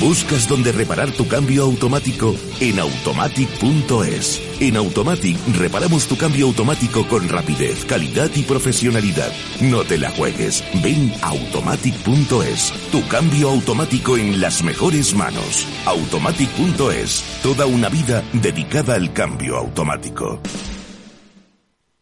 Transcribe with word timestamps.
¿Buscas 0.00 0.46
dónde 0.46 0.70
reparar 0.70 1.10
tu 1.12 1.26
cambio 1.26 1.62
automático? 1.64 2.34
En 2.60 2.78
automatic.es. 2.78 4.42
En 4.60 4.76
Automatic 4.76 5.38
reparamos 5.56 6.06
tu 6.06 6.16
cambio 6.16 6.46
automático 6.46 7.08
con 7.08 7.26
rapidez, 7.28 7.86
calidad 7.86 8.30
y 8.34 8.42
profesionalidad. 8.42 9.32
No 9.62 9.84
te 9.84 9.96
la 9.96 10.10
juegues. 10.10 10.62
Ven 10.82 11.12
automatic.es. 11.22 12.72
Tu 12.92 13.06
cambio 13.08 13.48
automático 13.48 14.18
en 14.18 14.40
las 14.40 14.62
mejores 14.62 15.14
manos. 15.14 15.66
Automatic.es. 15.86 17.40
Toda 17.42 17.64
una 17.64 17.88
vida 17.88 18.22
dedicada 18.34 18.94
al 18.94 19.12
cambio 19.14 19.56
automático. 19.56 20.40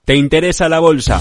¿Te 0.05 0.17
interesa 0.17 0.69
la 0.69 0.81
bolsa? 0.81 1.21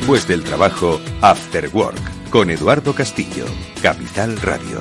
Después 0.00 0.26
del 0.26 0.42
trabajo, 0.42 1.00
After 1.20 1.70
Work, 1.72 2.28
con 2.28 2.50
Eduardo 2.50 2.92
Castillo, 2.92 3.44
Capital 3.80 4.36
Radio. 4.38 4.80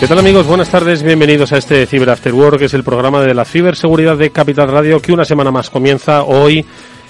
¿Qué 0.00 0.06
tal 0.06 0.18
amigos? 0.18 0.46
Buenas 0.46 0.70
tardes, 0.70 1.02
bienvenidos 1.02 1.52
a 1.52 1.58
este 1.58 1.84
Cyber 1.84 2.08
After 2.08 2.32
Work, 2.32 2.60
que 2.60 2.64
es 2.64 2.74
el 2.74 2.82
programa 2.82 3.20
de 3.20 3.34
la 3.34 3.44
ciberseguridad 3.44 4.16
de 4.16 4.30
Capital 4.30 4.68
Radio, 4.68 5.02
que 5.02 5.12
una 5.12 5.26
semana 5.26 5.50
más 5.50 5.68
comienza 5.68 6.22
hoy 6.22 6.64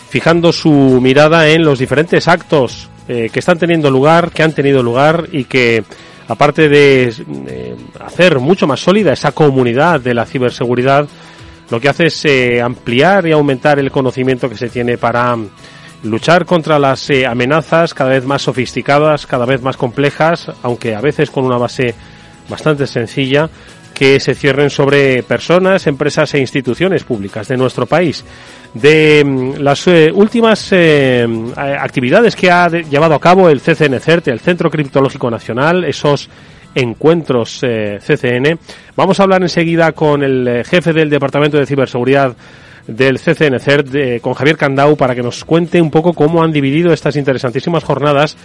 fijando 0.09 0.53
su 0.53 0.99
mirada 1.01 1.49
en 1.49 1.65
los 1.65 1.79
diferentes 1.79 2.27
actos 2.27 2.91
eh, 3.07 3.31
que 3.33 3.39
están 3.39 3.57
teniendo 3.57 3.89
lugar, 3.89 4.33
que 4.33 4.43
han 4.43 4.53
tenido 4.53 4.83
lugar 4.83 5.29
y 5.31 5.45
que 5.45 5.85
aparte 6.29 6.69
de 6.69 7.77
hacer 8.01 8.39
mucho 8.39 8.67
más 8.67 8.81
sólida 8.81 9.13
esa 9.13 9.33
comunidad 9.33 10.01
de 10.01 10.15
la 10.15 10.27
ciberseguridad, 10.27 11.09
lo 11.71 11.81
que 11.81 11.89
hace 11.89 12.07
es 12.07 12.25
eh, 12.25 12.61
ampliar 12.61 13.27
y 13.27 13.33
aumentar 13.33 13.79
el 13.79 13.91
conocimiento 13.91 14.49
que 14.49 14.57
se 14.57 14.69
tiene 14.69 14.99
para 14.99 15.37
luchar 16.03 16.47
contra 16.47 16.79
las 16.79 17.11
eh, 17.11 17.27
amenazas 17.27 17.93
cada 17.93 18.11
vez 18.11 18.25
más 18.25 18.43
sofisticadas, 18.43 19.27
cada 19.27 19.47
vez 19.47 19.63
más 19.63 19.77
complejas, 19.77 20.51
aunque 20.63 20.95
a 20.95 21.01
veces 21.01 21.31
con 21.31 21.45
una 21.45 21.59
base 21.59 21.95
bastante 22.49 22.87
sencilla, 22.87 23.51
que 23.97 24.21
se 24.21 24.35
cierren 24.35 24.69
sobre 24.69 25.23
personas, 25.23 25.87
empresas 25.87 26.35
e 26.35 26.39
instituciones 26.39 27.03
públicas 27.03 27.49
de 27.49 27.57
nuestro 27.57 27.87
país 27.87 28.23
de 28.75 29.25
mm, 29.25 29.55
las 29.63 29.87
eh, 29.87 30.13
últimas 30.15 30.69
eh, 30.73 31.27
actividades 31.57 32.37
que 32.37 32.51
ha 32.51 32.69
llevado 32.69 33.15
a 33.15 33.21
cabo 33.21 33.49
el 33.49 33.63
CCNCERT, 33.63 34.29
el 34.29 34.41
Centro 34.41 34.71
Criptológico 34.71 35.31
Nacional, 35.31 35.85
esos 35.85 36.29
encuentros 36.75 37.61
eh, 37.63 37.99
CCN. 38.07 38.59
Vamos 38.97 39.19
a 39.19 39.23
hablar 39.23 39.41
enseguida 39.41 39.93
con 39.93 40.23
el 40.23 40.63
jefe 40.67 40.93
del 40.93 41.09
Departamento 41.09 41.57
de 41.57 41.65
Ciberseguridad 41.65 42.37
del 42.87 43.19
CCNCERT, 43.19 44.21
con 44.21 44.35
Javier 44.35 44.59
Candau, 44.59 44.95
para 44.95 45.15
que 45.15 45.23
nos 45.23 45.43
cuente 45.45 45.81
un 45.81 45.91
poco 45.91 46.13
cómo 46.13 46.43
han 46.43 46.53
dividido 46.53 46.93
estas 46.93 47.17
interesantísimas 47.17 47.83
jornadas 47.83 48.37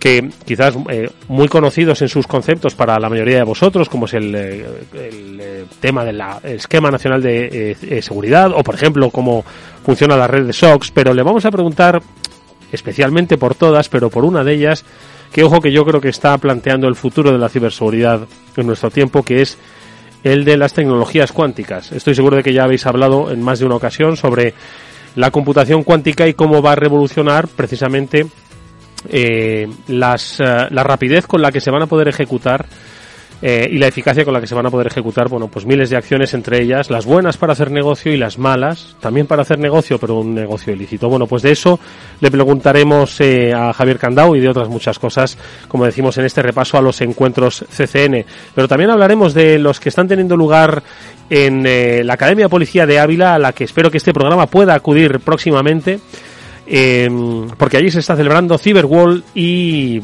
que 0.00 0.30
quizás 0.46 0.74
eh, 0.88 1.10
muy 1.28 1.46
conocidos 1.46 2.00
en 2.00 2.08
sus 2.08 2.26
conceptos 2.26 2.74
para 2.74 2.98
la 2.98 3.10
mayoría 3.10 3.36
de 3.36 3.44
vosotros, 3.44 3.90
como 3.90 4.06
es 4.06 4.14
el, 4.14 4.34
eh, 4.34 4.66
eh, 4.94 5.64
tema 5.78 6.04
del 6.04 6.20
esquema 6.42 6.90
nacional 6.90 7.22
de 7.22 8.00
seguridad, 8.02 8.50
o 8.52 8.64
por 8.64 8.74
ejemplo 8.74 9.10
cómo 9.10 9.44
funciona 9.84 10.16
la 10.16 10.26
red 10.26 10.46
de 10.46 10.54
SOX, 10.54 10.90
pero 10.90 11.12
le 11.12 11.22
vamos 11.22 11.44
a 11.44 11.50
preguntar 11.50 12.02
especialmente 12.72 13.36
por 13.36 13.54
todas, 13.54 13.90
pero 13.90 14.08
por 14.08 14.24
una 14.24 14.42
de 14.42 14.54
ellas, 14.54 14.86
que 15.32 15.44
ojo 15.44 15.60
que 15.60 15.70
yo 15.70 15.84
creo 15.84 16.00
que 16.00 16.08
está 16.08 16.36
planteando 16.38 16.88
el 16.88 16.96
futuro 16.96 17.30
de 17.30 17.38
la 17.38 17.50
ciberseguridad 17.50 18.26
en 18.56 18.66
nuestro 18.66 18.90
tiempo, 18.90 19.22
que 19.22 19.42
es 19.42 19.58
el 20.24 20.46
de 20.46 20.56
las 20.56 20.72
tecnologías 20.72 21.30
cuánticas. 21.30 21.92
Estoy 21.92 22.14
seguro 22.14 22.38
de 22.38 22.42
que 22.42 22.54
ya 22.54 22.64
habéis 22.64 22.86
hablado 22.86 23.30
en 23.30 23.42
más 23.42 23.58
de 23.58 23.66
una 23.66 23.76
ocasión 23.76 24.16
sobre 24.16 24.54
la 25.14 25.30
computación 25.30 25.82
cuántica 25.82 26.26
y 26.26 26.34
cómo 26.34 26.62
va 26.62 26.72
a 26.72 26.76
revolucionar 26.76 27.48
precisamente 27.48 28.26
eh, 29.08 29.68
las, 29.88 30.40
eh, 30.40 30.66
la 30.70 30.82
rapidez 30.82 31.26
con 31.26 31.42
la 31.42 31.52
que 31.52 31.60
se 31.60 31.70
van 31.70 31.82
a 31.82 31.86
poder 31.86 32.08
ejecutar 32.08 32.66
eh, 33.42 33.68
y 33.72 33.78
la 33.78 33.86
eficacia 33.86 34.22
con 34.24 34.34
la 34.34 34.40
que 34.40 34.46
se 34.46 34.54
van 34.54 34.66
a 34.66 34.70
poder 34.70 34.88
ejecutar, 34.88 35.28
bueno, 35.28 35.48
pues 35.48 35.64
miles 35.64 35.88
de 35.88 35.96
acciones, 35.96 36.34
entre 36.34 36.60
ellas 36.60 36.90
las 36.90 37.06
buenas 37.06 37.38
para 37.38 37.54
hacer 37.54 37.70
negocio 37.70 38.12
y 38.12 38.18
las 38.18 38.38
malas, 38.38 38.96
también 39.00 39.26
para 39.26 39.42
hacer 39.42 39.58
negocio, 39.58 39.98
pero 39.98 40.16
un 40.18 40.34
negocio 40.34 40.74
ilícito. 40.74 41.08
Bueno, 41.08 41.26
pues 41.26 41.42
de 41.42 41.52
eso 41.52 41.80
le 42.20 42.30
preguntaremos 42.30 43.18
eh, 43.20 43.54
a 43.54 43.72
Javier 43.72 43.98
Candau 43.98 44.36
y 44.36 44.40
de 44.40 44.48
otras 44.50 44.68
muchas 44.68 44.98
cosas, 44.98 45.38
como 45.68 45.86
decimos 45.86 46.18
en 46.18 46.26
este 46.26 46.42
repaso 46.42 46.76
a 46.76 46.82
los 46.82 47.00
encuentros 47.00 47.64
CCN. 47.70 48.26
Pero 48.54 48.68
también 48.68 48.90
hablaremos 48.90 49.32
de 49.32 49.58
los 49.58 49.80
que 49.80 49.88
están 49.88 50.06
teniendo 50.06 50.36
lugar 50.36 50.82
en 51.30 52.06
la 52.06 52.14
Academia 52.14 52.46
de 52.46 52.50
Policía 52.50 52.86
de 52.86 52.98
Ávila, 52.98 53.36
a 53.36 53.38
la 53.38 53.52
que 53.52 53.64
espero 53.64 53.90
que 53.90 53.98
este 53.98 54.12
programa 54.12 54.48
pueda 54.48 54.74
acudir 54.74 55.20
próximamente 55.20 56.00
Em, 56.72 57.48
porque 57.58 57.78
allí 57.78 57.90
se 57.90 57.98
está 57.98 58.14
celebrando 58.14 58.56
Cyberwall 58.56 59.24
y 59.34 60.00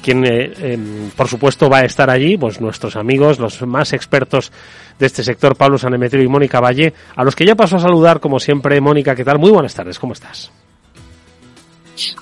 quien 0.00 0.24
eh, 0.24 0.52
em, 0.60 1.10
por 1.16 1.26
supuesto 1.26 1.68
va 1.68 1.78
a 1.78 1.84
estar 1.84 2.08
allí, 2.10 2.36
pues 2.36 2.60
nuestros 2.60 2.94
amigos, 2.94 3.40
los 3.40 3.60
más 3.62 3.92
expertos 3.92 4.52
de 5.00 5.06
este 5.06 5.24
sector, 5.24 5.56
Pablo 5.56 5.76
Sanemetrio 5.76 6.22
y 6.22 6.28
Mónica 6.28 6.60
Valle, 6.60 6.94
a 7.16 7.24
los 7.24 7.34
que 7.34 7.44
ya 7.44 7.56
paso 7.56 7.76
a 7.76 7.80
saludar 7.80 8.20
como 8.20 8.38
siempre. 8.38 8.80
Mónica, 8.80 9.16
¿qué 9.16 9.24
tal? 9.24 9.40
Muy 9.40 9.50
buenas 9.50 9.74
tardes, 9.74 9.98
¿cómo 9.98 10.12
estás? 10.12 10.52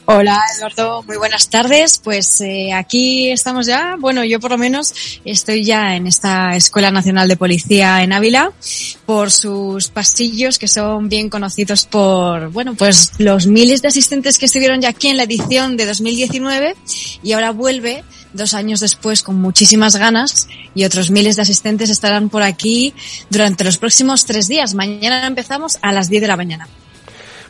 Hola 0.04 0.38
Eduardo, 0.56 1.02
muy 1.04 1.16
buenas 1.16 1.48
tardes. 1.48 1.98
Pues 2.02 2.40
eh, 2.40 2.72
aquí 2.72 3.30
estamos 3.30 3.66
ya. 3.66 3.96
Bueno, 3.98 4.24
yo 4.24 4.38
por 4.40 4.50
lo 4.50 4.58
menos 4.58 4.92
estoy 5.24 5.64
ya 5.64 5.96
en 5.96 6.06
esta 6.06 6.56
Escuela 6.56 6.90
Nacional 6.90 7.28
de 7.28 7.36
Policía 7.36 8.02
en 8.02 8.12
Ávila 8.12 8.52
por 9.06 9.30
sus 9.30 9.88
pasillos 9.88 10.58
que 10.58 10.68
son 10.68 11.08
bien 11.08 11.30
conocidos 11.30 11.86
por, 11.86 12.50
bueno, 12.50 12.74
pues 12.74 13.12
los 13.18 13.46
miles 13.46 13.82
de 13.82 13.88
asistentes 13.88 14.38
que 14.38 14.46
estuvieron 14.46 14.80
ya 14.80 14.90
aquí 14.90 15.08
en 15.08 15.16
la 15.16 15.22
edición 15.22 15.76
de 15.76 15.86
2019 15.86 16.76
y 17.22 17.32
ahora 17.32 17.52
vuelve 17.52 18.04
dos 18.32 18.54
años 18.54 18.80
después 18.80 19.22
con 19.22 19.40
muchísimas 19.40 19.96
ganas 19.96 20.48
y 20.74 20.84
otros 20.84 21.10
miles 21.10 21.36
de 21.36 21.42
asistentes 21.42 21.90
estarán 21.90 22.28
por 22.28 22.42
aquí 22.42 22.94
durante 23.30 23.64
los 23.64 23.78
próximos 23.78 24.24
tres 24.24 24.48
días. 24.48 24.74
Mañana 24.74 25.26
empezamos 25.26 25.78
a 25.82 25.92
las 25.92 26.08
10 26.08 26.22
de 26.22 26.28
la 26.28 26.36
mañana. 26.36 26.68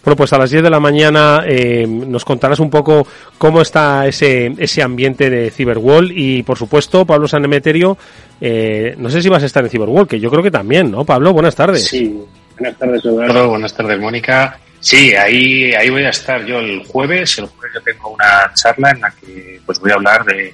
Bueno, 0.05 0.17
pues 0.17 0.33
a 0.33 0.39
las 0.39 0.51
10 0.51 0.65
de 0.65 0.71
la 0.71 0.81
mañana 0.81 1.45
eh, 1.47 1.87
nos 1.87 2.25
contarás 2.25 2.59
un 2.59 2.71
poco 2.71 3.07
cómo 3.39 3.63
está 3.63 4.07
ese, 4.07 4.53
ese 4.59 4.83
ambiente 4.83 5.31
de 5.31 5.51
Cyberwall 5.51 6.11
y, 6.11 6.43
por 6.43 6.59
supuesto, 6.59 7.07
Pablo 7.07 7.29
Sanemeterio, 7.29 7.97
eh, 8.41 8.97
no 8.99 9.11
sé 9.11 9.23
si 9.23 9.29
vas 9.29 9.45
a 9.45 9.47
estar 9.47 9.63
en 9.63 9.71
Cyberwall, 9.71 10.09
que 10.09 10.19
yo 10.19 10.29
creo 10.29 10.43
que 10.43 10.51
también, 10.51 10.91
¿no? 10.91 11.05
Pablo, 11.05 11.33
buenas 11.33 11.55
tardes. 11.55 11.87
Sí, 11.87 12.21
buenas 12.59 12.77
tardes, 12.79 13.05
Eduardo. 13.05 13.51
Buenas 13.51 13.75
tardes, 13.75 14.01
Mónica. 14.01 14.59
Sí, 14.81 15.15
ahí, 15.15 15.73
ahí 15.73 15.89
voy 15.91 16.03
a 16.03 16.11
estar 16.11 16.45
yo 16.45 16.59
el 16.59 16.85
jueves. 16.85 17.39
El 17.39 17.47
jueves 17.47 17.73
yo 17.75 17.81
tengo 17.83 18.11
una 18.11 18.53
charla 18.55 18.91
en 18.91 19.01
la 19.01 19.11
que 19.13 19.61
pues 19.65 19.79
voy 19.79 19.93
a 19.93 19.95
hablar 19.95 20.25
de, 20.25 20.53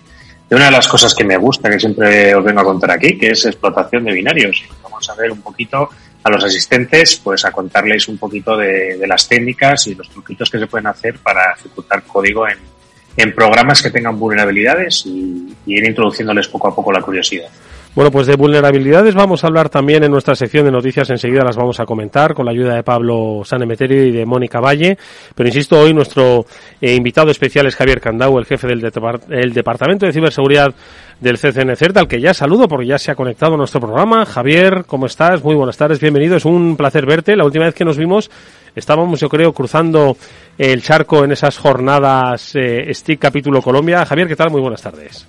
de 0.50 0.56
una 0.56 0.66
de 0.66 0.70
las 0.70 0.86
cosas 0.86 1.14
que 1.14 1.24
me 1.24 1.38
gusta, 1.38 1.70
que 1.70 1.80
siempre 1.80 2.34
os 2.34 2.44
vengo 2.44 2.60
a 2.60 2.64
contar 2.64 2.90
aquí, 2.90 3.16
que 3.16 3.30
es 3.30 3.46
explotación 3.46 4.04
de 4.04 4.12
binarios. 4.12 4.62
Vamos 4.82 5.08
a 5.08 5.14
ver 5.14 5.32
un 5.32 5.40
poquito 5.40 5.88
a 6.28 6.30
los 6.30 6.44
asistentes, 6.44 7.16
pues 7.16 7.44
a 7.44 7.50
contarles 7.50 8.08
un 8.08 8.19
poquito 8.19 8.56
de, 8.56 8.98
las 9.06 9.28
técnicas 9.28 9.86
y 9.86 9.94
los 9.94 10.08
truquitos 10.08 10.50
que 10.50 10.58
se 10.58 10.66
pueden 10.66 10.86
hacer 10.86 11.19
para 11.19 11.52
ejecutar 11.58 12.02
código 12.04 12.46
en, 12.46 12.58
programas 13.34 13.82
que 13.82 13.90
tengan 13.90 14.16
vulnerabilidades 14.19 15.04
y, 15.06 15.56
ir 15.66 15.84
introduciéndoles 15.84 16.46
poco 16.48 16.69
a 16.69 16.75
poco 16.75 16.92
la 16.92 17.02
curiosidad. 17.02 17.48
Bueno, 17.94 18.12
pues 18.12 18.29
de 18.29 18.37
vulnerabilidades 18.37 19.14
vamos 19.14 19.43
a 19.43 19.49
hablar 19.49 19.70
también 19.70 20.05
en 20.05 20.12
nuestra 20.12 20.37
sección 20.37 20.64
de 20.64 20.70
noticias. 20.70 21.11
Enseguida 21.11 21.43
las 21.43 21.56
vamos 21.56 21.81
a 21.81 21.87
comentar 21.87 22.32
con 22.35 22.46
la 22.46 22.52
ayuda 22.52 22.75
de 22.75 22.85
Pablo 22.85 23.43
Sanemeterio 23.44 24.05
y 24.05 24.12
de 24.12 24.25
Mónica 24.25 24.61
Valle. 24.61 24.96
Pero 25.35 25.49
insisto, 25.49 25.81
hoy 25.81 25.93
nuestro 25.93 26.46
eh, 26.81 26.94
invitado 26.94 27.31
especial 27.31 27.67
es 27.67 27.75
Javier 27.75 28.00
Candau, 28.00 28.38
el 28.38 28.44
jefe 28.44 28.69
del 28.69 28.93
el 29.31 29.52
Departamento 29.52 30.06
de 30.06 30.12
Ciberseguridad 30.12 30.73
del 31.19 31.38
CCNCERT, 31.38 31.96
al 31.96 32.06
que 32.06 32.20
ya 32.20 32.32
saludo 32.35 32.69
porque 32.69 32.87
ya 32.87 32.99
se 32.99 33.11
ha 33.11 33.17
conectado 33.17 33.55
a 33.55 33.56
nuestro 33.56 33.81
programa. 33.81 34.25
Javier, 34.25 34.85
¿cómo 34.87 35.06
estás? 35.06 35.43
Muy 35.43 35.56
buenas 35.56 35.76
tardes, 35.76 35.99
bienvenido. 35.99 36.37
Es 36.37 36.44
un 36.44 36.76
placer 36.76 37.05
verte. 37.06 37.37
La 37.37 37.44
última 37.44 37.64
vez 37.64 37.75
que 37.75 37.85
nos 37.85 37.96
vimos 37.96 38.31
estábamos, 38.76 39.19
yo 39.19 39.29
creo, 39.29 39.52
cruzando 39.52 40.17
el 40.56 40.82
charco 40.82 41.25
en 41.25 41.32
esas 41.32 41.58
jornadas 41.58 42.52
eh, 42.55 42.93
capítulo 43.19 43.61
Colombia. 43.61 44.05
Javier, 44.05 44.29
¿qué 44.29 44.37
tal? 44.37 44.50
Muy 44.50 44.61
buenas 44.61 44.82
tardes. 44.82 45.26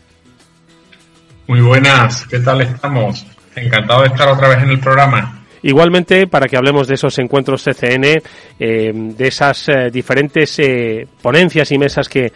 Muy 1.50 1.62
buenas, 1.62 2.28
¿qué 2.28 2.38
tal 2.42 2.62
estamos? 2.62 3.25
Encantado 3.56 4.04
de 4.04 4.10
estar 4.10 4.28
otra 4.28 4.50
vez 4.50 4.60
en 4.62 4.69
el 4.69 4.80
programa. 4.80 5.38
Igualmente, 5.62 6.28
para 6.28 6.48
que 6.48 6.58
hablemos 6.58 6.88
de 6.88 6.96
esos 6.96 7.18
encuentros 7.20 7.64
CCN, 7.64 8.22
eh, 8.60 8.92
de 8.94 9.28
esas 9.28 9.70
eh, 9.70 9.90
diferentes 9.92 10.58
eh, 10.60 11.08
ponencias 11.22 11.72
y 11.72 11.78
mesas 11.78 12.08
que 12.08 12.32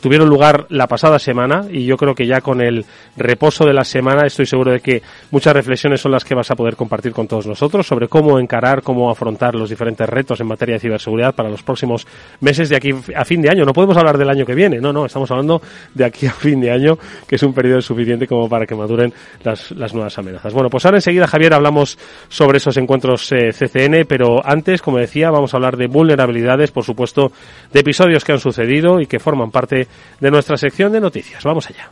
tuvieron 0.00 0.30
lugar 0.30 0.64
la 0.70 0.86
pasada 0.86 1.18
semana, 1.18 1.66
y 1.70 1.84
yo 1.84 1.98
creo 1.98 2.14
que 2.14 2.26
ya 2.26 2.40
con 2.40 2.62
el 2.62 2.86
reposo 3.18 3.66
de 3.66 3.74
la 3.74 3.84
semana 3.84 4.26
estoy 4.26 4.46
seguro 4.46 4.72
de 4.72 4.80
que 4.80 5.02
muchas 5.30 5.52
reflexiones 5.52 6.00
son 6.00 6.12
las 6.12 6.24
que 6.24 6.34
vas 6.34 6.50
a 6.50 6.56
poder 6.56 6.74
compartir 6.74 7.12
con 7.12 7.28
todos 7.28 7.46
nosotros 7.46 7.86
sobre 7.86 8.08
cómo 8.08 8.38
encarar, 8.38 8.80
cómo 8.80 9.10
afrontar 9.10 9.54
los 9.54 9.68
diferentes 9.68 10.08
retos 10.08 10.40
en 10.40 10.46
materia 10.46 10.76
de 10.76 10.80
ciberseguridad 10.80 11.34
para 11.34 11.50
los 11.50 11.62
próximos 11.62 12.06
meses 12.40 12.70
de 12.70 12.76
aquí 12.76 12.94
a 13.14 13.26
fin 13.26 13.42
de 13.42 13.50
año. 13.50 13.66
No 13.66 13.74
podemos 13.74 13.94
hablar 13.98 14.16
del 14.16 14.30
año 14.30 14.46
que 14.46 14.54
viene, 14.54 14.80
no, 14.80 14.90
no, 14.90 15.04
estamos 15.04 15.30
hablando 15.30 15.60
de 15.92 16.06
aquí 16.06 16.24
a 16.24 16.32
fin 16.32 16.58
de 16.58 16.70
año, 16.70 16.98
que 17.28 17.36
es 17.36 17.42
un 17.42 17.52
periodo 17.52 17.82
suficiente 17.82 18.26
como 18.26 18.48
para 18.48 18.64
que 18.64 18.74
maduren 18.74 19.12
las, 19.44 19.70
las 19.72 19.92
nuevas 19.92 20.16
amenazas. 20.16 20.54
Bueno, 20.54 20.70
pues 20.70 20.86
ahora 20.86 20.96
enseguida, 20.96 21.26
Javier, 21.26 21.52
hablamos 21.52 21.98
sobre 22.32 22.56
esos 22.56 22.78
encuentros 22.78 23.30
eh, 23.32 23.50
CCN, 23.52 24.06
pero 24.08 24.40
antes, 24.42 24.80
como 24.80 24.96
decía, 24.96 25.30
vamos 25.30 25.52
a 25.52 25.58
hablar 25.58 25.76
de 25.76 25.86
vulnerabilidades, 25.86 26.70
por 26.70 26.82
supuesto, 26.82 27.30
de 27.70 27.80
episodios 27.80 28.24
que 28.24 28.32
han 28.32 28.38
sucedido 28.38 29.02
y 29.02 29.06
que 29.06 29.18
forman 29.18 29.50
parte 29.50 29.86
de 30.18 30.30
nuestra 30.30 30.56
sección 30.56 30.92
de 30.92 31.00
noticias. 31.02 31.44
Vamos 31.44 31.68
allá. 31.68 31.90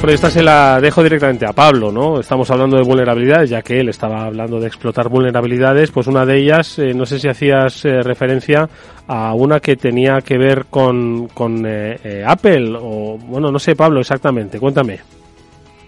Por 0.00 0.10
esta 0.10 0.30
se 0.30 0.44
la 0.44 0.80
dejo 0.80 1.02
directamente 1.02 1.46
a 1.46 1.52
Pablo, 1.52 1.90
¿no? 1.90 2.20
Estamos 2.20 2.48
hablando 2.52 2.76
de 2.76 2.84
vulnerabilidades, 2.84 3.50
ya 3.50 3.62
que 3.62 3.80
él 3.80 3.88
estaba 3.88 4.26
hablando 4.26 4.60
de 4.60 4.68
explotar 4.68 5.08
vulnerabilidades, 5.08 5.90
pues 5.90 6.06
una 6.06 6.24
de 6.24 6.38
ellas, 6.38 6.78
eh, 6.78 6.94
no 6.94 7.06
sé 7.06 7.18
si 7.18 7.26
hacías 7.26 7.84
eh, 7.84 8.02
referencia 8.04 8.68
a 9.08 9.34
una 9.34 9.58
que 9.58 9.74
tenía 9.74 10.20
que 10.20 10.38
ver 10.38 10.66
con, 10.70 11.26
con 11.26 11.66
Apple, 11.66 12.76
o 12.80 13.18
bueno, 13.18 13.50
no 13.50 13.58
sé, 13.58 13.74
Pablo, 13.74 13.98
exactamente, 13.98 14.60
cuéntame 14.60 15.17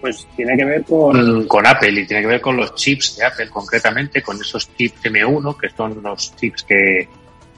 pues 0.00 0.26
tiene 0.34 0.56
que 0.56 0.64
ver 0.64 0.84
con, 0.84 1.46
con, 1.46 1.66
Apple 1.66 2.00
y 2.00 2.06
tiene 2.06 2.22
que 2.22 2.28
ver 2.28 2.40
con 2.40 2.56
los 2.56 2.74
chips 2.74 3.16
de 3.16 3.26
Apple 3.26 3.48
concretamente, 3.48 4.22
con 4.22 4.40
esos 4.40 4.74
chips 4.74 5.02
M1, 5.04 5.56
que 5.56 5.68
son 5.70 6.02
los 6.02 6.34
chips 6.36 6.62
que, 6.64 7.08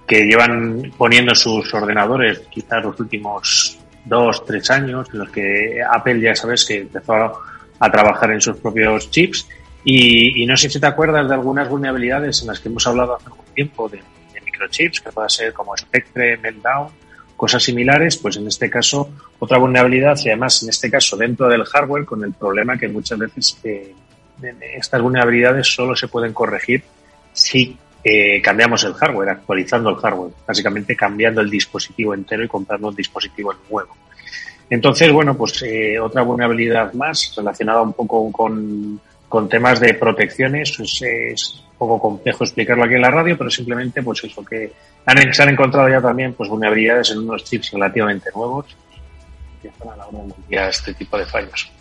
que 0.06 0.25
llevan 0.25 0.93
poniendo 0.97 1.35
sus 1.35 1.73
ordenadores 1.73 2.41
quizás 2.50 2.83
los 2.85 2.99
últimos 2.99 3.79
dos, 4.05 4.44
tres 4.44 4.71
años, 4.71 5.09
en 5.12 5.19
los 5.21 5.31
que 5.31 5.81
Apple 5.89 6.21
ya 6.21 6.35
sabes 6.35 6.65
que 6.65 6.79
empezó 6.79 7.15
a 7.79 7.91
trabajar 7.91 8.33
en 8.33 8.41
sus 8.41 8.56
propios 8.56 9.11
chips. 9.11 9.49
Y, 9.85 10.43
y 10.43 10.47
no 10.47 10.56
sé 10.56 10.71
si 10.71 10.79
te 10.79 10.87
acuerdas 10.87 11.29
de 11.29 11.35
algunas 11.35 11.69
vulnerabilidades 11.69 12.41
en 12.43 12.49
las 12.49 12.61
que 12.61 12.69
hemos 12.69 12.87
hablado 12.87 13.17
hace 13.17 13.27
algún 13.27 13.47
tiempo 13.55 13.88
de, 13.88 13.99
de 14.33 14.41
microchips, 14.41 15.00
que 15.00 15.11
pueda 15.11 15.29
ser 15.29 15.53
como 15.53 15.77
Spectre, 15.77 16.37
Meltdown, 16.37 16.88
cosas 17.43 17.65
similares, 17.65 18.19
pues 18.19 18.37
en 18.37 18.47
este 18.47 18.71
caso 18.71 19.11
otra 19.41 19.59
vulnerabilidad 19.59 20.17
y 20.25 20.29
además 20.29 20.62
en 20.62 20.69
este 20.69 20.89
caso 20.89 21.17
dentro 21.17 21.49
del 21.49 21.65
hardware 21.65 22.05
con 22.05 22.23
el 22.23 22.33
problema 22.35 22.79
que 22.79 22.87
muchas 22.87 23.19
veces 23.19 23.59
eh, 23.65 23.93
estas 24.77 25.03
vulnerabilidades 25.03 25.67
solo 25.67 25.97
se 25.97 26.06
pueden 26.06 26.33
corregir 26.33 26.85
si 27.33 27.77
eh, 28.05 28.41
cambiamos 28.41 28.85
el 28.85 28.94
hardware, 28.94 29.31
actualizando 29.31 29.91
el 29.91 29.97
hardware, 29.97 30.33
básicamente 30.47 30.94
cambiando 30.94 31.41
el 31.41 31.50
dispositivo 31.50 32.15
entero 32.15 32.44
y 32.44 32.47
comprando 32.47 32.91
un 32.91 32.94
dispositivo 32.94 33.53
nuevo. 33.69 33.97
Entonces, 34.71 35.11
bueno, 35.11 35.37
pues 35.37 35.65
eh, 35.65 35.99
otra 35.99 36.23
vulnerabilidad 36.23 36.93
más 36.93 37.35
relacionada 37.37 37.83
un 37.83 37.93
poco 37.93 38.31
con, 38.31 39.00
con 39.32 39.49
temas 39.49 39.81
de 39.81 39.94
protecciones, 39.94 40.75
pues 40.76 41.00
es 41.00 41.64
un 41.70 41.79
poco 41.79 41.99
complejo 41.99 42.44
explicarlo 42.44 42.84
aquí 42.84 42.96
en 42.96 43.00
la 43.00 43.11
radio, 43.11 43.34
pero 43.38 43.49
simplemente 43.49 44.02
pues 44.02 44.23
eso 44.25 44.44
que 44.44 44.70
han, 45.06 45.32
se 45.32 45.43
han 45.43 45.49
encontrado 45.49 45.88
ya 45.88 46.02
también 46.02 46.34
pues 46.34 46.50
vulnerabilidades 46.50 47.12
en 47.12 47.20
unos 47.20 47.43
chips 47.43 47.70
relativamente 47.73 48.29
nuevos 48.34 48.67
que 49.62 49.69
están 49.69 49.88
a 49.88 49.96
la 49.96 50.06
hora 50.06 50.34
de 50.50 50.69
este 50.69 50.93
tipo 50.93 51.17
de 51.17 51.25
fallos. 51.25 51.73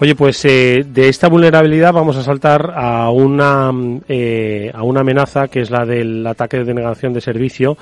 Oye, 0.00 0.16
pues 0.16 0.44
eh, 0.46 0.84
de 0.84 1.08
esta 1.08 1.28
vulnerabilidad 1.28 1.92
vamos 1.92 2.16
a 2.16 2.24
saltar 2.24 2.72
a 2.74 3.08
una, 3.10 3.70
eh, 4.08 4.72
a 4.74 4.82
una 4.82 5.02
amenaza 5.02 5.46
que 5.46 5.60
es 5.60 5.70
la 5.70 5.86
del 5.86 6.26
ataque 6.26 6.56
de 6.56 6.64
denegación 6.64 7.12
de 7.12 7.20
servicio 7.20 7.78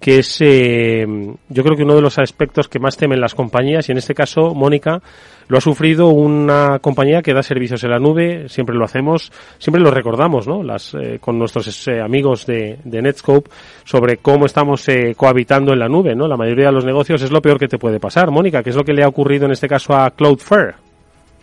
que 0.00 0.18
es 0.18 0.38
eh, 0.40 1.06
yo 1.48 1.62
creo 1.62 1.76
que 1.76 1.82
uno 1.82 1.94
de 1.94 2.02
los 2.02 2.18
aspectos 2.18 2.68
que 2.68 2.78
más 2.78 2.96
temen 2.96 3.20
las 3.20 3.34
compañías 3.34 3.88
y 3.88 3.92
en 3.92 3.98
este 3.98 4.14
caso 4.14 4.54
Mónica 4.54 5.00
lo 5.48 5.58
ha 5.58 5.60
sufrido 5.60 6.08
una 6.08 6.78
compañía 6.80 7.22
que 7.22 7.32
da 7.32 7.42
servicios 7.42 7.82
en 7.84 7.90
la 7.90 7.98
nube 7.98 8.48
siempre 8.48 8.76
lo 8.76 8.84
hacemos 8.84 9.32
siempre 9.58 9.82
lo 9.82 9.90
recordamos 9.90 10.46
no 10.46 10.62
las 10.62 10.94
eh, 10.94 11.18
con 11.20 11.38
nuestros 11.38 11.88
eh, 11.88 12.00
amigos 12.00 12.44
de, 12.46 12.78
de, 12.84 13.02
Netscope 13.02 13.50
sobre 13.84 14.18
cómo 14.18 14.46
estamos 14.46 14.86
cohabitando 15.16 15.72
en 15.72 15.78
la 15.78 15.88
nube 15.88 16.14
no 16.14 16.28
la 16.28 16.36
mayoría 16.36 16.66
de 16.66 16.72
los 16.72 16.84
negocios 16.84 17.22
es 17.22 17.30
lo 17.30 17.40
peor 17.40 17.58
que 17.58 17.68
te 17.68 17.78
puede 17.78 17.98
pasar 17.98 18.30
Mónica 18.30 18.62
qué 18.62 18.70
es 18.70 18.76
lo 18.76 18.84
que 18.84 18.92
le 18.92 19.02
ha 19.02 19.08
ocurrido 19.08 19.46
en 19.46 19.52
este 19.52 19.68
caso 19.68 19.94
a 19.94 20.10
Cloudflare 20.10 20.85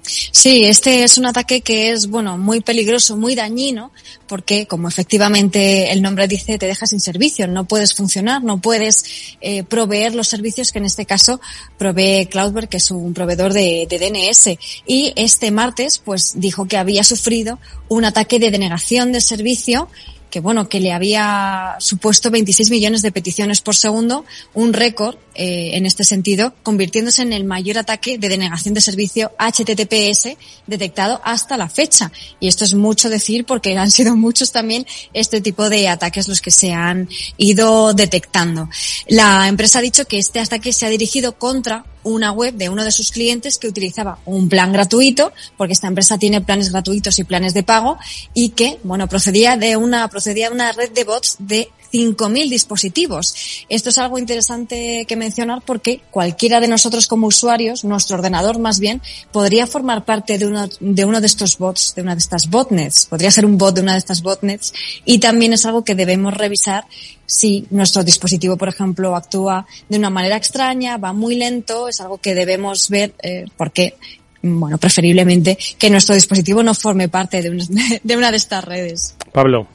Sí, 0.05 0.65
este 0.65 1.03
es 1.03 1.17
un 1.17 1.25
ataque 1.25 1.61
que 1.61 1.91
es, 1.91 2.07
bueno, 2.07 2.37
muy 2.37 2.59
peligroso, 2.59 3.15
muy 3.15 3.35
dañino, 3.35 3.91
porque, 4.27 4.67
como 4.67 4.87
efectivamente 4.87 5.91
el 5.91 6.01
nombre 6.01 6.27
dice, 6.27 6.57
te 6.57 6.65
deja 6.65 6.85
sin 6.85 6.99
servicio, 6.99 7.47
no 7.47 7.65
puedes 7.65 7.93
funcionar, 7.93 8.43
no 8.43 8.59
puedes 8.59 9.05
eh, 9.39 9.63
proveer 9.63 10.13
los 10.13 10.27
servicios 10.27 10.71
que 10.71 10.79
en 10.79 10.85
este 10.85 11.05
caso 11.05 11.39
provee 11.77 12.27
Cloudberg, 12.29 12.67
que 12.67 12.77
es 12.77 12.91
un 12.91 13.13
proveedor 13.13 13.53
de, 13.53 13.87
de 13.89 13.99
DNS. 13.99 14.57
Y 14.85 15.13
este 15.15 15.51
martes, 15.51 15.99
pues, 15.99 16.33
dijo 16.35 16.67
que 16.67 16.77
había 16.77 17.03
sufrido 17.03 17.59
un 17.87 18.03
ataque 18.03 18.39
de 18.39 18.51
denegación 18.51 19.11
de 19.13 19.21
servicio 19.21 19.87
que 20.33 20.39
bueno, 20.39 20.67
que 20.67 20.79
le 20.79 20.91
había 20.91 21.75
supuesto 21.77 22.31
26 22.31 22.71
millones 22.71 23.03
de 23.03 23.11
peticiones 23.11 23.61
por 23.61 23.75
segundo, 23.75 24.25
un 24.55 24.73
récord 24.73 25.15
eh, 25.35 25.73
en 25.73 25.85
este 25.85 26.03
sentido, 26.03 26.55
convirtiéndose 26.63 27.21
en 27.21 27.33
el 27.33 27.43
mayor 27.43 27.77
ataque 27.77 28.17
de 28.17 28.29
denegación 28.29 28.73
de 28.73 28.81
servicio 28.81 29.31
HTTPS 29.37 30.35
detectado 30.65 31.21
hasta 31.23 31.55
la 31.55 31.69
fecha. 31.69 32.11
Y 32.39 32.47
esto 32.47 32.65
es 32.65 32.73
mucho 32.73 33.11
decir 33.11 33.45
porque 33.45 33.77
han 33.77 33.91
sido 33.91 34.15
muchos 34.15 34.51
también 34.51 34.87
este 35.13 35.39
tipo 35.39 35.69
de 35.69 35.87
ataques 35.87 36.27
los 36.27 36.41
que 36.41 36.49
se 36.49 36.73
han 36.73 37.07
ido 37.37 37.93
detectando. 37.93 38.67
La 39.07 39.47
empresa 39.47 39.77
ha 39.77 39.83
dicho 39.83 40.05
que 40.05 40.17
este 40.17 40.39
ataque 40.39 40.73
se 40.73 40.87
ha 40.87 40.89
dirigido 40.89 41.37
contra 41.37 41.85
una 42.03 42.31
web 42.31 42.55
de 42.55 42.69
uno 42.69 42.83
de 42.83 42.91
sus 42.91 43.11
clientes 43.11 43.57
que 43.57 43.67
utilizaba 43.67 44.19
un 44.25 44.49
plan 44.49 44.71
gratuito, 44.71 45.31
porque 45.57 45.73
esta 45.73 45.87
empresa 45.87 46.17
tiene 46.17 46.41
planes 46.41 46.71
gratuitos 46.71 47.19
y 47.19 47.23
planes 47.23 47.53
de 47.53 47.63
pago, 47.63 47.97
y 48.33 48.49
que, 48.49 48.79
bueno, 48.83 49.07
procedía 49.07 49.57
de 49.57 49.77
una, 49.77 50.07
procedía 50.07 50.49
de 50.49 50.55
una 50.55 50.71
red 50.71 50.91
de 50.91 51.03
bots 51.03 51.37
de 51.39 51.69
5.000 51.93 52.49
dispositivos. 52.49 53.65
Esto 53.69 53.89
es 53.89 53.97
algo 53.99 54.17
interesante 54.17 55.05
que 55.07 55.15
mencionar 55.15 55.61
porque 55.63 56.01
cualquiera 56.09 56.59
de 56.59 56.67
nosotros 56.67 57.07
como 57.07 57.27
usuarios, 57.27 57.83
nuestro 57.83 58.17
ordenador 58.17 58.57
más 58.57 58.79
bien, 58.79 59.01
podría 59.31 59.67
formar 59.67 60.03
parte 60.03 60.39
de 60.39 60.47
uno, 60.47 60.67
de 60.79 61.05
uno 61.05 61.21
de 61.21 61.27
estos 61.27 61.59
bots, 61.59 61.93
de 61.95 62.01
una 62.01 62.15
de 62.15 62.19
estas 62.19 62.49
botnets. 62.49 63.05
Podría 63.05 63.29
ser 63.29 63.45
un 63.45 63.57
bot 63.57 63.75
de 63.75 63.81
una 63.81 63.93
de 63.93 63.99
estas 63.99 64.23
botnets 64.23 64.73
y 65.05 65.19
también 65.19 65.53
es 65.53 65.65
algo 65.65 65.83
que 65.83 65.93
debemos 65.93 66.33
revisar 66.33 66.85
si 67.25 67.67
nuestro 67.69 68.03
dispositivo, 68.03 68.57
por 68.57 68.69
ejemplo, 68.69 69.15
actúa 69.15 69.65
de 69.87 69.97
una 69.97 70.09
manera 70.09 70.35
extraña, 70.35 70.97
va 70.97 71.13
muy 71.13 71.35
lento, 71.35 71.87
es 71.87 72.01
algo 72.01 72.17
que 72.17 72.33
debemos 72.33 72.89
ver 72.89 73.13
eh, 73.21 73.45
porque 73.55 73.95
bueno, 74.41 74.77
preferiblemente 74.77 75.57
que 75.77 75.89
nuestro 75.89 76.15
dispositivo 76.15 76.63
no 76.63 76.73
forme 76.73 77.07
parte 77.07 77.41
de 77.41 77.49
una, 77.49 77.65
de 78.03 78.17
una 78.17 78.31
de 78.31 78.37
estas 78.37 78.63
redes. 78.65 79.15
Pablo. 79.31 79.67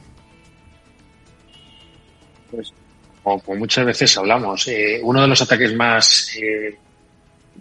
Como, 3.23 3.41
muchas 3.55 3.85
veces 3.85 4.17
hablamos, 4.17 4.67
eh, 4.67 4.99
uno 5.03 5.21
de 5.21 5.27
los 5.27 5.41
ataques 5.41 5.73
más 5.75 6.31
eh, 6.41 6.75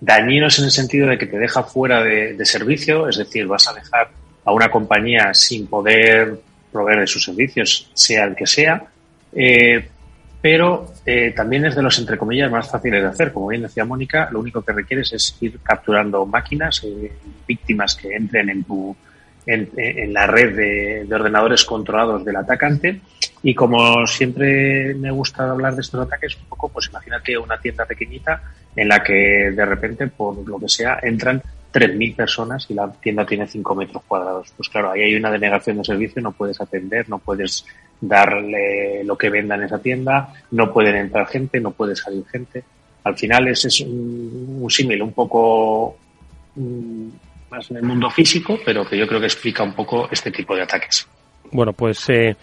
dañinos 0.00 0.58
en 0.58 0.66
el 0.66 0.70
sentido 0.70 1.08
de 1.08 1.18
que 1.18 1.26
te 1.26 1.38
deja 1.38 1.62
fuera 1.62 2.02
de, 2.02 2.44
servicio, 2.44 3.08
es 3.08 3.18
decir, 3.18 3.46
vas 3.46 3.66
a 3.68 3.74
dejar 3.74 4.10
a 4.44 4.52
una 4.52 4.70
compañía 4.70 5.34
sin 5.34 5.66
poder 5.66 6.40
proveer 6.72 7.00
de 7.00 7.06
sus 7.06 7.24
servicios, 7.24 7.90
sea 7.94 8.24
el 8.24 8.36
que 8.36 8.46
sea, 8.46 8.84
eh, 9.32 9.88
pero 10.40 10.92
también 11.34 11.64
es 11.64 11.74
de 11.74 11.82
los, 11.82 11.98
entre 11.98 12.16
comillas, 12.16 12.50
más 12.50 12.70
fáciles 12.70 13.02
de 13.02 13.08
hacer. 13.08 13.32
Como 13.32 13.48
bien 13.48 13.62
decía 13.62 13.84
Mónica, 13.84 14.28
lo 14.30 14.38
único 14.38 14.62
que 14.62 14.72
requieres 14.72 15.12
es 15.12 15.36
ir 15.40 15.58
capturando 15.60 16.24
máquinas, 16.26 16.86
víctimas 17.46 17.96
que 17.96 18.14
entren 18.14 18.48
en 18.50 18.62
tu, 18.62 18.94
en, 19.48 20.12
la 20.12 20.26
red 20.26 21.06
de, 21.06 21.14
ordenadores 21.14 21.64
controlados 21.64 22.24
del 22.24 22.36
atacante. 22.36 23.00
Y 23.42 23.54
como 23.54 24.06
siempre 24.06 24.94
me 24.94 25.10
gusta 25.10 25.50
hablar 25.50 25.74
de 25.74 25.80
estos 25.80 26.04
ataques, 26.06 26.36
un 26.36 26.48
poco, 26.48 26.68
pues 26.68 26.88
imagínate 26.88 27.38
una 27.38 27.58
tienda 27.58 27.86
pequeñita 27.86 28.42
en 28.74 28.88
la 28.88 29.02
que 29.02 29.50
de 29.52 29.64
repente, 29.64 30.08
por 30.08 30.46
lo 30.46 30.58
que 30.58 30.68
sea, 30.68 30.98
entran 31.02 31.42
3.000 31.72 32.16
personas 32.16 32.66
y 32.68 32.74
la 32.74 32.90
tienda 32.92 33.24
tiene 33.24 33.46
5 33.46 33.74
metros 33.74 34.02
cuadrados. 34.06 34.52
Pues 34.56 34.68
claro, 34.68 34.90
ahí 34.90 35.02
hay 35.02 35.14
una 35.14 35.30
denegación 35.30 35.78
de 35.78 35.84
servicio, 35.84 36.20
no 36.20 36.32
puedes 36.32 36.60
atender, 36.60 37.08
no 37.08 37.18
puedes 37.18 37.64
darle 38.00 39.02
lo 39.04 39.16
que 39.16 39.30
venda 39.30 39.54
en 39.54 39.62
esa 39.62 39.78
tienda, 39.78 40.32
no 40.50 40.72
pueden 40.72 40.96
entrar 40.96 41.26
gente, 41.26 41.60
no 41.60 41.70
puede 41.70 41.96
salir 41.96 42.24
gente. 42.26 42.64
Al 43.04 43.16
final 43.16 43.48
ese 43.48 43.68
es 43.68 43.80
un, 43.80 44.66
símil 44.68 45.02
un 45.02 45.12
poco 45.12 45.96
mm, 46.56 47.08
más 47.50 47.70
en 47.70 47.78
el 47.78 47.82
mundo 47.82 48.10
físico, 48.10 48.58
pero 48.64 48.84
que 48.84 48.96
yo 48.96 49.06
creo 49.06 49.20
que 49.20 49.26
explica 49.26 49.62
un 49.62 49.74
poco 49.74 50.08
este 50.10 50.30
tipo 50.30 50.54
de 50.54 50.62
ataques. 50.62 51.06
Bueno, 51.50 51.72
pues 51.72 52.08
eh, 52.10 52.36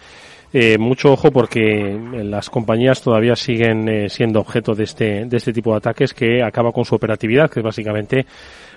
eh, 0.52 0.78
mucho 0.78 1.12
ojo 1.12 1.30
porque 1.30 1.98
las 2.24 2.50
compañías 2.50 3.02
todavía 3.02 3.36
siguen 3.36 3.88
eh, 3.88 4.08
siendo 4.08 4.40
objeto 4.40 4.74
de 4.74 4.84
este, 4.84 5.24
de 5.26 5.36
este 5.36 5.52
tipo 5.52 5.72
de 5.72 5.78
ataques 5.78 6.14
que 6.14 6.42
acaba 6.42 6.72
con 6.72 6.84
su 6.84 6.94
operatividad, 6.94 7.50
que 7.50 7.60
es 7.60 7.64
básicamente 7.64 8.26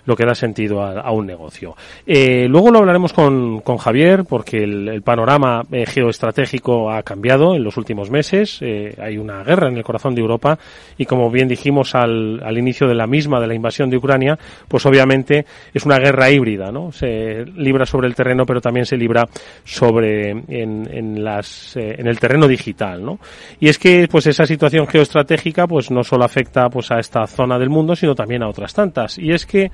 lo 0.06 0.15
que 0.15 0.25
da 0.25 0.36
sentido 0.36 0.84
a, 0.84 1.12
un 1.12 1.25
negocio. 1.25 1.75
Eh, 2.06 2.48
luego 2.48 2.72
lo 2.72 2.79
hablaremos 2.79 3.13
con, 3.13 3.62
con 3.62 3.77
Javier, 3.77 4.25
porque 4.25 4.58
el, 4.58 5.01
panorama 5.01 5.63
eh, 5.72 5.86
geoestratégico 5.86 6.91
ha 6.91 7.03
cambiado 7.03 7.56
en 7.56 7.63
los 7.63 7.77
últimos 7.77 8.10
meses. 8.10 8.60
Eh, 8.62 8.96
hay 9.00 9.18
una 9.18 9.44
guerra 9.44 9.68
en 9.68 9.77
el 9.77 9.84
corazón 9.84 10.15
de 10.15 10.22
Europa 10.22 10.58
y, 10.98 11.06
como 11.06 11.29
bien 11.32 11.48
dijimos 11.48 11.96
al, 11.96 12.41
al 12.44 12.58
inicio 12.58 12.88
de 12.88 12.96
la 12.96 13.08
misma, 13.08 13.39
de 13.39 13.48
la 13.48 13.56
invasión 13.56 13.89
de 13.89 13.98
Ucrania, 13.98 14.38
pues 14.68 14.86
obviamente 14.86 15.46
es 15.74 15.86
una 15.86 16.00
guerra 16.00 16.29
híbrida, 16.29 16.72
¿no? 16.72 16.91
Se 16.91 17.46
libra 17.46 17.86
sobre 17.86 18.08
el 18.08 18.15
terreno, 18.15 18.46
pero 18.46 18.62
también 18.62 18.86
se 18.86 18.98
libra 18.98 19.27
sobre 19.63 20.29
en, 20.32 20.88
en 20.91 21.24
las 21.24 21.75
en 21.75 22.08
el 22.08 22.20
terreno 22.20 22.48
digital, 22.48 23.03
¿no? 23.03 23.20
Y 23.60 23.70
es 23.70 23.77
que 23.77 24.08
pues 24.10 24.27
esa 24.27 24.46
situación 24.46 24.88
geoestratégica 24.88 25.68
pues 25.68 25.91
no 25.91 26.03
solo 26.03 26.25
afecta 26.25 26.70
pues 26.70 26.91
a 26.91 27.00
esta 27.00 27.25
zona 27.27 27.58
del 27.58 27.70
mundo, 27.70 27.96
sino 27.96 28.15
también 28.15 28.44
a 28.44 28.50
otras 28.50 28.74
tantas. 28.74 29.18
Y 29.18 29.32
es 29.32 29.46
que 29.46 29.72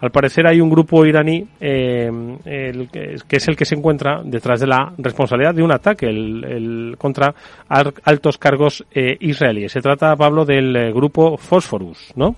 al 0.00 0.10
parecer 0.10 0.46
hay 0.46 0.60
un 0.60 0.70
grupo 0.70 1.04
iraní 1.06 1.46
eh, 1.60 2.10
que 3.28 3.36
es 3.36 3.48
el 3.48 3.56
que 3.56 3.64
se 3.64 3.74
encuentra 3.74 4.20
detrás 4.24 4.60
de 4.60 4.66
la 4.66 4.92
responsabilidad 4.98 5.54
de 5.54 5.62
un 5.62 5.72
ataque 5.72 6.06
el, 6.06 6.96
contra 6.98 7.34
altos 7.68 8.38
cargos 8.38 8.84
eh, 8.92 9.16
israelíes. 9.20 9.72
Se 9.72 9.80
trata, 9.80 10.14
Pablo, 10.16 10.44
del 10.44 10.76
eh, 10.76 10.92
grupo 10.92 11.36
Phosphorus, 11.36 12.12
¿no? 12.14 12.36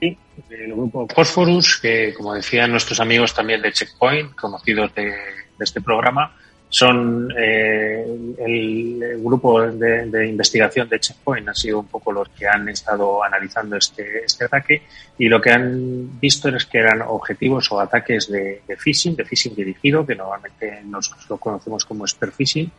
Sí, 0.00 0.16
el 0.50 0.72
grupo 0.72 1.06
Phosphorus, 1.06 1.78
que 1.80 2.12
como 2.14 2.34
decían 2.34 2.70
nuestros 2.70 3.00
amigos 3.00 3.34
también 3.34 3.62
de 3.62 3.72
Checkpoint, 3.72 4.34
conocidos 4.34 4.94
de 4.94 5.14
este 5.58 5.80
programa, 5.80 6.34
son 6.72 7.28
eh, 7.36 8.02
el, 8.38 9.20
grupo 9.22 9.60
de, 9.60 10.26
investigación 10.26 10.88
de 10.88 11.00
Checkpoint 11.00 11.46
ha 11.50 11.54
sido 11.54 11.80
un 11.80 11.86
poco 11.86 12.10
los 12.10 12.30
que 12.30 12.48
han 12.48 12.66
estado 12.70 13.22
analizando 13.22 13.76
este, 13.76 14.24
este 14.24 14.46
ataque 14.46 14.82
y 15.18 15.28
lo 15.28 15.38
que 15.38 15.50
han 15.50 16.18
visto 16.18 16.48
es 16.48 16.64
que 16.64 16.78
eran 16.78 17.02
objetivos 17.02 17.70
o 17.72 17.78
ataques 17.78 18.32
de, 18.32 18.62
phishing, 18.78 19.14
de 19.14 19.26
phishing 19.26 19.54
dirigido, 19.54 20.06
que 20.06 20.14
normalmente 20.14 20.80
nos 20.86 21.14
lo 21.28 21.36
conocemos 21.36 21.84
como 21.84 22.06
spear 22.06 22.32
phishing, 22.32 22.72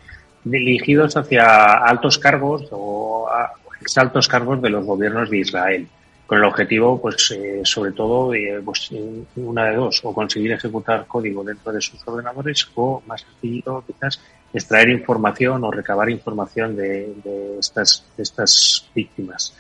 dirigidos 0.44 1.16
hacia 1.16 1.76
altos 1.76 2.18
cargos 2.18 2.68
o 2.72 3.30
a, 3.30 3.54
ex 3.80 3.96
altos 4.00 4.28
cargos 4.28 4.60
de 4.60 4.72
los 4.72 4.84
gobiernos 4.84 5.30
de 5.30 5.38
Israel 5.38 5.88
con 6.26 6.38
el 6.38 6.46
objetivo, 6.46 7.02
pues, 7.02 7.32
eh, 7.32 7.62
sobre 7.64 7.92
todo, 7.92 8.34
eh, 8.34 8.62
pues, 8.64 8.90
una 9.36 9.66
de 9.66 9.76
dos, 9.76 10.02
o 10.04 10.14
conseguir 10.14 10.52
ejecutar 10.54 11.06
código 11.06 11.44
dentro 11.44 11.72
de 11.72 11.82
sus 11.82 12.00
ordenadores, 12.08 12.68
o 12.76 13.04
más 13.06 13.22
sencillo, 13.22 13.84
quizás, 13.86 14.22
extraer 14.54 14.90
información 14.90 15.64
o 15.64 15.72
recabar 15.72 16.10
información 16.10 16.76
de, 16.76 17.14
estas, 17.60 18.06
de 18.16 18.24
estas 18.24 18.90
víctimas. 18.94 19.56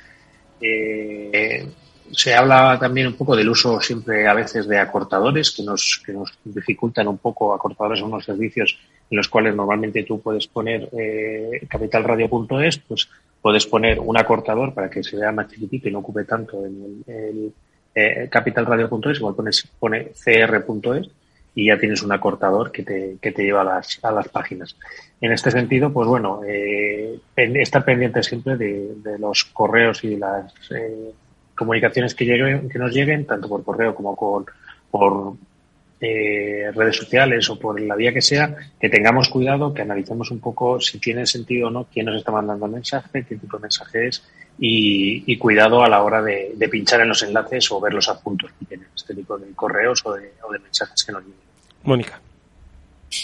Eh, 0.62 1.67
se 2.12 2.34
habla 2.36 2.77
también 2.79 3.08
un 3.08 3.13
poco 3.13 3.36
del 3.36 3.50
uso 3.50 3.82
siempre 3.82 4.27
a 4.27 4.34
veces 4.34 4.67
de 4.67 4.77
acortadores 4.77 5.51
que 5.51 5.63
nos, 5.63 6.01
que 6.05 6.13
nos 6.13 6.32
dificultan 6.43 7.08
un 7.08 7.17
poco. 7.17 7.53
Acortadores 7.53 8.00
son 8.00 8.13
unos 8.13 8.25
servicios 8.25 8.77
en 9.10 9.17
los 9.17 9.27
cuales 9.27 9.55
normalmente 9.55 10.03
tú 10.03 10.22
puedes 10.22 10.48
poner 10.48 10.89
eh, 10.91 11.65
capitalradio.es, 11.67 12.77
pues 12.79 13.10
puedes 13.44 13.68
poner 13.68 14.00
un 14.00 14.18
acortador 14.18 14.74
para 14.74 14.90
que 14.90 15.04
se 15.04 15.18
vea 15.18 15.34
más 15.34 15.50
chiquitito 15.50 15.90
y 15.90 15.92
no 15.92 16.00
ocupe 16.00 16.24
tanto 16.24 16.66
en 16.66 17.04
el, 17.06 17.54
eh, 17.94 18.30
capitalradio.es, 18.32 19.18
igual 19.18 19.36
pones, 19.36 19.68
pone 19.78 20.14
cr.es 20.14 21.10
y 21.54 21.68
ya 21.68 21.78
tienes 21.78 22.02
un 22.02 22.14
acortador 22.14 22.72
que 22.72 22.84
te, 22.84 23.18
que 23.22 23.34
te 23.34 23.44
lleva 23.44 23.62
a 23.62 23.66
las, 23.66 24.00
a 24.02 24.12
las 24.12 24.30
páginas. 24.30 24.78
En 25.20 25.34
este 25.34 25.52
sentido, 25.52 25.92
pues 25.92 26.08
bueno, 26.08 26.40
eh, 26.48 27.20
estar 27.36 27.84
pendiente 27.84 28.24
siempre 28.24 28.56
de, 28.56 28.96
de, 29.04 29.20
los 29.20 29.44
correos 29.44 30.06
y 30.06 30.16
las 30.16 30.54
eh, 30.72 31.12
comunicaciones 31.54 32.16
que, 32.16 32.24
lleguen, 32.24 32.70
que 32.70 32.80
nos 32.80 32.94
lleguen, 32.94 33.26
tanto 33.26 33.50
por 33.50 33.64
correo 33.66 33.94
como 33.94 34.16
con, 34.16 34.46
por 34.90 35.36
eh, 36.05 36.69
redes 36.75 36.98
sociales 36.98 37.50
o 37.50 37.57
por 37.57 37.79
la 37.79 37.95
vía 37.95 38.13
que 38.13 38.22
sea, 38.22 38.53
que 38.77 38.89
tengamos 38.89 39.29
cuidado, 39.29 39.74
que 39.74 39.83
analicemos 39.83 40.31
un 40.31 40.39
poco 40.39 40.81
si 40.81 41.00
tiene 41.00 41.25
sentido 41.25 41.69
o 41.69 41.72
no 41.72 41.86
quién 41.86 42.07
nos 42.07 42.17
está 42.17 42.29
mandando 42.29 42.65
el 42.65 42.74
mensaje, 42.74 43.24
qué 43.24 43.36
tipo 43.36 43.55
de 43.55 43.62
mensaje 43.62 44.07
es 44.07 44.22
y, 44.60 45.38
cuidado 45.38 45.81
a 45.81 45.88
la 45.88 46.03
hora 46.03 46.22
de, 46.22 46.67
pinchar 46.69 47.00
en 47.01 47.10
los 47.10 47.24
enlaces 47.24 47.72
o 47.72 47.79
ver 47.79 47.93
los 47.93 48.10
adjuntos 48.10 48.51
que 48.60 48.65
tienen 48.65 48.88
este 48.93 49.15
tipo 49.15 49.38
de 49.38 49.53
correos 49.53 50.01
o 50.03 50.13
de, 50.13 50.33
o 50.45 50.51
de 50.51 50.60
mensajes 50.60 51.03
que 51.03 51.12
nos 51.13 51.22
lleguen. 51.22 51.39
Mónica. 51.83 52.22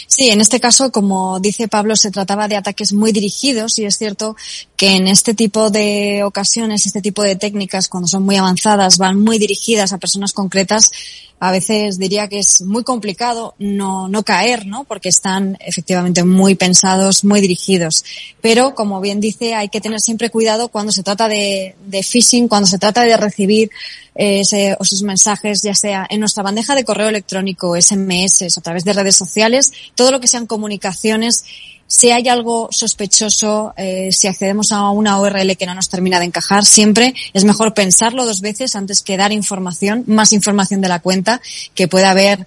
Sí, 0.06 0.30
en 0.30 0.40
este 0.40 0.60
caso, 0.60 0.92
como 0.92 1.40
dice 1.40 1.68
Pablo, 1.68 1.96
se 1.96 2.10
trataba 2.10 2.48
de 2.48 2.56
ataques 2.56 2.92
muy 2.92 3.12
dirigidos 3.12 3.78
y 3.78 3.84
es 3.84 3.98
cierto 3.98 4.36
que 4.76 4.96
en 4.96 5.08
este 5.08 5.34
tipo 5.34 5.70
de 5.70 6.22
ocasiones, 6.24 6.86
este 6.86 7.02
tipo 7.02 7.22
de 7.22 7.36
técnicas, 7.36 7.88
cuando 7.88 8.06
son 8.06 8.22
muy 8.22 8.36
avanzadas, 8.36 8.98
van 8.98 9.20
muy 9.20 9.38
dirigidas 9.38 9.92
a 9.92 9.98
personas 9.98 10.32
concretas, 10.32 10.92
a 11.40 11.50
veces 11.50 11.98
diría 11.98 12.28
que 12.28 12.38
es 12.38 12.60
muy 12.60 12.84
complicado 12.84 13.54
no, 13.58 14.08
no 14.08 14.22
caer, 14.22 14.66
¿no? 14.66 14.84
Porque 14.84 15.08
están 15.08 15.56
efectivamente 15.60 16.22
muy 16.22 16.54
pensados, 16.54 17.24
muy 17.24 17.40
dirigidos. 17.40 18.04
Pero, 18.42 18.74
como 18.74 19.00
bien 19.00 19.20
dice, 19.20 19.54
hay 19.54 19.70
que 19.70 19.80
tener 19.80 20.00
siempre 20.00 20.28
cuidado 20.28 20.68
cuando 20.68 20.92
se 20.92 21.02
trata 21.02 21.28
de, 21.28 21.74
de 21.86 22.02
phishing, 22.02 22.46
cuando 22.46 22.66
se 22.66 22.78
trata 22.78 23.02
de 23.04 23.16
recibir 23.16 23.70
eh, 24.14 24.40
ese, 24.40 24.76
o 24.78 24.84
sus 24.84 25.02
mensajes, 25.02 25.62
ya 25.62 25.74
sea 25.74 26.06
en 26.10 26.20
nuestra 26.20 26.42
bandeja 26.42 26.74
de 26.74 26.84
correo 26.84 27.08
electrónico, 27.08 27.74
SMS, 27.80 28.56
a 28.58 28.60
través 28.60 28.84
de 28.84 28.92
redes 28.92 29.16
sociales, 29.16 29.72
todo 29.94 30.10
lo 30.10 30.20
que 30.20 30.28
sean 30.28 30.46
comunicaciones 30.46 31.44
si 31.90 32.12
hay 32.12 32.28
algo 32.28 32.68
sospechoso, 32.70 33.74
eh, 33.76 34.12
si 34.12 34.28
accedemos 34.28 34.70
a 34.70 34.90
una 34.90 35.20
URL 35.20 35.56
que 35.56 35.66
no 35.66 35.74
nos 35.74 35.88
termina 35.88 36.20
de 36.20 36.26
encajar, 36.26 36.64
siempre 36.64 37.14
es 37.34 37.44
mejor 37.44 37.74
pensarlo 37.74 38.24
dos 38.24 38.40
veces 38.40 38.76
antes 38.76 39.02
que 39.02 39.16
dar 39.16 39.32
información, 39.32 40.04
más 40.06 40.32
información 40.32 40.80
de 40.80 40.88
la 40.88 41.00
cuenta, 41.00 41.40
que 41.74 41.88
pueda 41.88 42.12
haber 42.12 42.46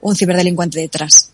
un 0.00 0.14
ciberdelincuente 0.14 0.78
detrás. 0.78 1.32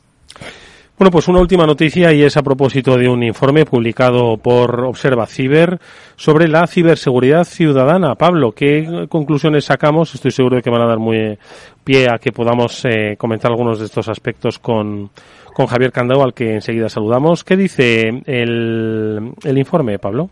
Bueno, 0.97 1.11
pues 1.11 1.29
una 1.29 1.41
última 1.41 1.67
noticia 1.67 2.15
y 2.15 2.23
es 2.23 2.39
a 2.39 2.43
propósito 2.43 2.97
de 2.97 3.11
un 3.11 3.23
informe 3.23 3.67
publicado 3.67 4.39
por 4.39 4.81
Observa 4.81 5.27
Ciber 5.27 5.79
sobre 6.17 6.49
la 6.49 6.67
ciberseguridad 6.67 7.45
ciudadana. 7.45 8.15
Pablo, 8.15 8.53
¿qué 8.53 9.07
conclusiones 9.11 9.67
sacamos? 9.67 10.15
Estoy 10.15 10.31
seguro 10.31 10.57
de 10.57 10.63
que 10.63 10.71
van 10.71 10.83
a 10.83 10.87
dar 10.87 10.99
muy 10.99 11.39
pie 11.85 12.09
a 12.11 12.19
que 12.19 12.33
podamos 12.33 12.87
eh, 12.87 13.17
comentar 13.19 13.51
algunos 13.51 13.79
de 13.79 13.87
estos 13.87 14.09
aspectos 14.09 14.59
con, 14.59 15.11
con 15.53 15.67
Javier 15.67 15.93
Candao, 15.93 16.23
al 16.23 16.35
que 16.35 16.55
enseguida 16.55 16.89
saludamos. 16.89 17.45
¿Qué 17.45 17.57
dice 17.57 18.23
el, 18.27 19.33
el 19.45 19.59
informe, 19.59 19.99
Pablo? 19.99 20.31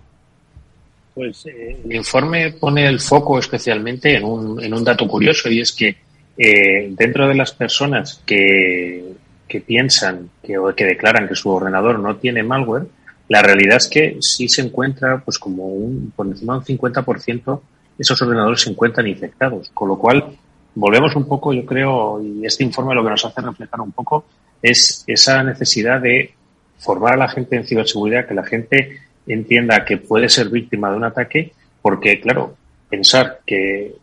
Pues 1.15 1.47
eh, 1.47 1.77
el 1.85 1.95
informe 1.95 2.53
pone 2.53 2.87
el 2.87 3.01
foco 3.01 3.39
especialmente 3.39 4.17
en 4.17 4.25
un, 4.25 4.63
en 4.63 4.73
un 4.73 4.85
dato 4.85 5.07
curioso 5.09 5.51
y 5.51 5.61
es 5.61 5.73
que 5.73 5.97
eh, 6.37 6.89
dentro 6.91 7.27
de 7.27 7.35
las 7.35 7.53
personas 7.53 8.23
que, 8.25 9.13
que 9.49 9.61
piensan 9.61 10.31
que, 10.43 10.57
o 10.57 10.73
que 10.75 10.85
declaran 10.85 11.27
que 11.27 11.35
su 11.35 11.51
ordenador 11.51 11.99
no 11.99 12.17
tiene 12.17 12.45
malware, 12.45 12.87
la 13.29 13.43
realidad 13.43 13.79
es 13.79 13.89
que 13.89 14.19
sí 14.21 14.49
se 14.49 14.63
encuentra, 14.63 15.21
pues 15.25 15.39
como 15.39 15.67
un, 15.67 16.13
por 16.15 16.27
encima 16.27 16.55
de 16.55 16.59
un 16.73 16.79
50%, 16.79 17.61
esos 17.99 18.23
ordenadores 18.23 18.61
se 18.61 18.71
encuentran 18.71 19.07
infectados. 19.07 19.71
Con 19.75 19.89
lo 19.89 19.99
cual, 19.99 20.25
volvemos 20.75 21.15
un 21.17 21.27
poco, 21.27 21.53
yo 21.53 21.67
creo, 21.67 22.23
y 22.23 22.47
este 22.47 22.65
informe 22.65 22.95
lo 22.95 23.03
que 23.03 23.11
nos 23.11 23.25
hace 23.25 23.41
reflejar 23.41 23.81
un 23.81 23.93
poco 23.93 24.25
es 24.63 25.05
esa 25.07 25.43
necesidad 25.43 26.01
de 26.01 26.35
formar 26.79 27.15
a 27.15 27.19
la 27.19 27.29
gente 27.29 27.57
en 27.57 27.65
ciberseguridad, 27.65 28.27
que 28.27 28.35
la 28.35 28.45
gente 28.45 29.01
entienda 29.27 29.85
que 29.85 29.99
puede 29.99 30.29
ser 30.29 30.49
víctima 30.49 30.91
de 30.91 30.97
un 30.97 31.05
ataque, 31.05 31.53
porque, 31.83 32.21
claro, 32.21 32.57
pensar 32.89 33.41
que 33.47 33.95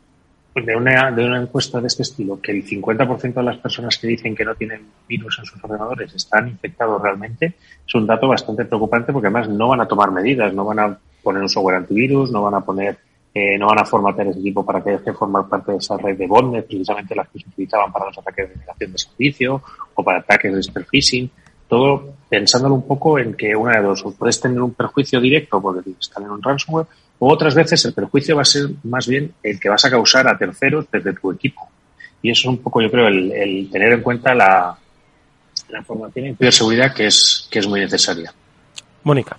de 0.54 0.76
una, 0.76 1.12
de 1.12 1.26
una 1.26 1.42
encuesta 1.42 1.82
de 1.82 1.88
este 1.88 2.04
estilo, 2.04 2.40
que 2.42 2.52
el 2.52 2.66
50% 2.66 3.34
de 3.34 3.44
las 3.44 3.58
personas 3.58 3.98
que 3.98 4.08
dicen 4.08 4.36
que 4.36 4.46
no 4.46 4.56
tienen 4.56 4.84
virus 5.08 5.38
en 5.40 5.46
sus 5.46 5.62
ordenadores 5.62 6.14
están 6.14 6.48
infectados 6.48 7.02
realmente, 7.02 7.54
es 7.86 7.96
un 7.96 8.08
dato 8.08 8.30
bastante 8.30 8.64
preocupante 8.64 9.12
porque 9.12 9.28
además 9.28 9.50
no 9.50 9.68
van 9.68 9.82
a 9.82 9.88
tomar 9.88 10.12
medidas, 10.12 10.54
no 10.54 10.64
van 10.64 10.80
a 10.80 10.98
poner 11.22 11.42
un 11.42 11.50
software 11.50 11.76
antivirus, 11.76 12.32
no 12.32 12.44
van 12.44 12.54
a 12.54 12.62
poner 12.62 12.98
eh, 13.38 13.58
no 13.58 13.68
van 13.68 13.80
a 13.80 13.86
formatear 13.86 14.28
ese 14.28 14.40
equipo 14.40 14.66
para 14.66 14.82
que 14.82 14.92
deje 14.92 15.12
formar 15.12 15.50
parte 15.50 15.74
de 15.74 15.80
esa 15.80 15.98
red 15.98 16.18
de 16.18 16.26
botnet, 16.26 16.66
precisamente 16.66 17.14
las 17.14 17.28
que 17.28 17.40
se 17.40 17.50
utilizaban 17.50 17.92
para 17.92 18.06
los 18.06 18.18
ataques 18.18 18.48
de 18.48 18.56
negación 18.56 18.94
de 18.94 18.98
servicio 18.98 19.62
o 19.94 20.04
para 20.06 20.20
ataques 20.20 20.74
de 20.74 20.84
phishing. 20.86 21.30
Todo 21.68 22.14
pensándolo 22.30 22.76
un 22.76 22.88
poco 22.88 23.20
en 23.20 23.34
que 23.34 23.54
una 23.54 23.76
de 23.76 23.84
dos, 23.84 24.06
puedes 24.18 24.40
tener 24.40 24.62
un 24.62 24.74
perjuicio 24.74 25.20
directo 25.20 25.62
porque 25.62 25.90
están 26.00 26.24
en 26.24 26.30
un 26.30 26.42
ransomware, 26.42 26.88
O 27.20 27.34
otras 27.34 27.54
veces 27.56 27.84
el 27.84 27.94
perjuicio 27.94 28.38
va 28.38 28.44
a 28.44 28.46
ser 28.46 28.70
más 28.84 29.06
bien 29.06 29.34
el 29.44 29.60
que 29.60 29.68
vas 29.68 29.84
a 29.84 29.90
causar 29.90 30.30
a 30.30 30.38
terceros 30.38 30.86
desde 30.90 31.12
tu 31.12 31.30
equipo. 31.30 31.68
Y 32.22 32.32
eso 32.32 32.44
es 32.44 32.56
un 32.56 32.60
poco, 32.60 32.82
yo 32.82 32.90
creo, 32.90 33.08
el, 33.08 33.70
tener 33.70 33.92
en 33.92 34.02
cuenta 34.02 34.34
la, 34.34 34.78
la 35.68 35.84
formación 35.84 36.28
en 36.28 36.38
ciberseguridad 36.38 36.94
que 36.94 37.08
es, 37.08 37.50
que 37.52 37.60
es 37.60 37.68
muy 37.68 37.82
necesaria. 37.82 38.34
Mónica. 39.04 39.38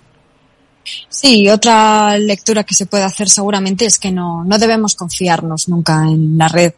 Sí, 1.09 1.49
otra 1.49 2.17
lectura 2.17 2.63
que 2.63 2.75
se 2.75 2.85
puede 2.85 3.03
hacer 3.03 3.29
seguramente 3.29 3.85
es 3.85 3.99
que 3.99 4.11
no, 4.11 4.43
no 4.43 4.57
debemos 4.57 4.95
confiarnos 4.95 5.67
nunca 5.67 6.03
en 6.03 6.37
la 6.37 6.47
red. 6.47 6.73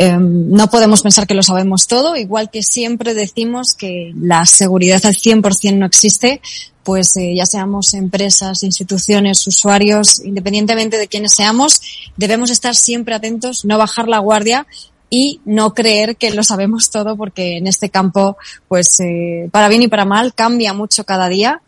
Em, 0.00 0.50
no 0.50 0.70
podemos 0.70 1.02
pensar 1.02 1.26
que 1.26 1.34
lo 1.34 1.42
sabemos 1.42 1.88
todo, 1.88 2.14
igual 2.14 2.50
que 2.50 2.62
siempre 2.62 3.14
decimos 3.14 3.72
que 3.72 4.12
la 4.14 4.46
seguridad 4.46 5.04
al 5.04 5.14
100% 5.14 5.76
no 5.76 5.86
existe, 5.86 6.40
pues 6.84 7.16
eh, 7.16 7.34
ya 7.34 7.46
seamos 7.46 7.94
empresas, 7.94 8.62
instituciones, 8.62 9.44
usuarios, 9.48 10.24
independientemente 10.24 10.98
de 10.98 11.08
quiénes 11.08 11.34
seamos, 11.34 11.82
debemos 12.16 12.50
estar 12.50 12.76
siempre 12.76 13.16
atentos, 13.16 13.64
no 13.64 13.76
bajar 13.76 14.06
la 14.06 14.20
guardia 14.20 14.68
y 15.10 15.40
no 15.44 15.74
creer 15.74 16.16
que 16.16 16.30
lo 16.30 16.44
sabemos 16.44 16.90
todo 16.90 17.16
porque 17.16 17.56
en 17.56 17.66
este 17.66 17.90
campo, 17.90 18.36
pues 18.68 19.00
eh, 19.00 19.48
para 19.50 19.68
bien 19.68 19.82
y 19.82 19.88
para 19.88 20.04
mal, 20.04 20.32
cambia 20.32 20.72
mucho 20.72 21.04
cada 21.04 21.28
día 21.28 21.60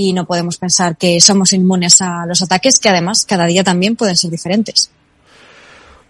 y 0.00 0.12
no 0.12 0.26
podemos 0.26 0.58
pensar 0.58 0.96
que 0.96 1.20
somos 1.20 1.52
inmunes 1.52 2.00
a 2.00 2.24
los 2.24 2.40
ataques 2.40 2.78
que 2.78 2.88
además 2.88 3.26
cada 3.26 3.46
día 3.46 3.64
también 3.64 3.96
pueden 3.96 4.14
ser 4.14 4.30
diferentes. 4.30 4.92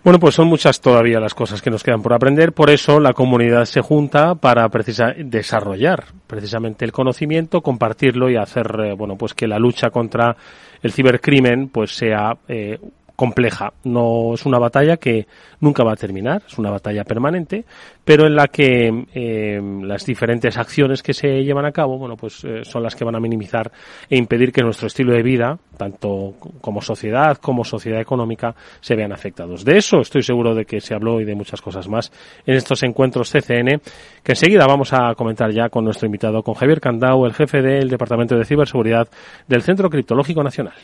Bueno, 0.04 0.20
pues 0.20 0.34
son 0.34 0.46
muchas 0.46 0.82
todavía 0.82 1.18
las 1.18 1.32
cosas 1.32 1.62
que 1.62 1.70
nos 1.70 1.82
quedan 1.82 2.02
por 2.02 2.12
aprender, 2.12 2.52
por 2.52 2.68
eso 2.68 3.00
la 3.00 3.14
comunidad 3.14 3.64
se 3.64 3.80
junta 3.80 4.34
para 4.34 4.68
precisar, 4.68 5.16
desarrollar 5.16 6.04
precisamente 6.26 6.84
el 6.84 6.92
conocimiento, 6.92 7.62
compartirlo 7.62 8.28
y 8.28 8.36
hacer, 8.36 8.66
eh, 8.84 8.92
bueno, 8.92 9.16
pues 9.16 9.32
que 9.32 9.48
la 9.48 9.58
lucha 9.58 9.88
contra 9.88 10.36
el 10.82 10.92
cibercrimen 10.92 11.68
pues 11.70 11.96
sea 11.96 12.36
eh, 12.46 12.78
compleja. 13.18 13.72
No 13.82 14.34
es 14.34 14.46
una 14.46 14.60
batalla 14.60 14.96
que 14.96 15.26
nunca 15.58 15.82
va 15.82 15.94
a 15.94 15.96
terminar, 15.96 16.40
es 16.46 16.56
una 16.56 16.70
batalla 16.70 17.02
permanente, 17.02 17.64
pero 18.04 18.28
en 18.28 18.36
la 18.36 18.46
que 18.46 19.06
eh, 19.12 19.60
las 19.82 20.06
diferentes 20.06 20.56
acciones 20.56 21.02
que 21.02 21.12
se 21.12 21.42
llevan 21.42 21.66
a 21.66 21.72
cabo, 21.72 21.98
bueno, 21.98 22.14
pues 22.14 22.44
eh, 22.44 22.60
son 22.62 22.84
las 22.84 22.94
que 22.94 23.04
van 23.04 23.16
a 23.16 23.20
minimizar 23.20 23.72
e 24.08 24.16
impedir 24.16 24.52
que 24.52 24.62
nuestro 24.62 24.86
estilo 24.86 25.12
de 25.12 25.24
vida, 25.24 25.58
tanto 25.76 26.34
como 26.60 26.80
sociedad 26.80 27.38
como 27.38 27.64
sociedad 27.64 28.00
económica, 28.00 28.54
se 28.80 28.94
vean 28.94 29.12
afectados. 29.12 29.64
De 29.64 29.76
eso 29.76 29.98
estoy 29.98 30.22
seguro 30.22 30.54
de 30.54 30.64
que 30.64 30.80
se 30.80 30.94
habló 30.94 31.20
y 31.20 31.24
de 31.24 31.34
muchas 31.34 31.60
cosas 31.60 31.88
más 31.88 32.12
en 32.46 32.54
estos 32.54 32.84
encuentros 32.84 33.32
CCN, 33.32 33.80
que 34.22 34.32
enseguida 34.32 34.64
vamos 34.68 34.92
a 34.92 35.16
comentar 35.16 35.50
ya 35.50 35.70
con 35.70 35.84
nuestro 35.84 36.06
invitado, 36.06 36.44
con 36.44 36.54
Javier 36.54 36.80
Candau, 36.80 37.26
el 37.26 37.34
jefe 37.34 37.62
del 37.62 37.88
Departamento 37.88 38.36
de 38.36 38.44
Ciberseguridad 38.44 39.08
del 39.48 39.62
Centro 39.62 39.90
Criptológico 39.90 40.44
Nacional. 40.44 40.76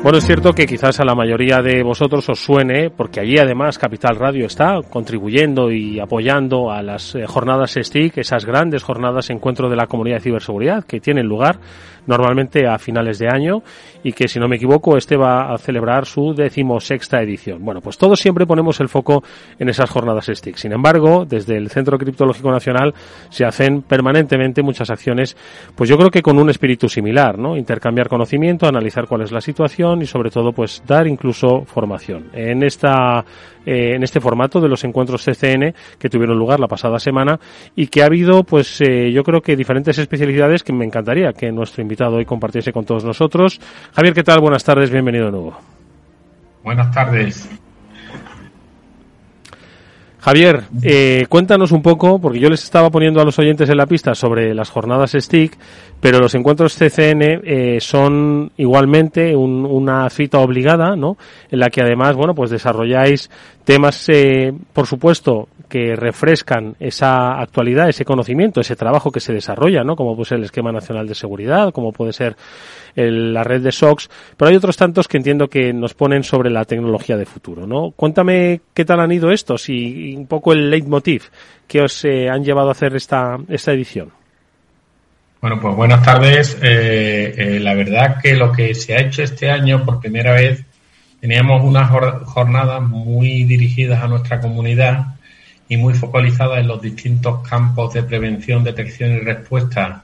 Bueno, 0.00 0.18
es 0.18 0.26
cierto 0.26 0.52
que 0.52 0.64
quizás 0.64 1.00
a 1.00 1.04
la 1.04 1.16
mayoría 1.16 1.60
de 1.60 1.82
vosotros 1.82 2.28
os 2.28 2.38
suene, 2.38 2.88
porque 2.88 3.18
allí 3.18 3.36
además 3.36 3.78
Capital 3.78 4.14
Radio 4.14 4.46
está 4.46 4.80
contribuyendo 4.88 5.72
y 5.72 5.98
apoyando 5.98 6.70
a 6.70 6.82
las 6.82 7.16
eh, 7.16 7.26
jornadas 7.26 7.74
STIC, 7.74 8.18
esas 8.18 8.46
grandes 8.46 8.84
jornadas 8.84 9.28
encuentro 9.28 9.68
de 9.68 9.74
la 9.74 9.88
comunidad 9.88 10.18
de 10.18 10.22
ciberseguridad 10.22 10.84
que 10.84 11.00
tienen 11.00 11.26
lugar 11.26 11.58
normalmente 12.06 12.66
a 12.66 12.78
finales 12.78 13.18
de 13.18 13.28
año 13.28 13.62
y 14.02 14.12
que 14.12 14.28
si 14.28 14.40
no 14.40 14.48
me 14.48 14.56
equivoco 14.56 14.96
este 14.96 15.16
va 15.16 15.52
a 15.52 15.58
celebrar 15.58 16.06
su 16.06 16.32
decimosexta 16.34 17.20
edición. 17.20 17.62
Bueno, 17.62 17.82
pues 17.82 17.98
todos 17.98 18.18
siempre 18.18 18.46
ponemos 18.46 18.80
el 18.80 18.88
foco 18.88 19.22
en 19.58 19.68
esas 19.68 19.90
jornadas 19.90 20.30
STIC. 20.32 20.56
Sin 20.56 20.72
embargo, 20.72 21.26
desde 21.28 21.56
el 21.56 21.68
Centro 21.68 21.98
Criptológico 21.98 22.50
Nacional 22.50 22.94
se 23.28 23.44
hacen 23.44 23.82
permanentemente 23.82 24.62
muchas 24.62 24.88
acciones, 24.88 25.36
pues 25.76 25.90
yo 25.90 25.98
creo 25.98 26.10
que 26.10 26.22
con 26.22 26.38
un 26.38 26.48
espíritu 26.48 26.88
similar, 26.88 27.38
¿no? 27.38 27.56
Intercambiar 27.56 28.08
conocimiento, 28.08 28.66
analizar 28.66 29.06
cuál 29.06 29.22
es 29.22 29.30
la 29.32 29.42
situación 29.42 29.97
y 30.02 30.06
sobre 30.06 30.30
todo 30.30 30.52
pues 30.52 30.82
dar 30.86 31.06
incluso 31.06 31.64
formación. 31.64 32.30
En 32.32 32.62
esta 32.62 33.24
eh, 33.66 33.94
en 33.94 34.02
este 34.02 34.20
formato 34.20 34.60
de 34.60 34.68
los 34.68 34.82
encuentros 34.84 35.24
CCN 35.24 35.74
que 35.98 36.08
tuvieron 36.08 36.38
lugar 36.38 36.58
la 36.58 36.68
pasada 36.68 36.98
semana 36.98 37.38
y 37.76 37.88
que 37.88 38.02
ha 38.02 38.06
habido, 38.06 38.42
pues 38.42 38.80
eh, 38.80 39.12
yo 39.12 39.22
creo 39.22 39.42
que 39.42 39.56
diferentes 39.56 39.98
especialidades 39.98 40.62
que 40.62 40.72
me 40.72 40.86
encantaría 40.86 41.32
que 41.32 41.52
nuestro 41.52 41.82
invitado 41.82 42.16
hoy 42.16 42.24
compartiese 42.24 42.72
con 42.72 42.84
todos 42.84 43.04
nosotros. 43.04 43.60
Javier, 43.92 44.14
¿qué 44.14 44.22
tal? 44.22 44.40
Buenas 44.40 44.64
tardes, 44.64 44.90
bienvenido 44.90 45.26
de 45.26 45.32
nuevo. 45.32 45.58
Buenas 46.64 46.90
tardes. 46.92 47.48
Javier, 50.28 50.64
eh, 50.82 51.24
cuéntanos 51.30 51.72
un 51.72 51.80
poco, 51.80 52.18
porque 52.18 52.38
yo 52.38 52.50
les 52.50 52.62
estaba 52.62 52.90
poniendo 52.90 53.18
a 53.18 53.24
los 53.24 53.38
oyentes 53.38 53.70
en 53.70 53.78
la 53.78 53.86
pista 53.86 54.14
sobre 54.14 54.54
las 54.54 54.68
jornadas 54.68 55.16
STIC, 55.18 55.56
pero 56.02 56.18
los 56.18 56.34
encuentros 56.34 56.76
CCN 56.76 57.40
eh, 57.44 57.78
son 57.80 58.52
igualmente 58.58 59.34
una 59.34 60.10
cita 60.10 60.40
obligada, 60.40 60.96
¿no? 60.96 61.16
En 61.50 61.60
la 61.60 61.70
que 61.70 61.80
además, 61.80 62.14
bueno, 62.14 62.34
pues 62.34 62.50
desarrolláis 62.50 63.30
temas, 63.64 64.06
eh, 64.10 64.52
por 64.74 64.86
supuesto, 64.86 65.48
que 65.68 65.94
refrescan 65.94 66.74
esa 66.80 67.40
actualidad, 67.40 67.88
ese 67.88 68.04
conocimiento, 68.04 68.60
ese 68.60 68.76
trabajo 68.76 69.10
que 69.12 69.20
se 69.20 69.32
desarrolla, 69.32 69.84
¿no? 69.84 69.96
Como 69.96 70.14
puede 70.16 70.30
ser 70.30 70.38
el 70.38 70.44
esquema 70.44 70.72
nacional 70.72 71.06
de 71.06 71.14
seguridad, 71.14 71.72
como 71.72 71.92
puede 71.92 72.12
ser 72.12 72.36
la 72.94 73.44
red 73.44 73.62
de 73.62 73.70
SOX, 73.70 74.10
pero 74.36 74.50
hay 74.50 74.56
otros 74.56 74.76
tantos 74.76 75.06
que 75.06 75.18
entiendo 75.18 75.48
que 75.48 75.72
nos 75.72 75.94
ponen 75.94 76.24
sobre 76.24 76.50
la 76.50 76.64
tecnología 76.64 77.16
de 77.16 77.26
futuro, 77.26 77.66
¿no? 77.66 77.92
Cuéntame 77.92 78.60
qué 78.74 78.84
tal 78.84 79.00
han 79.00 79.12
ido 79.12 79.30
estos 79.30 79.68
y, 79.68 80.16
un 80.16 80.26
poco 80.26 80.52
el 80.52 80.70
leitmotiv 80.70 81.24
que 81.66 81.82
os 81.82 82.04
eh, 82.04 82.28
han 82.28 82.42
llevado 82.42 82.70
a 82.70 82.72
hacer 82.72 82.96
esta, 82.96 83.38
esta 83.48 83.72
edición. 83.72 84.10
Bueno, 85.40 85.60
pues 85.60 85.76
buenas 85.76 86.02
tardes. 86.02 86.58
Eh, 86.60 87.34
eh, 87.36 87.60
la 87.60 87.74
verdad 87.74 88.16
que 88.20 88.34
lo 88.34 88.50
que 88.50 88.74
se 88.74 88.96
ha 88.96 89.00
hecho 89.00 89.22
este 89.22 89.50
año 89.50 89.84
por 89.84 90.00
primera 90.00 90.32
vez, 90.32 90.64
teníamos 91.20 91.62
unas 91.62 91.90
jornadas 92.24 92.82
muy 92.82 93.44
dirigidas 93.44 94.02
a 94.02 94.08
nuestra 94.08 94.40
comunidad 94.40 95.17
y 95.68 95.76
muy 95.76 95.94
focalizadas 95.94 96.60
en 96.60 96.68
los 96.68 96.80
distintos 96.80 97.46
campos 97.46 97.94
de 97.94 98.02
prevención, 98.02 98.64
detección 98.64 99.12
y 99.12 99.20
respuesta 99.20 100.02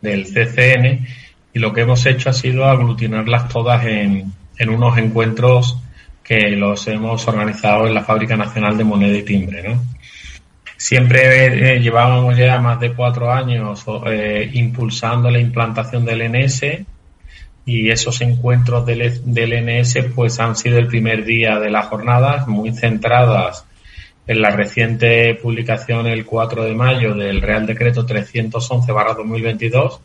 del 0.00 0.24
CCN 0.24 1.06
y 1.54 1.58
lo 1.58 1.72
que 1.72 1.82
hemos 1.82 2.04
hecho 2.06 2.30
ha 2.30 2.32
sido 2.32 2.66
aglutinarlas 2.66 3.48
todas 3.48 3.84
en, 3.86 4.32
en 4.58 4.68
unos 4.68 4.98
encuentros 4.98 5.78
que 6.22 6.50
los 6.50 6.86
hemos 6.88 7.26
organizado 7.28 7.86
en 7.86 7.94
la 7.94 8.02
Fábrica 8.02 8.36
Nacional 8.36 8.76
de 8.76 8.84
Moneda 8.84 9.16
y 9.16 9.22
Timbre, 9.22 9.62
¿no? 9.68 9.80
Siempre 10.76 11.46
eh, 11.46 11.80
llevábamos 11.80 12.36
ya 12.36 12.60
más 12.60 12.78
de 12.80 12.92
cuatro 12.92 13.32
años 13.32 13.84
eh, 14.06 14.50
impulsando 14.52 15.30
la 15.30 15.38
implantación 15.38 16.04
del 16.04 16.30
NS 16.30 16.62
y 17.64 17.90
esos 17.90 18.20
encuentros 18.20 18.84
del, 18.84 19.20
del 19.24 19.82
NS 19.82 19.98
pues 20.14 20.38
han 20.38 20.54
sido 20.54 20.78
el 20.78 20.86
primer 20.86 21.24
día 21.24 21.58
de 21.58 21.70
las 21.70 21.86
jornadas 21.86 22.46
muy 22.46 22.72
centradas 22.72 23.65
en 24.26 24.42
la 24.42 24.50
reciente 24.50 25.34
publicación 25.34 26.06
el 26.06 26.24
4 26.24 26.64
de 26.64 26.74
mayo 26.74 27.14
del 27.14 27.40
Real 27.40 27.66
Decreto 27.66 28.04
311 28.04 28.92
2022 28.92 30.00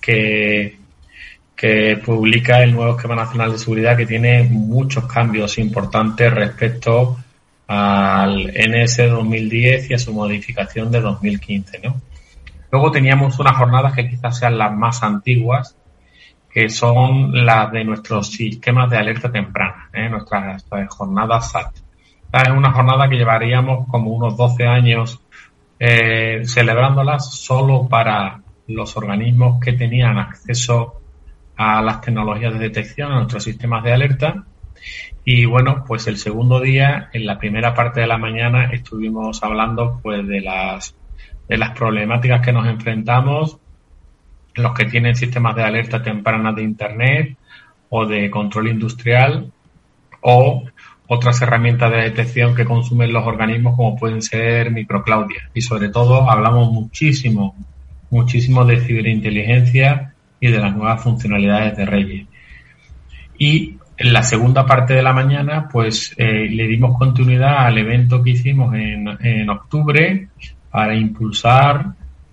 que, 0.00 0.78
que 1.54 2.00
publica 2.04 2.62
el 2.62 2.72
nuevo 2.72 2.96
esquema 2.96 3.16
nacional 3.16 3.52
de 3.52 3.58
seguridad 3.58 3.96
que 3.96 4.06
tiene 4.06 4.44
muchos 4.44 5.06
cambios 5.06 5.58
importantes 5.58 6.32
respecto 6.32 7.18
al 7.66 8.52
NS 8.52 8.96
2010 9.10 9.90
y 9.90 9.94
a 9.94 9.98
su 9.98 10.12
modificación 10.12 10.90
de 10.90 11.00
2015, 11.00 11.78
¿no? 11.84 12.00
Luego 12.72 12.90
teníamos 12.90 13.38
unas 13.38 13.56
jornadas 13.56 13.94
que 13.94 14.08
quizás 14.08 14.38
sean 14.38 14.58
las 14.58 14.72
más 14.72 15.02
antiguas, 15.02 15.76
que 16.52 16.68
son 16.68 17.44
las 17.44 17.70
de 17.70 17.84
nuestros 17.84 18.28
sistemas 18.28 18.90
de 18.90 18.96
alerta 18.96 19.30
temprana, 19.30 19.88
¿eh? 19.92 20.08
nuestras, 20.08 20.64
jornadas 20.88 21.52
SAT. 21.52 21.76
Es 22.32 22.48
una 22.50 22.72
jornada 22.72 23.08
que 23.08 23.16
llevaríamos 23.16 23.88
como 23.88 24.10
unos 24.10 24.36
12 24.36 24.66
años 24.66 25.20
eh, 25.78 26.42
celebrándolas 26.44 27.34
solo 27.34 27.88
para 27.88 28.42
los 28.68 28.96
organismos 28.96 29.60
que 29.60 29.72
tenían 29.72 30.18
acceso 30.18 31.00
a 31.56 31.82
las 31.82 32.00
tecnologías 32.00 32.52
de 32.52 32.60
detección, 32.60 33.12
a 33.12 33.16
nuestros 33.16 33.44
sistemas 33.44 33.82
de 33.84 33.92
alerta, 33.92 34.44
y 35.24 35.44
bueno, 35.44 35.84
pues 35.86 36.06
el 36.06 36.16
segundo 36.16 36.60
día, 36.60 37.10
en 37.12 37.26
la 37.26 37.38
primera 37.38 37.74
parte 37.74 38.00
de 38.00 38.06
la 38.06 38.18
mañana, 38.18 38.70
estuvimos 38.72 39.42
hablando 39.42 40.00
pues 40.02 40.26
de 40.26 40.40
las, 40.40 40.94
de 41.48 41.58
las 41.58 41.70
problemáticas 41.70 42.40
que 42.40 42.52
nos 42.52 42.66
enfrentamos, 42.66 43.58
los 44.54 44.74
que 44.74 44.86
tienen 44.86 45.14
sistemas 45.14 45.54
de 45.56 45.62
alerta 45.62 46.02
temprana 46.02 46.52
de 46.52 46.62
Internet 46.62 47.36
o 47.90 48.06
de 48.06 48.30
control 48.30 48.68
industrial 48.68 49.52
o 50.22 50.64
otras 51.12 51.42
herramientas 51.42 51.90
de 51.90 52.02
detección 52.02 52.54
que 52.54 52.64
consumen 52.64 53.12
los 53.12 53.26
organismos 53.26 53.74
como 53.74 53.96
pueden 53.96 54.22
ser 54.22 54.70
microclaudia. 54.70 55.50
Y 55.52 55.60
sobre 55.60 55.88
todo 55.88 56.30
hablamos 56.30 56.70
muchísimo, 56.70 57.56
muchísimo 58.10 58.64
de 58.64 58.80
ciberinteligencia 58.80 60.14
y 60.38 60.52
de 60.52 60.60
las 60.60 60.72
nuevas 60.72 61.02
funcionalidades 61.02 61.76
de 61.76 61.84
Reyes. 61.84 62.26
Y 63.36 63.74
en 63.96 64.12
la 64.12 64.22
segunda 64.22 64.64
parte 64.66 64.94
de 64.94 65.02
la 65.02 65.12
mañana, 65.12 65.68
pues 65.68 66.14
eh, 66.16 66.48
le 66.48 66.68
dimos 66.68 66.96
continuidad 66.96 67.66
al 67.66 67.76
evento 67.78 68.22
que 68.22 68.30
hicimos 68.30 68.72
en, 68.74 69.08
en 69.20 69.50
octubre 69.50 70.28
para 70.70 70.94
impulsar 70.94 71.86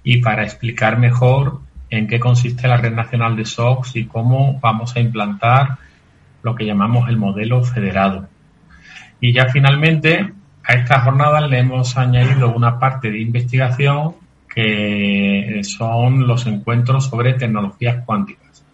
y 0.04 0.18
para 0.18 0.44
explicar 0.44 1.00
mejor 1.00 1.62
en 1.90 2.06
qué 2.06 2.20
consiste 2.20 2.68
la 2.68 2.78
Red 2.78 2.94
Nacional 2.94 3.36
de 3.36 3.46
SOX 3.46 3.96
y 3.96 4.06
cómo 4.06 4.60
vamos 4.62 4.96
a 4.96 5.00
implantar 5.00 5.80
lo 6.44 6.54
que 6.54 6.66
llamamos 6.68 7.10
el 7.10 7.18
modelo 7.18 7.63
federado. 7.63 8.28
Y 9.19 9.34
ya 9.34 9.47
finalmente 9.47 10.34
a 10.63 10.73
esta 10.73 11.01
jornada 11.01 11.41
le 11.47 11.60
hemos 11.60 11.97
añadido 11.97 12.53
una 12.53 12.77
parte 12.77 13.10
de 13.10 13.19
investigación 13.19 14.15
que 14.53 15.62
son 15.63 16.27
los 16.27 16.45
encuentros 16.47 17.06
sobre 17.06 17.34
tecnologías 17.34 18.03
cuánticas. 18.06 18.65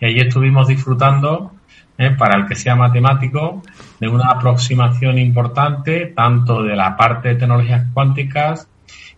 Y 0.00 0.06
ahí 0.06 0.18
estuvimos 0.18 0.68
disfrutando, 0.68 1.52
eh, 1.98 2.10
para 2.10 2.38
el 2.38 2.46
que 2.46 2.54
sea 2.54 2.76
matemático, 2.76 3.62
de 3.98 4.08
una 4.08 4.30
aproximación 4.30 5.18
importante 5.18 6.12
tanto 6.14 6.62
de 6.62 6.76
la 6.76 6.96
parte 6.96 7.28
de 7.30 7.34
tecnologías 7.36 7.86
cuánticas 7.92 8.68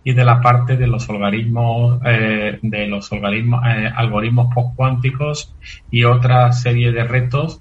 y 0.03 0.13
de 0.13 0.25
la 0.25 0.41
parte 0.41 0.77
de 0.77 0.87
los 0.87 1.09
algoritmos, 1.11 2.01
eh, 2.05 2.59
de 2.63 2.87
los 2.87 3.13
algoritmos, 3.13 3.63
eh, 3.67 3.91
algoritmos 3.95 4.55
postcuánticos 4.55 5.55
y 5.91 6.05
otra 6.05 6.53
serie 6.53 6.93
de 6.93 7.05
retos 7.05 7.61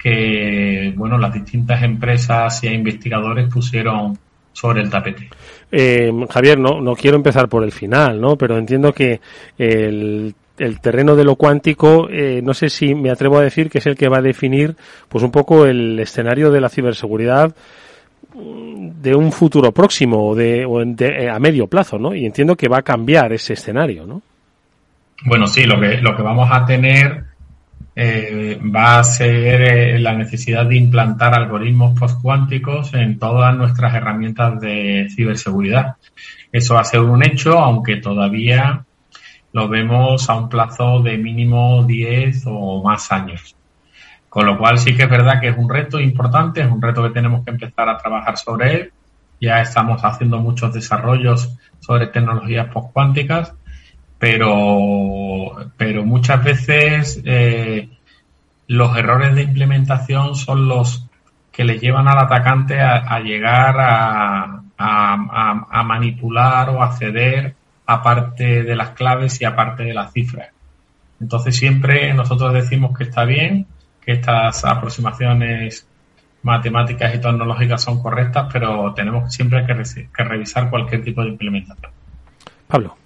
que 0.00 0.92
bueno 0.96 1.18
las 1.18 1.34
distintas 1.34 1.82
empresas 1.82 2.64
y 2.64 2.68
investigadores 2.68 3.52
pusieron 3.52 4.18
sobre 4.52 4.82
el 4.82 4.90
tapete. 4.90 5.28
Eh, 5.70 6.10
Javier, 6.28 6.58
no, 6.58 6.80
no 6.80 6.96
quiero 6.96 7.16
empezar 7.16 7.48
por 7.48 7.62
el 7.62 7.72
final, 7.72 8.20
¿no? 8.20 8.36
Pero 8.36 8.58
entiendo 8.58 8.92
que 8.92 9.20
el, 9.56 10.34
el 10.58 10.80
terreno 10.80 11.16
de 11.16 11.24
lo 11.24 11.36
cuántico, 11.36 12.08
eh, 12.10 12.40
no 12.42 12.54
sé 12.54 12.68
si 12.68 12.94
me 12.94 13.10
atrevo 13.10 13.38
a 13.38 13.42
decir 13.42 13.70
que 13.70 13.78
es 13.78 13.86
el 13.86 13.96
que 13.96 14.08
va 14.08 14.18
a 14.18 14.22
definir, 14.22 14.76
pues 15.08 15.22
un 15.22 15.30
poco 15.30 15.66
el 15.66 15.98
escenario 16.00 16.50
de 16.50 16.60
la 16.60 16.68
ciberseguridad 16.68 17.54
mm, 18.34 19.00
de 19.00 19.14
un 19.14 19.32
futuro 19.32 19.72
próximo 19.72 20.28
o 20.28 20.34
de, 20.34 20.66
o 20.66 20.84
de, 20.84 21.30
a 21.30 21.38
medio 21.38 21.66
plazo, 21.66 21.98
¿no? 21.98 22.14
Y 22.14 22.26
entiendo 22.26 22.56
que 22.56 22.68
va 22.68 22.78
a 22.78 22.82
cambiar 22.82 23.32
ese 23.32 23.52
escenario, 23.52 24.06
¿no? 24.06 24.22
Bueno, 25.24 25.46
sí, 25.46 25.64
lo 25.64 25.78
que, 25.78 25.98
lo 25.98 26.16
que 26.16 26.22
vamos 26.22 26.48
a 26.50 26.64
tener 26.64 27.29
eh, 27.94 28.60
va 28.62 29.00
a 29.00 29.04
ser 29.04 29.62
eh, 29.62 29.98
la 29.98 30.14
necesidad 30.14 30.66
de 30.66 30.76
implantar 30.76 31.34
algoritmos 31.34 31.98
postcuánticos 31.98 32.94
en 32.94 33.18
todas 33.18 33.56
nuestras 33.56 33.94
herramientas 33.94 34.60
de 34.60 35.08
ciberseguridad. 35.14 35.96
Eso 36.52 36.74
va 36.74 36.80
a 36.80 36.84
ser 36.84 37.00
un 37.00 37.24
hecho, 37.24 37.58
aunque 37.58 37.96
todavía 37.96 38.84
lo 39.52 39.68
vemos 39.68 40.30
a 40.30 40.36
un 40.36 40.48
plazo 40.48 41.00
de 41.00 41.18
mínimo 41.18 41.84
10 41.84 42.44
o 42.46 42.82
más 42.82 43.10
años. 43.10 43.56
Con 44.28 44.46
lo 44.46 44.56
cual 44.56 44.78
sí 44.78 44.96
que 44.96 45.02
es 45.02 45.10
verdad 45.10 45.40
que 45.40 45.48
es 45.48 45.58
un 45.58 45.68
reto 45.68 45.98
importante, 45.98 46.60
es 46.60 46.70
un 46.70 46.80
reto 46.80 47.02
que 47.02 47.10
tenemos 47.10 47.44
que 47.44 47.50
empezar 47.50 47.88
a 47.88 47.98
trabajar 47.98 48.36
sobre 48.38 48.74
él. 48.74 48.92
Ya 49.40 49.60
estamos 49.60 50.02
haciendo 50.04 50.38
muchos 50.38 50.72
desarrollos 50.72 51.56
sobre 51.80 52.06
tecnologías 52.08 52.72
postcuánticas 52.72 53.54
pero, 54.20 55.72
pero 55.78 56.04
muchas 56.04 56.44
veces 56.44 57.22
eh, 57.24 57.88
los 58.68 58.94
errores 58.94 59.34
de 59.34 59.42
implementación 59.42 60.36
son 60.36 60.68
los 60.68 61.08
que 61.50 61.64
le 61.64 61.78
llevan 61.78 62.06
al 62.06 62.18
atacante 62.18 62.80
a, 62.80 63.18
llegar 63.20 63.76
a, 63.80 64.62
a, 64.76 65.82
manipular 65.84 66.68
o 66.68 66.82
acceder 66.82 67.54
a 67.86 68.02
parte 68.02 68.62
de 68.62 68.76
las 68.76 68.90
claves 68.90 69.40
y 69.40 69.46
a 69.46 69.56
parte 69.56 69.84
de 69.84 69.94
las 69.94 70.12
cifras. 70.12 70.50
Entonces 71.18 71.56
siempre 71.56 72.12
nosotros 72.12 72.52
decimos 72.52 72.96
que 72.96 73.04
está 73.04 73.24
bien, 73.24 73.66
que 74.04 74.12
estas 74.12 74.66
aproximaciones 74.66 75.88
matemáticas 76.42 77.14
y 77.14 77.18
tecnológicas 77.18 77.82
son 77.82 78.02
correctas, 78.02 78.48
pero 78.52 78.92
tenemos 78.92 79.32
siempre 79.32 79.66
que, 79.66 79.74
que 80.14 80.24
revisar 80.24 80.68
cualquier 80.68 81.02
tipo 81.02 81.22
de 81.22 81.30
implementación. 81.30 81.90
Pablo. 82.68 82.99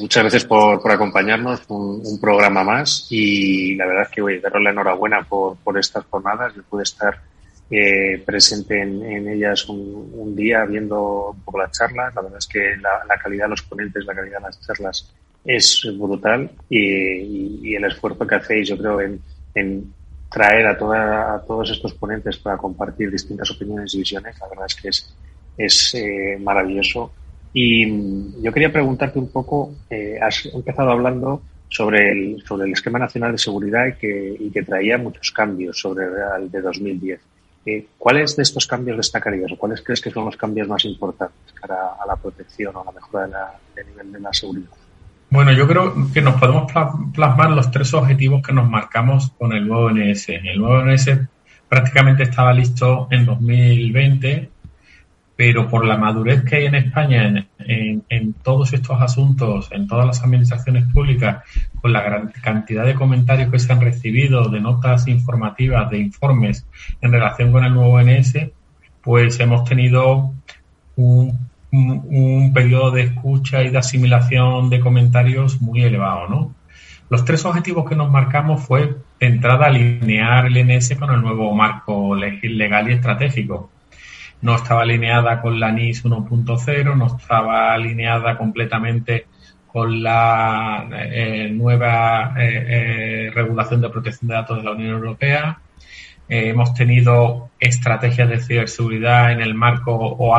Muchas 0.00 0.22
gracias 0.22 0.44
por, 0.44 0.82
por 0.82 0.90
acompañarnos, 0.90 1.62
un, 1.68 2.20
programa 2.20 2.64
más 2.64 3.06
y 3.10 3.76
la 3.76 3.86
verdad 3.86 4.04
es 4.04 4.08
que 4.10 4.20
voy 4.20 4.36
a 4.36 4.40
daros 4.40 4.62
la 4.62 4.70
enhorabuena 4.70 5.22
por, 5.22 5.56
por 5.58 5.78
estas 5.78 6.04
jornadas. 6.06 6.54
Yo 6.56 6.62
pude 6.64 6.82
estar 6.82 7.20
eh, 7.70 8.22
presente 8.26 8.80
en, 8.80 9.28
ellas 9.28 9.68
un, 9.68 10.34
día 10.34 10.64
viendo 10.64 11.30
un 11.30 11.40
poco 11.40 11.58
las 11.58 11.70
charlas. 11.70 12.14
La 12.14 12.22
verdad 12.22 12.38
es 12.38 12.46
que 12.46 12.76
la, 12.76 13.16
calidad 13.16 13.44
de 13.44 13.50
los 13.50 13.62
ponentes, 13.62 14.04
la 14.04 14.14
calidad 14.14 14.38
de 14.38 14.44
las 14.44 14.60
charlas 14.66 15.12
es 15.44 15.82
brutal 15.98 16.50
y 16.68 17.74
el 17.74 17.84
esfuerzo 17.84 18.26
que 18.26 18.34
hacéis, 18.34 18.68
yo 18.68 18.78
creo, 18.78 19.00
en, 19.00 19.20
en 19.54 19.92
traer 20.32 20.66
a, 20.66 20.78
toda, 20.78 21.34
a 21.34 21.42
todos 21.42 21.70
estos 21.70 21.92
ponentes 21.94 22.38
para 22.38 22.56
compartir 22.56 23.10
distintas 23.10 23.50
opiniones 23.50 23.94
y 23.94 23.98
visiones, 23.98 24.38
la 24.40 24.48
verdad 24.48 24.66
es 24.66 24.74
que 24.74 24.88
es, 24.88 25.14
es 25.58 25.94
eh, 25.94 26.38
maravilloso 26.40 27.12
y 27.52 28.42
yo 28.42 28.52
quería 28.52 28.72
preguntarte 28.72 29.18
un 29.18 29.30
poco, 29.30 29.74
eh, 29.90 30.18
has 30.20 30.46
empezado 30.46 30.90
hablando 30.90 31.42
sobre 31.68 32.12
el, 32.12 32.42
sobre 32.46 32.66
el 32.66 32.72
esquema 32.72 32.98
nacional 32.98 33.32
de 33.32 33.38
seguridad 33.38 33.86
y 33.86 33.92
que, 33.94 34.36
y 34.38 34.50
que 34.50 34.62
traía 34.62 34.98
muchos 34.98 35.30
cambios 35.32 35.78
sobre 35.78 36.06
el 36.38 36.50
de 36.50 36.60
2010. 36.60 37.20
Eh, 37.64 37.86
¿Cuáles 37.96 38.36
de 38.36 38.42
estos 38.42 38.66
cambios 38.66 38.96
destacarías 38.96 39.52
o 39.52 39.56
cuáles 39.56 39.82
crees 39.82 40.00
que 40.00 40.10
son 40.10 40.24
los 40.24 40.36
cambios 40.36 40.66
más 40.66 40.84
importantes 40.84 41.52
cara 41.54 41.92
a 42.02 42.06
la 42.06 42.16
protección 42.16 42.74
o 42.74 42.84
la 42.84 42.90
mejora 42.90 43.26
de 43.26 43.82
del 43.82 43.86
nivel 43.90 44.12
de 44.12 44.20
la 44.20 44.32
seguridad? 44.32 44.70
Bueno, 45.30 45.52
yo 45.52 45.66
creo 45.66 45.94
que 46.12 46.20
nos 46.20 46.38
podemos 46.38 46.70
plasmar 47.14 47.50
los 47.52 47.70
tres 47.70 47.94
objetivos 47.94 48.42
que 48.42 48.52
nos 48.52 48.68
marcamos 48.68 49.30
con 49.38 49.52
el 49.52 49.66
nuevo 49.66 49.90
NS. 49.90 50.28
El 50.28 50.58
nuevo 50.58 50.84
NS 50.84 51.20
prácticamente 51.68 52.24
estaba 52.24 52.52
listo 52.52 53.08
en 53.10 53.24
2020 53.24 54.50
pero 55.36 55.68
por 55.68 55.84
la 55.86 55.96
madurez 55.96 56.44
que 56.44 56.56
hay 56.56 56.66
en 56.66 56.74
España 56.74 57.46
en, 57.58 58.32
todos 58.42 58.72
estos 58.72 59.00
asuntos, 59.00 59.68
en 59.72 59.86
todas 59.88 60.06
las 60.06 60.22
administraciones 60.22 60.84
públicas, 60.92 61.42
con 61.80 61.92
la 61.92 62.02
gran 62.02 62.28
cantidad 62.42 62.84
de 62.84 62.94
comentarios 62.94 63.50
que 63.50 63.58
se 63.58 63.72
han 63.72 63.80
recibido, 63.80 64.48
de 64.48 64.60
notas 64.60 65.08
informativas, 65.08 65.90
de 65.90 65.98
informes 65.98 66.66
en 67.00 67.12
relación 67.12 67.50
con 67.50 67.64
el 67.64 67.72
nuevo 67.72 68.00
NS, 68.00 68.50
pues 69.02 69.40
hemos 69.40 69.64
tenido 69.64 70.32
un, 70.96 71.38
un, 71.72 72.52
periodo 72.52 72.90
de 72.90 73.02
escucha 73.02 73.62
y 73.62 73.70
de 73.70 73.78
asimilación 73.78 74.68
de 74.68 74.80
comentarios 74.80 75.60
muy 75.62 75.82
elevado, 75.82 76.28
¿no? 76.28 76.54
Los 77.08 77.24
tres 77.24 77.44
objetivos 77.44 77.88
que 77.88 77.96
nos 77.96 78.10
marcamos 78.10 78.62
fue, 78.62 78.96
de 79.20 79.26
entrada, 79.26 79.66
alinear 79.66 80.46
el 80.46 80.66
NS 80.66 80.94
con 80.96 81.10
el 81.10 81.20
nuevo 81.20 81.54
marco 81.54 82.14
legal 82.14 82.90
y 82.90 82.94
estratégico 82.94 83.70
no 84.42 84.56
estaba 84.56 84.82
alineada 84.82 85.40
con 85.40 85.58
la 85.58 85.72
NIS 85.72 86.04
1.0, 86.04 86.96
no 86.96 87.06
estaba 87.16 87.72
alineada 87.72 88.36
completamente 88.36 89.26
con 89.68 90.02
la 90.02 90.86
eh, 90.92 91.48
nueva 91.50 92.34
eh, 92.36 92.66
eh, 92.68 93.30
regulación 93.32 93.80
de 93.80 93.88
protección 93.88 94.28
de 94.28 94.34
datos 94.34 94.58
de 94.58 94.64
la 94.64 94.72
Unión 94.72 94.90
Europea. 94.90 95.58
Hemos 96.28 96.72
tenido 96.74 97.50
estrategias 97.58 98.28
de 98.28 98.40
ciberseguridad 98.40 99.32
en 99.32 99.42
el 99.42 99.54
marco 99.54 99.94
o 99.94 100.34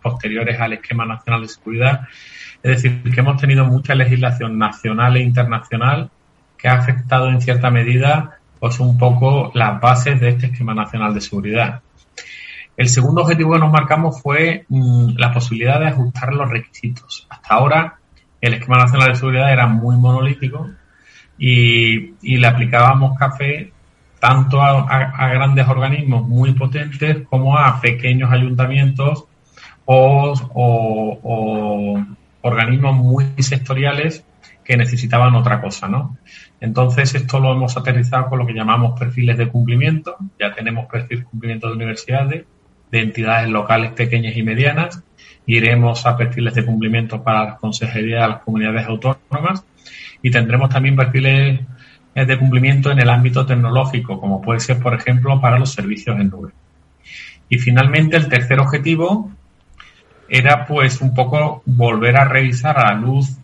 posteriores 0.00 0.60
al 0.60 0.74
esquema 0.74 1.04
nacional 1.04 1.42
de 1.42 1.48
seguridad. 1.48 2.02
Es 2.62 2.82
decir, 2.82 3.02
que 3.02 3.20
hemos 3.20 3.40
tenido 3.40 3.64
mucha 3.64 3.94
legislación 3.94 4.56
nacional 4.56 5.16
e 5.16 5.20
internacional 5.22 6.10
que 6.56 6.68
ha 6.68 6.74
afectado 6.74 7.28
en 7.28 7.40
cierta 7.40 7.70
medida 7.70 8.38
pues 8.60 8.78
un 8.78 8.98
poco 8.98 9.50
las 9.54 9.80
bases 9.80 10.20
de 10.20 10.28
este 10.28 10.46
esquema 10.46 10.74
nacional 10.74 11.12
de 11.14 11.20
seguridad. 11.20 11.80
El 12.80 12.88
segundo 12.88 13.20
objetivo 13.20 13.52
que 13.52 13.58
nos 13.58 13.70
marcamos 13.70 14.22
fue 14.22 14.64
mmm, 14.70 15.10
la 15.18 15.34
posibilidad 15.34 15.78
de 15.80 15.88
ajustar 15.88 16.32
los 16.32 16.48
requisitos. 16.48 17.26
Hasta 17.28 17.54
ahora 17.54 17.98
el 18.40 18.54
esquema 18.54 18.78
nacional 18.78 19.10
de 19.10 19.16
seguridad 19.16 19.52
era 19.52 19.66
muy 19.66 19.98
monolítico 19.98 20.66
y, 21.36 22.14
le 22.22 22.46
aplicábamos 22.46 23.18
café 23.18 23.70
tanto 24.18 24.62
a, 24.62 25.28
grandes 25.28 25.68
organismos 25.68 26.26
muy 26.26 26.54
potentes 26.54 27.18
como 27.28 27.58
a 27.58 27.82
pequeños 27.82 28.32
ayuntamientos 28.32 29.26
o, 29.84 30.32
organismos 32.40 32.96
muy 32.96 33.26
sectoriales 33.42 34.24
que 34.64 34.78
necesitaban 34.78 35.34
otra 35.34 35.60
cosa, 35.60 35.86
¿no? 35.86 36.16
Entonces, 36.62 37.14
esto 37.14 37.40
lo 37.40 37.52
hemos 37.52 37.76
aterrizado 37.76 38.30
con 38.30 38.38
lo 38.38 38.46
que 38.46 38.54
llamamos 38.54 38.98
perfiles 38.98 39.36
de 39.36 39.48
cumplimiento. 39.48 40.16
Ya 40.38 40.54
tenemos 40.54 40.86
perfil 40.86 41.18
de 41.18 41.24
cumplimiento 41.24 41.68
de 41.68 41.74
universidades, 41.74 42.46
de 42.90 43.00
entidades 43.00 43.48
locales 43.48 43.92
pequeñas 43.92 44.36
y 44.36 44.42
medianas. 44.42 45.02
Iremos 45.46 46.06
a 46.06 46.16
perfiles 46.16 46.54
de 46.54 46.64
cumplimiento 46.64 47.22
para 47.22 47.44
las 47.44 47.58
consejerías 47.58 48.22
de 48.22 48.28
las 48.28 48.42
comunidades 48.42 48.86
autónomas 48.86 49.64
y 50.22 50.30
tendremos 50.30 50.68
también 50.68 50.96
perfiles 50.96 51.60
de 52.14 52.38
cumplimiento 52.38 52.90
en 52.90 53.00
el 53.00 53.08
ámbito 53.08 53.46
tecnológico, 53.46 54.20
como 54.20 54.42
puede 54.42 54.60
ser, 54.60 54.78
por 54.78 54.94
ejemplo, 54.94 55.40
para 55.40 55.58
los 55.58 55.72
servicios 55.72 56.18
en 56.20 56.28
nube. 56.28 56.50
Y 57.48 57.58
finalmente, 57.58 58.16
el 58.16 58.28
tercer 58.28 58.60
objetivo 58.60 59.30
era, 60.28 60.66
pues, 60.66 61.00
un 61.00 61.14
poco 61.14 61.62
volver 61.64 62.16
a 62.16 62.24
revisar 62.24 62.78
a 62.78 62.92
la 62.92 63.00
luz 63.00 63.36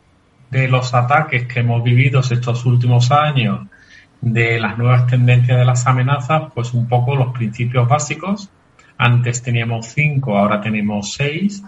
de 0.50 0.68
los 0.68 0.94
ataques 0.94 1.46
que 1.46 1.60
hemos 1.60 1.82
vivido 1.82 2.20
estos 2.20 2.64
últimos 2.66 3.10
años, 3.10 3.66
de 4.20 4.58
las 4.60 4.78
nuevas 4.78 5.06
tendencias 5.06 5.58
de 5.58 5.64
las 5.64 5.86
amenazas, 5.86 6.44
pues 6.54 6.72
un 6.74 6.88
poco 6.88 7.16
los 7.16 7.32
principios 7.32 7.88
básicos 7.88 8.50
antes 8.98 9.42
teníamos 9.42 9.86
cinco, 9.86 10.38
ahora 10.38 10.60
tenemos 10.60 11.12
seis. 11.12 11.62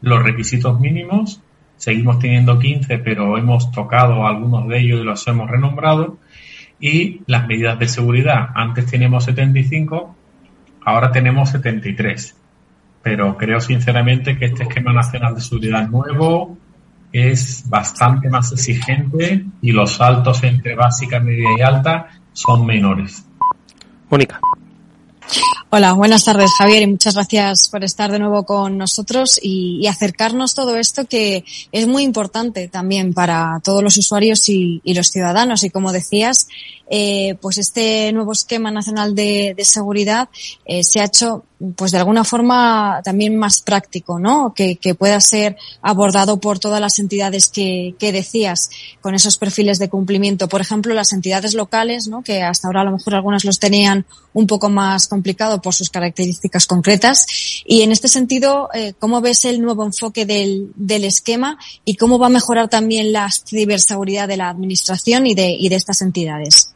los 0.00 0.22
requisitos 0.22 0.80
mínimos. 0.80 1.40
Seguimos 1.76 2.18
teniendo 2.18 2.58
15, 2.58 2.98
pero 2.98 3.36
hemos 3.38 3.70
tocado 3.72 4.26
algunos 4.26 4.68
de 4.68 4.78
ellos 4.78 5.00
y 5.00 5.04
los 5.04 5.26
hemos 5.28 5.50
renombrado. 5.50 6.18
Y 6.80 7.22
las 7.26 7.46
medidas 7.46 7.78
de 7.78 7.88
seguridad. 7.88 8.48
Antes 8.54 8.86
teníamos 8.86 9.24
75, 9.24 10.16
ahora 10.84 11.12
tenemos 11.12 11.50
73. 11.50 12.36
Pero 13.02 13.36
creo 13.36 13.60
sinceramente 13.60 14.36
que 14.38 14.46
este 14.46 14.64
esquema 14.64 14.92
nacional 14.92 15.34
de 15.34 15.40
seguridad 15.40 15.88
nuevo 15.88 16.56
es 17.12 17.68
bastante 17.68 18.28
más 18.30 18.52
exigente 18.52 19.44
y 19.60 19.72
los 19.72 19.96
saltos 19.96 20.42
entre 20.44 20.74
básica, 20.74 21.20
media 21.20 21.48
y 21.58 21.62
alta 21.62 22.08
son 22.32 22.64
menores. 22.64 23.26
Mónica. 24.08 24.40
Hola, 25.74 25.94
buenas 25.94 26.26
tardes 26.26 26.50
Javier 26.58 26.82
y 26.82 26.86
muchas 26.86 27.14
gracias 27.14 27.70
por 27.70 27.82
estar 27.82 28.12
de 28.12 28.18
nuevo 28.18 28.44
con 28.44 28.76
nosotros 28.76 29.40
y, 29.42 29.86
acercarnos 29.86 30.54
todo 30.54 30.76
esto 30.76 31.06
que 31.06 31.46
es 31.72 31.86
muy 31.86 32.02
importante 32.02 32.68
también 32.68 33.14
para 33.14 33.58
todos 33.64 33.82
los 33.82 33.96
usuarios 33.96 34.50
y, 34.50 34.82
los 34.84 35.06
ciudadanos. 35.06 35.64
Y 35.64 35.70
como 35.70 35.90
decías, 35.90 36.46
eh, 36.90 37.36
pues 37.40 37.56
este 37.56 38.12
nuevo 38.12 38.32
esquema 38.32 38.70
nacional 38.70 39.14
de, 39.14 39.56
seguridad 39.60 40.28
eh, 40.66 40.84
se 40.84 41.00
ha 41.00 41.06
hecho 41.06 41.46
pues 41.76 41.92
de 41.92 41.98
alguna 41.98 42.24
forma 42.24 43.00
también 43.04 43.36
más 43.36 43.62
práctico, 43.62 44.18
¿no? 44.18 44.52
Que, 44.54 44.78
pueda 44.98 45.20
ser 45.20 45.56
abordado 45.80 46.38
por 46.38 46.58
todas 46.58 46.80
las 46.80 46.98
entidades 46.98 47.48
que, 47.48 47.94
que, 47.98 48.12
decías, 48.12 48.70
con 49.00 49.14
esos 49.14 49.38
perfiles 49.38 49.78
de 49.78 49.88
cumplimiento. 49.88 50.48
Por 50.48 50.60
ejemplo, 50.60 50.94
las 50.94 51.12
entidades 51.12 51.54
locales, 51.54 52.08
¿no? 52.08 52.22
Que 52.22 52.42
hasta 52.42 52.68
ahora 52.68 52.82
a 52.82 52.84
lo 52.84 52.92
mejor 52.92 53.14
algunas 53.14 53.44
los 53.44 53.58
tenían 53.58 54.04
un 54.34 54.46
poco 54.46 54.68
más 54.68 55.08
complicado 55.08 55.60
por 55.60 55.74
sus 55.74 55.90
características 55.90 56.66
concretas. 56.66 57.26
Y 57.64 57.82
en 57.82 57.92
este 57.92 58.08
sentido, 58.08 58.68
eh, 58.74 58.94
¿cómo 58.98 59.20
ves 59.20 59.44
el 59.44 59.62
nuevo 59.62 59.84
enfoque 59.84 60.26
del, 60.26 60.72
del 60.74 61.04
esquema 61.04 61.58
y 61.84 61.96
cómo 61.96 62.18
va 62.18 62.26
a 62.26 62.30
mejorar 62.30 62.68
también 62.68 63.12
la 63.12 63.30
ciberseguridad 63.30 64.28
de 64.28 64.36
la 64.36 64.48
administración 64.48 65.26
y 65.26 65.34
de, 65.34 65.50
y 65.50 65.68
de 65.68 65.76
estas 65.76 66.02
entidades? 66.02 66.74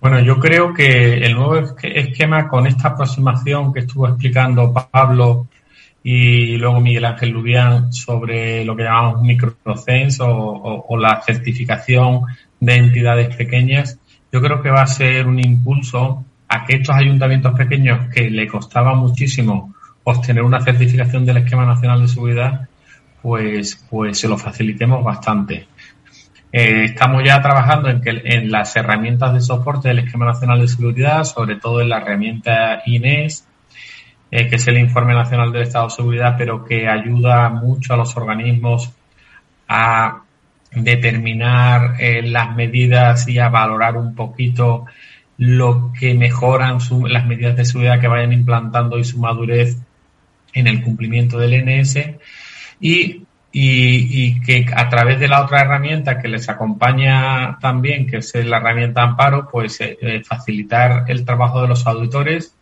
Bueno, 0.00 0.18
yo 0.20 0.38
creo 0.38 0.72
que 0.72 1.18
el 1.18 1.34
nuevo 1.34 1.76
esquema 1.82 2.48
con 2.48 2.66
esta 2.66 2.88
aproximación 2.88 3.72
que 3.72 3.80
estuvo 3.80 4.08
explicando 4.08 4.72
Pablo 4.72 5.48
y 6.02 6.56
luego 6.56 6.80
Miguel 6.80 7.04
Ángel 7.04 7.30
Lubián 7.30 7.92
sobre 7.92 8.64
lo 8.64 8.74
que 8.74 8.84
llamamos 8.84 9.20
microcens 9.22 10.18
o, 10.20 10.26
o, 10.88 10.96
la 10.96 11.20
certificación 11.20 12.22
de 12.58 12.76
entidades 12.76 13.36
pequeñas, 13.36 13.98
yo 14.32 14.40
creo 14.40 14.62
que 14.62 14.70
va 14.70 14.82
a 14.82 14.86
ser 14.86 15.26
un 15.26 15.38
impulso 15.38 16.24
a 16.48 16.64
que 16.64 16.76
estos 16.76 16.96
ayuntamientos 16.96 17.54
pequeños 17.54 18.08
que 18.08 18.30
le 18.30 18.48
costaba 18.48 18.94
muchísimo 18.94 19.74
obtener 20.04 20.42
una 20.42 20.62
certificación 20.62 21.26
del 21.26 21.38
esquema 21.38 21.66
nacional 21.66 22.00
de 22.00 22.08
seguridad, 22.08 22.68
pues, 23.20 23.84
pues 23.90 24.18
se 24.18 24.28
lo 24.28 24.38
facilitemos 24.38 25.04
bastante. 25.04 25.66
Eh, 26.52 26.84
estamos 26.84 27.22
ya 27.24 27.40
trabajando 27.40 27.88
en, 27.88 28.00
que, 28.00 28.10
en 28.24 28.50
las 28.50 28.74
herramientas 28.74 29.34
de 29.34 29.40
soporte 29.40 29.88
del 29.88 30.00
Esquema 30.00 30.26
Nacional 30.26 30.60
de 30.60 30.68
Seguridad, 30.68 31.24
sobre 31.24 31.56
todo 31.56 31.80
en 31.80 31.88
la 31.88 31.98
herramienta 31.98 32.82
INES, 32.86 33.46
eh, 34.32 34.48
que 34.48 34.56
es 34.56 34.66
el 34.66 34.78
Informe 34.78 35.14
Nacional 35.14 35.52
del 35.52 35.62
Estado 35.62 35.86
de 35.86 35.94
Seguridad, 35.94 36.34
pero 36.36 36.64
que 36.64 36.88
ayuda 36.88 37.48
mucho 37.50 37.94
a 37.94 37.96
los 37.96 38.16
organismos 38.16 38.92
a 39.68 40.22
determinar 40.72 41.96
eh, 42.00 42.22
las 42.22 42.54
medidas 42.56 43.28
y 43.28 43.38
a 43.38 43.48
valorar 43.48 43.96
un 43.96 44.14
poquito 44.14 44.86
lo 45.36 45.92
que 45.98 46.14
mejoran 46.14 46.78
las 47.08 47.26
medidas 47.26 47.56
de 47.56 47.64
seguridad 47.64 48.00
que 48.00 48.08
vayan 48.08 48.32
implantando 48.32 48.98
y 48.98 49.04
su 49.04 49.18
madurez 49.18 49.78
en 50.52 50.66
el 50.66 50.82
cumplimiento 50.82 51.38
del 51.38 51.64
NS. 51.64 51.98
Y 52.80 53.22
y, 53.52 54.40
que 54.42 54.66
a 54.74 54.88
través 54.88 55.18
de 55.18 55.28
la 55.28 55.42
otra 55.42 55.62
herramienta 55.62 56.18
que 56.18 56.28
les 56.28 56.48
acompaña 56.48 57.58
también, 57.60 58.06
que 58.06 58.18
es 58.18 58.34
la 58.34 58.58
herramienta 58.58 59.02
Amparo, 59.02 59.48
pues 59.50 59.80
eh, 59.80 59.98
eh, 60.00 60.22
facilitar 60.24 61.04
el 61.08 61.24
trabajo 61.24 61.62
de 61.62 61.68
los 61.68 61.86
auditores 61.86 62.56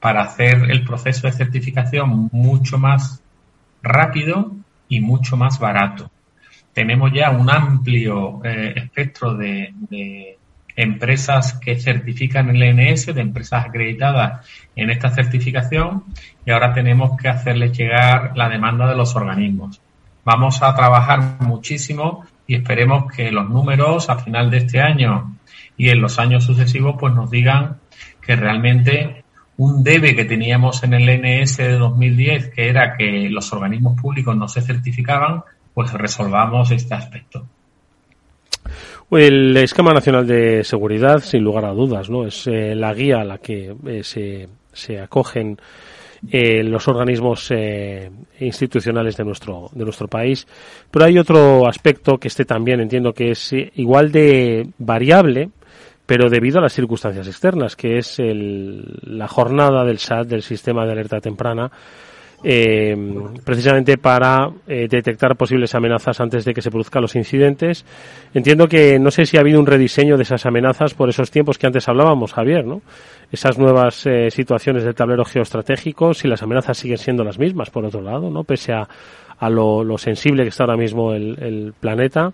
para 0.00 0.22
hacer 0.22 0.70
el 0.70 0.84
proceso 0.84 1.26
de 1.28 1.32
certificación 1.32 2.28
mucho 2.32 2.76
más 2.78 3.22
rápido 3.82 4.52
y 4.88 5.00
mucho 5.00 5.36
más 5.36 5.58
barato. 5.60 6.10
Tenemos 6.72 7.12
ya 7.12 7.30
un 7.30 7.50
amplio 7.50 8.40
eh, 8.44 8.72
espectro 8.76 9.34
de, 9.34 9.72
de 9.90 10.38
empresas 10.74 11.54
que 11.54 11.78
certifican 11.78 12.48
el 12.50 12.62
ENS, 12.62 13.14
de 13.14 13.20
empresas 13.20 13.66
acreditadas 13.66 14.44
en 14.74 14.90
esta 14.90 15.10
certificación, 15.10 16.04
y 16.44 16.50
ahora 16.50 16.72
tenemos 16.72 17.16
que 17.20 17.28
hacerles 17.28 17.76
llegar 17.76 18.32
la 18.34 18.48
demanda 18.48 18.88
de 18.88 18.96
los 18.96 19.14
organismos 19.14 19.80
Vamos 20.24 20.62
a 20.62 20.74
trabajar 20.74 21.40
muchísimo 21.40 22.24
y 22.46 22.56
esperemos 22.56 23.10
que 23.12 23.30
los 23.32 23.48
números 23.48 24.08
a 24.08 24.18
final 24.18 24.50
de 24.50 24.58
este 24.58 24.80
año 24.80 25.36
y 25.76 25.88
en 25.88 26.00
los 26.00 26.18
años 26.18 26.44
sucesivos 26.44 26.96
pues 26.98 27.14
nos 27.14 27.30
digan 27.30 27.78
que 28.20 28.36
realmente 28.36 29.24
un 29.56 29.82
debe 29.82 30.14
que 30.14 30.24
teníamos 30.24 30.82
en 30.82 30.94
el 30.94 31.08
NS 31.08 31.56
de 31.58 31.78
2010, 31.78 32.50
que 32.50 32.68
era 32.68 32.96
que 32.96 33.28
los 33.30 33.52
organismos 33.52 34.00
públicos 34.00 34.36
no 34.36 34.48
se 34.48 34.62
certificaban, 34.62 35.42
pues 35.74 35.92
resolvamos 35.92 36.70
este 36.70 36.94
aspecto. 36.94 37.46
El 39.10 39.56
esquema 39.58 39.92
nacional 39.92 40.26
de 40.26 40.64
seguridad, 40.64 41.20
sin 41.20 41.44
lugar 41.44 41.66
a 41.66 41.72
dudas, 41.72 42.08
no 42.08 42.26
es 42.26 42.46
eh, 42.46 42.74
la 42.74 42.94
guía 42.94 43.20
a 43.20 43.24
la 43.24 43.38
que 43.38 43.74
eh, 43.86 44.02
se, 44.02 44.48
se 44.72 45.00
acogen 45.00 45.58
eh, 46.30 46.62
los 46.62 46.86
organismos 46.86 47.50
eh, 47.50 48.10
institucionales 48.40 49.16
de 49.16 49.24
nuestro, 49.24 49.70
de 49.72 49.84
nuestro 49.84 50.06
país. 50.06 50.46
Pero 50.90 51.04
hay 51.04 51.18
otro 51.18 51.66
aspecto 51.66 52.18
que 52.18 52.28
este 52.28 52.44
también 52.44 52.80
entiendo 52.80 53.12
que 53.12 53.32
es 53.32 53.52
eh, 53.52 53.72
igual 53.74 54.12
de 54.12 54.68
variable, 54.78 55.50
pero 56.06 56.30
debido 56.30 56.58
a 56.58 56.62
las 56.62 56.72
circunstancias 56.72 57.26
externas, 57.26 57.74
que 57.74 57.98
es 57.98 58.18
el, 58.18 59.00
la 59.02 59.28
jornada 59.28 59.84
del 59.84 59.98
SAT, 59.98 60.28
del 60.28 60.42
Sistema 60.42 60.84
de 60.84 60.92
Alerta 60.92 61.20
Temprana, 61.20 61.70
eh, 62.44 62.96
precisamente 63.44 63.98
para 63.98 64.50
eh, 64.66 64.88
detectar 64.90 65.36
posibles 65.36 65.74
amenazas 65.76 66.20
antes 66.20 66.44
de 66.44 66.52
que 66.52 66.60
se 66.60 66.70
produzcan 66.70 67.02
los 67.02 67.14
incidentes. 67.14 67.84
Entiendo 68.34 68.66
que 68.66 68.98
no 68.98 69.10
sé 69.10 69.26
si 69.26 69.36
ha 69.36 69.40
habido 69.40 69.60
un 69.60 69.66
rediseño 69.66 70.16
de 70.16 70.24
esas 70.24 70.44
amenazas 70.44 70.94
por 70.94 71.08
esos 71.08 71.30
tiempos 71.30 71.56
que 71.56 71.66
antes 71.66 71.88
hablábamos, 71.88 72.32
Javier, 72.32 72.66
¿no? 72.66 72.82
Esas 73.32 73.58
nuevas 73.58 74.06
eh, 74.06 74.30
situaciones 74.30 74.84
del 74.84 74.94
tablero 74.94 75.24
geoestratégico, 75.24 76.12
si 76.12 76.28
las 76.28 76.42
amenazas 76.42 76.76
siguen 76.76 76.98
siendo 76.98 77.24
las 77.24 77.38
mismas, 77.38 77.70
por 77.70 77.84
otro 77.86 78.02
lado, 78.02 78.30
¿no? 78.30 78.44
Pese 78.44 78.74
a, 78.74 78.86
a 79.38 79.48
lo, 79.48 79.96
sensible 79.96 80.42
que 80.42 80.50
está 80.50 80.64
ahora 80.64 80.76
mismo 80.76 81.14
el, 81.14 81.42
el 81.42 81.74
planeta. 81.78 82.32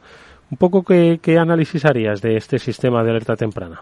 Un 0.50 0.58
poco 0.58 0.82
qué, 0.82 1.20
qué 1.22 1.38
análisis 1.38 1.84
harías 1.84 2.20
de 2.20 2.36
este 2.36 2.58
sistema 2.58 3.04
de 3.04 3.10
alerta 3.10 3.36
temprana. 3.36 3.80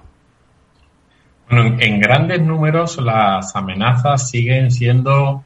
Bueno, 1.49 1.77
en 1.81 2.01
grandes 2.01 2.43
números 2.43 2.99
las 2.99 3.57
amenazas 3.57 4.29
siguen 4.29 4.71
siendo 4.71 5.45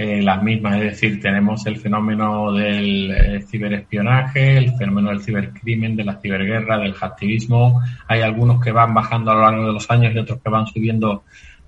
eh, 0.00 0.22
las 0.22 0.40
mismas, 0.44 0.76
es 0.76 0.92
decir, 0.92 1.20
tenemos 1.20 1.66
el 1.66 1.76
fenómeno 1.76 2.52
del 2.52 3.10
eh, 3.10 3.42
ciberespionaje, 3.42 4.56
el 4.56 4.76
fenómeno 4.76 5.08
del 5.08 5.22
cibercrimen, 5.22 5.96
de 5.96 6.04
la 6.04 6.20
ciberguerra, 6.20 6.78
del 6.78 6.94
hacktivismo. 6.94 7.82
Hay 8.06 8.20
algunos 8.20 8.62
que 8.62 8.70
van 8.70 8.94
bajando 8.94 9.32
a 9.32 9.34
lo 9.34 9.40
largo 9.40 9.66
de 9.66 9.72
los 9.72 9.90
años 9.90 10.14
y 10.14 10.18
otros 10.18 10.40
que 10.40 10.50
van 10.50 10.68
subiendo 10.68 11.24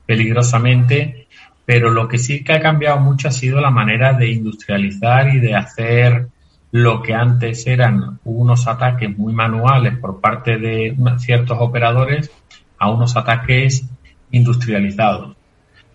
peligrosamente, 0.06 1.26
pero 1.66 1.90
lo 1.90 2.06
que 2.06 2.18
sí 2.18 2.44
que 2.44 2.52
ha 2.52 2.60
cambiado 2.60 3.00
mucho 3.00 3.26
ha 3.26 3.32
sido 3.32 3.60
la 3.60 3.72
manera 3.72 4.12
de 4.12 4.30
industrializar 4.30 5.34
y 5.34 5.40
de 5.40 5.56
hacer 5.56 6.28
lo 6.70 7.02
que 7.02 7.14
antes 7.14 7.66
eran 7.66 8.20
unos 8.22 8.68
ataques 8.68 9.18
muy 9.18 9.32
manuales 9.32 9.98
por 9.98 10.20
parte 10.20 10.56
de 10.56 10.96
ciertos 11.18 11.58
operadores 11.60 12.30
a 12.78 12.92
unos 12.92 13.16
ataques 13.16 13.90
industrializados. 14.30 15.36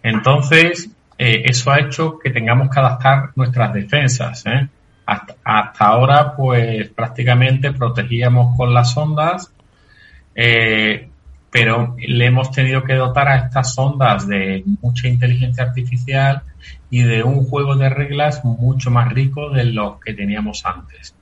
Entonces, 0.04 0.91
eh, 1.17 1.43
eso 1.45 1.71
ha 1.71 1.80
hecho 1.80 2.19
que 2.19 2.30
tengamos 2.30 2.69
que 2.69 2.80
adaptar 2.80 3.32
nuestras 3.36 3.73
defensas. 3.73 4.45
¿eh? 4.45 4.67
Hasta, 5.06 5.73
ahora, 5.86 6.36
pues 6.36 6.89
prácticamente 6.89 7.71
protegíamos 7.71 8.56
con 8.58 8.73
las 8.73 8.95
ondas, 8.97 9.51
eh, 10.34 11.10
pero 11.51 11.95
le 11.97 12.25
hemos 12.25 12.51
tenido 12.51 12.84
que 12.84 12.95
dotar 12.95 13.30
a 13.30 13.38
estas 13.38 13.78
ondas 13.78 14.28
de 14.28 14.63
mucha 14.82 15.08
inteligencia 15.08 15.63
artificial 15.63 16.41
y 16.89 17.04
de 17.04 17.23
un 17.23 17.45
juego 17.45 17.75
de 17.75 17.89
reglas 17.89 18.43
mucho 18.43 18.91
más 18.91 19.13
rico 19.13 19.49
de 19.51 19.65
lo 19.65 19.99
que 19.99 20.13
teníamos 20.13 20.65
antes 20.65 21.14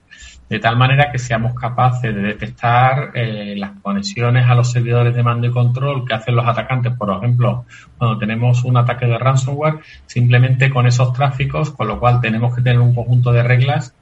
de 0.53 0.59
tal 0.59 0.77
manera 0.77 1.11
que 1.11 1.17
seamos 1.17 1.55
capaces 1.55 2.13
de 2.13 2.21
detectar 2.21 3.09
eh, 3.15 3.55
las 3.57 3.71
conexiones 3.81 4.47
a 4.47 4.53
los 4.53 4.71
servidores 4.71 5.15
de 5.15 5.23
mando 5.23 5.47
y 5.47 5.51
control 5.51 6.05
que 6.07 6.13
hacen 6.13 6.35
los 6.35 6.45
atacantes, 6.45 6.93
por 6.93 7.09
ejemplo, 7.09 7.65
cuando 7.97 8.19
tenemos 8.19 8.63
un 8.63 8.77
ataque 8.77 9.07
de 9.07 9.17
ransomware, 9.17 9.79
simplemente 10.05 10.69
con 10.69 10.85
esos 10.85 11.11
tráficos, 11.11 11.71
con 11.71 11.87
lo 11.87 11.99
cual 11.99 12.21
tenemos 12.21 12.55
que 12.55 12.61
tener 12.61 12.79
un 12.79 12.93
conjunto 12.93 13.31
de 13.31 13.41
reglas 13.41 13.95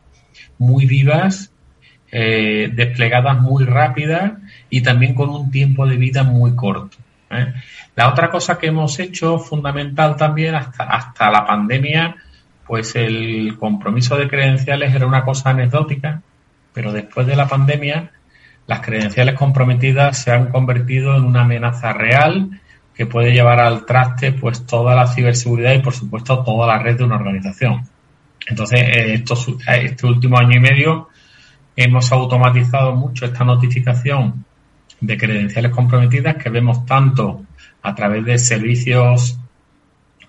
muy 0.57 0.85
vivas, 0.85 1.53
eh, 2.11 2.69
desplegadas 2.73 3.39
muy 3.39 3.63
rápidas 3.63 4.33
y 4.69 4.81
también 4.81 5.15
con 5.15 5.29
un 5.29 5.51
tiempo 5.51 5.87
de 5.87 5.95
vida 5.95 6.23
muy 6.23 6.53
corto. 6.53 6.97
¿eh? 7.29 7.53
La 7.95 8.09
otra 8.09 8.29
cosa 8.29 8.57
que 8.57 8.67
hemos 8.67 8.99
hecho 8.99 9.39
fundamental 9.39 10.17
también 10.17 10.55
hasta, 10.55 10.83
hasta 10.83 11.31
la 11.31 11.47
pandemia 11.47 12.17
pues 12.67 12.93
el 12.95 13.57
compromiso 13.57 14.17
de 14.17 14.27
credenciales 14.27 14.93
era 14.93 15.05
una 15.05 15.25
cosa 15.25 15.49
anecdótica, 15.49 16.21
pero 16.73 16.91
después 16.91 17.27
de 17.27 17.35
la 17.35 17.47
pandemia 17.47 18.11
las 18.67 18.81
credenciales 18.81 19.35
comprometidas 19.35 20.17
se 20.17 20.31
han 20.31 20.47
convertido 20.47 21.15
en 21.15 21.23
una 21.23 21.41
amenaza 21.41 21.93
real 21.93 22.61
que 22.93 23.05
puede 23.05 23.33
llevar 23.33 23.59
al 23.59 23.85
traste 23.85 24.31
pues 24.31 24.65
toda 24.65 24.95
la 24.95 25.07
ciberseguridad 25.07 25.73
y 25.73 25.79
por 25.79 25.93
supuesto 25.93 26.43
toda 26.43 26.67
la 26.67 26.79
red 26.79 26.97
de 26.97 27.03
una 27.03 27.15
organización. 27.15 27.83
Entonces, 28.47 28.81
eh, 28.81 29.13
eh, 29.13 29.23
este 29.83 30.07
último 30.07 30.37
año 30.37 30.57
y 30.57 30.59
medio 30.59 31.09
hemos 31.75 32.11
automatizado 32.11 32.95
mucho 32.95 33.25
esta 33.25 33.43
notificación 33.43 34.45
de 34.99 35.17
credenciales 35.17 35.71
comprometidas 35.71 36.35
que 36.35 36.49
vemos 36.49 36.85
tanto 36.85 37.43
a 37.81 37.95
través 37.95 38.25
de 38.25 38.37
servicios 38.37 39.39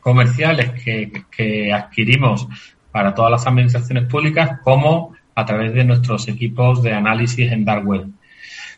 comerciales 0.00 0.72
que, 0.83 1.72
adquirimos 1.72 2.48
para 2.90 3.14
todas 3.14 3.31
las 3.31 3.46
administraciones 3.46 4.05
públicas 4.05 4.61
como 4.62 5.14
a 5.35 5.45
través 5.45 5.75
de 5.75 5.85
nuestros 5.85 6.29
equipos 6.29 6.83
de 6.83 6.92
análisis 6.92 7.51
en 7.51 7.64
dark 7.64 7.87
web. 7.87 8.07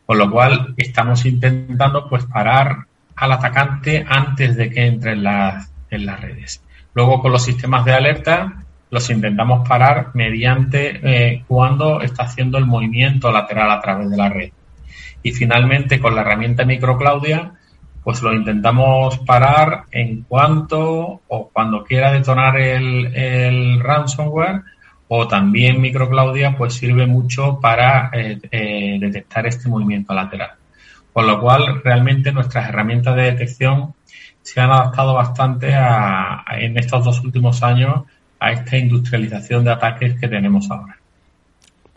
Con 0.07 0.19
lo 0.19 0.31
cual 0.31 0.75
estamos 0.77 1.25
intentando 1.25 2.09
pues 2.09 2.25
parar 2.27 2.87
al 3.17 3.33
atacante 3.33 4.05
antes 4.09 4.57
de 4.57 4.71
que 4.71 4.87
entre 4.87 5.13
en 5.13 5.25
las, 5.25 5.71
en 5.91 6.07
las 6.07 6.21
redes. 6.21 6.63
Luego 6.95 7.21
con 7.21 7.33
los 7.33 7.45
sistemas 7.45 7.85
de 7.85 7.93
alerta 7.93 8.65
los 8.91 9.11
intentamos 9.11 9.67
parar 9.69 10.11
mediante 10.15 11.01
eh, 11.03 11.45
cuando 11.49 12.01
está 12.01 12.25
haciendo 12.25 12.59
el 12.59 12.67
movimiento 12.67 13.33
lateral 13.33 13.71
a 13.71 13.81
través 13.81 14.11
de 14.11 14.17
la 14.17 14.29
red. 14.29 14.51
Y 15.23 15.33
finalmente 15.33 15.99
con 15.99 16.15
la 16.15 16.21
herramienta 16.21 16.65
MicroClaudia 16.65 17.53
pues 18.05 18.21
lo 18.21 18.35
intentamos 18.35 19.19
parar 19.21 19.85
en 19.91 20.23
cuanto 20.23 21.23
o 21.27 21.49
cuando 21.51 21.85
quiera 21.85 22.13
detonar 22.13 22.59
el, 22.61 23.81
ransomware 23.81 24.61
o 25.09 25.29
también 25.29 25.81
MicroClaudia 25.81 26.57
pues 26.57 26.75
sirve 26.75 27.07
mucho 27.07 27.61
para 27.61 28.11
eh, 28.13 28.39
eh, 28.51 28.99
detectar 29.01 29.47
este 29.47 29.69
movimiento 29.69 30.15
lateral. 30.15 30.53
Con 31.13 31.27
lo 31.27 31.41
cual 31.41 31.83
realmente 31.83 32.33
nuestras 32.33 32.69
herramientas 32.69 33.15
de 33.17 33.23
detección 33.23 33.95
se 34.43 34.61
han 34.61 34.71
adaptado 34.71 35.15
bastante 35.15 35.75
a, 35.75 36.45
en 36.59 36.77
estos 36.77 37.05
dos 37.05 37.21
últimos 37.23 37.63
años 37.63 38.03
a 38.41 38.53
esta 38.53 38.77
industrialización 38.77 39.65
de 39.65 39.71
ataques 39.71 40.19
que 40.19 40.29
tenemos 40.29 40.71
ahora. 40.71 40.99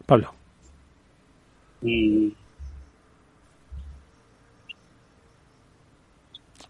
Pablo. 0.05 0.33
Y 1.81 2.33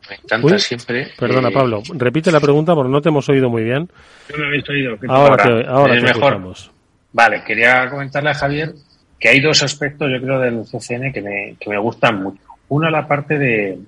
Me 0.10 0.16
encanta 0.16 0.60
siempre. 0.60 1.10
Perdona, 1.18 1.52
Pablo. 1.52 1.82
Repite 1.94 2.32
la 2.32 2.40
pregunta 2.40 2.74
porque 2.76 2.92
no 2.92 3.02
te 3.02 3.10
hemos 3.10 3.28
oído 3.30 3.50
muy 3.50 3.64
bien. 3.64 3.90
No 4.32 4.38
me 4.38 4.48
habéis 4.48 4.70
oído. 4.70 4.98
Ahora, 5.08 5.44
te, 5.44 5.68
ahora 5.68 5.96
te 5.96 6.02
mejor. 6.02 6.42
Vale, 7.14 7.44
quería 7.46 7.90
comentarle 7.90 8.30
a 8.30 8.36
Javier 8.36 8.74
que 9.20 9.30
hay 9.30 9.40
dos 9.40 9.64
aspectos, 9.64 10.10
yo 10.12 10.22
creo, 10.22 10.40
del 10.40 10.64
CCN 10.64 11.12
que 11.12 11.22
me, 11.22 11.56
que 11.60 11.70
me 11.70 11.78
gustan 11.78 12.22
mucho. 12.22 12.42
Una, 12.70 12.92
la 12.92 13.08
parte 13.08 13.38
de, 13.40 13.80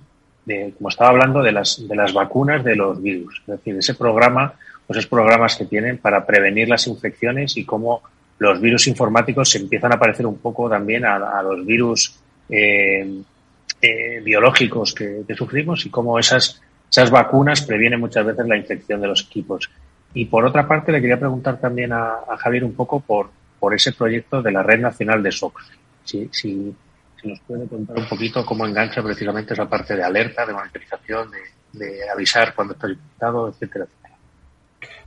de, 0.45 0.73
como 0.77 0.89
estaba 0.89 1.11
hablando, 1.11 1.43
de 1.43 1.51
las, 1.51 1.87
de 1.87 1.95
las 1.95 2.13
vacunas 2.13 2.63
de 2.63 2.75
los 2.75 3.01
virus. 3.01 3.41
Es 3.41 3.47
decir, 3.47 3.75
ese 3.77 3.93
programa, 3.93 4.53
pues 4.87 4.97
esos 4.97 5.09
programas 5.09 5.55
que 5.55 5.65
tienen 5.65 5.97
para 5.99 6.25
prevenir 6.25 6.67
las 6.67 6.87
infecciones 6.87 7.55
y 7.57 7.65
cómo 7.65 8.01
los 8.39 8.59
virus 8.59 8.87
informáticos 8.87 9.49
se 9.49 9.59
empiezan 9.59 9.93
a 9.93 9.99
parecer 9.99 10.25
un 10.25 10.37
poco 10.37 10.69
también 10.69 11.05
a, 11.05 11.15
a 11.15 11.43
los 11.43 11.65
virus 11.65 12.19
eh, 12.49 13.21
eh, 13.81 14.19
biológicos 14.21 14.93
que, 14.93 15.23
sufrimos 15.37 15.85
y 15.85 15.89
cómo 15.89 16.19
esas, 16.19 16.61
esas 16.91 17.09
vacunas 17.09 17.61
previenen 17.61 17.99
muchas 17.99 18.25
veces 18.25 18.45
la 18.45 18.57
infección 18.57 18.99
de 18.99 19.07
los 19.07 19.21
equipos. 19.21 19.69
Y 20.13 20.25
por 20.25 20.45
otra 20.45 20.67
parte, 20.67 20.91
le 20.91 20.99
quería 20.99 21.19
preguntar 21.19 21.59
también 21.59 21.93
a, 21.93 22.17
Javier 22.37 22.65
un 22.65 22.73
poco 22.73 22.99
por, 22.99 23.29
por 23.59 23.73
ese 23.73 23.93
proyecto 23.93 24.41
de 24.41 24.51
la 24.51 24.63
Red 24.63 24.81
Nacional 24.81 25.23
de 25.23 25.31
SOC. 25.31 25.61
Si, 26.03 26.29
si, 26.31 26.75
nos 27.23 27.39
puede 27.41 27.67
contar 27.67 27.97
un 27.97 28.07
poquito 28.07 28.45
cómo 28.45 28.65
engancha 28.65 29.03
precisamente 29.03 29.53
esa 29.53 29.69
parte 29.69 29.95
de 29.95 30.03
alerta, 30.03 30.45
de 30.45 30.53
monitorización, 30.53 31.29
de, 31.73 32.09
avisar 32.13 32.55
cuando 32.55 32.73
está 32.73 32.89
infectado, 32.89 33.49
etcétera, 33.49 33.85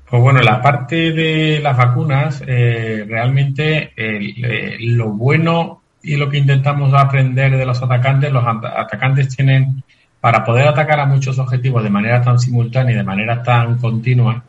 Pues 0.09 0.23
bueno, 0.23 0.41
la 0.41 0.63
parte 0.63 1.13
de 1.13 1.61
las 1.63 1.77
vacunas, 1.77 2.43
eh, 2.47 3.05
realmente 3.09 3.93
eh, 3.97 4.77
lo 4.81 5.11
bueno 5.11 5.82
y 6.03 6.17
lo 6.17 6.29
que 6.29 6.39
intentamos 6.39 6.93
aprender 6.95 7.57
de 7.57 7.65
los 7.65 7.83
atacantes, 7.83 8.33
los 8.33 8.45
atacantes 8.45 9.35
tienen, 9.37 9.83
para 10.21 10.45
poder 10.45 10.69
atacar 10.69 11.01
a 11.01 11.07
muchos 11.07 11.39
objetivos 11.39 11.83
de 11.83 11.91
manera 11.91 12.23
tan 12.23 12.39
simultánea 12.39 12.95
y 12.95 12.97
de 12.97 13.05
manera 13.05 13.43
tan 13.43 13.79
continua, 13.79 14.45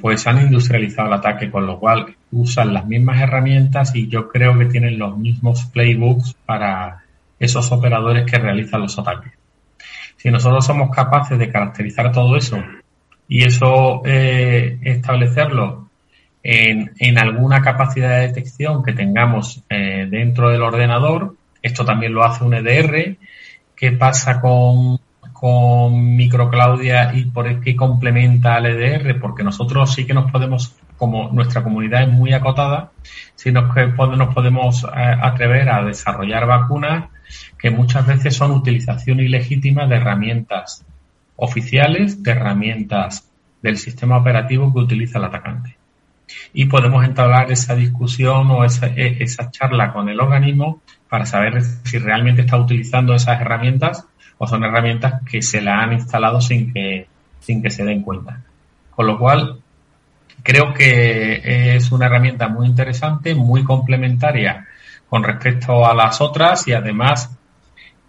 pues 0.00 0.26
han 0.26 0.42
industrializado 0.42 1.08
el 1.08 1.14
ataque, 1.14 1.50
con 1.50 1.66
lo 1.66 1.78
cual 1.78 2.14
usan 2.32 2.74
las 2.74 2.86
mismas 2.86 3.20
herramientas 3.20 3.94
y 3.94 4.08
yo 4.08 4.28
creo 4.28 4.58
que 4.58 4.66
tienen 4.66 4.98
los 4.98 5.16
mismos 5.16 5.66
playbooks 5.66 6.34
para 6.44 7.04
esos 7.38 7.70
operadores 7.72 8.30
que 8.30 8.38
realizan 8.38 8.82
los 8.82 8.98
ataques. 8.98 9.32
Si 10.16 10.30
nosotros 10.30 10.64
somos 10.64 10.90
capaces 10.90 11.38
de 11.38 11.50
caracterizar 11.50 12.12
todo 12.12 12.36
eso 12.36 12.62
y 13.28 13.44
eso 13.44 14.02
eh, 14.04 14.78
establecerlo 14.82 15.85
en, 16.48 17.18
alguna 17.18 17.60
capacidad 17.60 18.20
de 18.20 18.28
detección 18.28 18.84
que 18.84 18.92
tengamos 18.92 19.64
eh, 19.68 20.06
dentro 20.08 20.50
del 20.50 20.62
ordenador. 20.62 21.34
Esto 21.60 21.84
también 21.84 22.14
lo 22.14 22.22
hace 22.22 22.44
un 22.44 22.54
EDR. 22.54 23.16
¿Qué 23.74 23.92
pasa 23.92 24.40
con, 24.40 25.00
con 25.32 26.14
MicroClaudia 26.16 27.12
y 27.14 27.24
por 27.24 27.60
qué 27.60 27.74
complementa 27.74 28.54
al 28.54 28.66
EDR? 28.66 29.18
Porque 29.20 29.42
nosotros 29.42 29.92
sí 29.92 30.06
que 30.06 30.14
nos 30.14 30.30
podemos, 30.30 30.76
como 30.96 31.30
nuestra 31.32 31.64
comunidad 31.64 32.02
es 32.02 32.10
muy 32.10 32.32
acotada, 32.32 32.92
sí 33.34 33.50
nos, 33.50 33.74
nos 33.74 34.34
podemos 34.34 34.84
eh, 34.84 34.88
atrever 34.94 35.68
a 35.68 35.82
desarrollar 35.82 36.46
vacunas 36.46 37.06
que 37.58 37.70
muchas 37.70 38.06
veces 38.06 38.36
son 38.36 38.52
utilización 38.52 39.18
ilegítima 39.18 39.88
de 39.88 39.96
herramientas 39.96 40.84
oficiales, 41.34 42.22
de 42.22 42.30
herramientas 42.30 43.28
del 43.62 43.78
sistema 43.78 44.18
operativo 44.18 44.72
que 44.72 44.78
utiliza 44.78 45.18
el 45.18 45.24
atacante 45.24 45.76
y 46.52 46.66
podemos 46.66 47.04
entablar 47.04 47.50
esa 47.50 47.74
discusión 47.74 48.50
o 48.50 48.64
esa, 48.64 48.86
e, 48.88 49.22
esa 49.22 49.50
charla 49.50 49.92
con 49.92 50.08
el 50.08 50.20
organismo 50.20 50.82
para 51.08 51.26
saber 51.26 51.62
si 51.62 51.98
realmente 51.98 52.42
está 52.42 52.56
utilizando 52.56 53.14
esas 53.14 53.40
herramientas 53.40 54.06
o 54.38 54.46
son 54.46 54.64
herramientas 54.64 55.22
que 55.30 55.42
se 55.42 55.60
la 55.60 55.82
han 55.82 55.92
instalado 55.92 56.40
sin 56.40 56.72
que, 56.72 57.06
sin 57.40 57.62
que 57.62 57.70
se 57.70 57.84
den 57.84 58.02
cuenta. 58.02 58.42
Con 58.90 59.06
lo 59.06 59.18
cual, 59.18 59.60
creo 60.42 60.72
que 60.74 61.76
es 61.76 61.90
una 61.92 62.06
herramienta 62.06 62.48
muy 62.48 62.66
interesante, 62.66 63.34
muy 63.34 63.64
complementaria 63.64 64.66
con 65.08 65.22
respecto 65.22 65.86
a 65.86 65.94
las 65.94 66.20
otras 66.20 66.66
y 66.66 66.72
además 66.72 67.36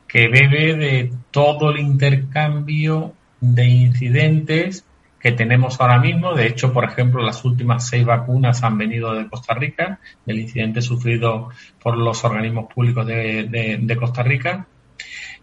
que 0.07 0.27
bebe 0.27 0.75
de 0.75 1.13
todo 1.31 1.71
el 1.71 1.79
intercambio 1.79 3.13
de 3.39 3.67
incidentes 3.67 4.83
que 5.19 5.31
tenemos 5.31 5.79
ahora 5.79 5.99
mismo. 5.99 6.33
De 6.33 6.47
hecho, 6.47 6.73
por 6.73 6.85
ejemplo, 6.85 7.23
las 7.23 7.43
últimas 7.45 7.87
seis 7.87 8.05
vacunas 8.05 8.63
han 8.63 8.77
venido 8.77 9.13
de 9.13 9.27
Costa 9.27 9.53
Rica, 9.53 9.99
del 10.25 10.39
incidente 10.39 10.81
sufrido 10.81 11.49
por 11.81 11.97
los 11.97 12.23
organismos 12.23 12.71
públicos 12.73 13.05
de, 13.05 13.97
Costa 13.99 14.23
Rica. 14.23 14.67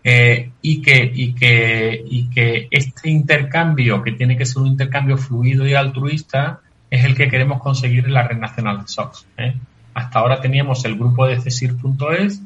Eh, 0.06 0.50
y, 0.60 0.82
que, 0.82 1.10
y, 1.14 1.34
que, 1.34 2.04
y 2.06 2.28
que 2.28 2.68
este 2.70 3.08
intercambio, 3.08 4.02
que 4.02 4.12
tiene 4.12 4.37
que 4.37 4.44
ser 4.44 4.58
un 4.58 4.68
intercambio 4.68 5.16
fluido 5.16 5.66
y 5.66 5.74
altruista, 5.74 6.60
es 6.90 7.04
el 7.04 7.14
que 7.14 7.28
queremos 7.28 7.60
conseguir 7.60 8.04
en 8.04 8.14
la 8.14 8.28
Red 8.28 8.38
Nacional 8.38 8.82
de 8.82 8.88
SOX. 8.88 9.26
¿eh? 9.38 9.54
Hasta 9.94 10.18
ahora 10.18 10.40
teníamos 10.40 10.84
el 10.84 10.96
grupo 10.96 11.26
de 11.26 11.40
CESIR.es. 11.40 12.42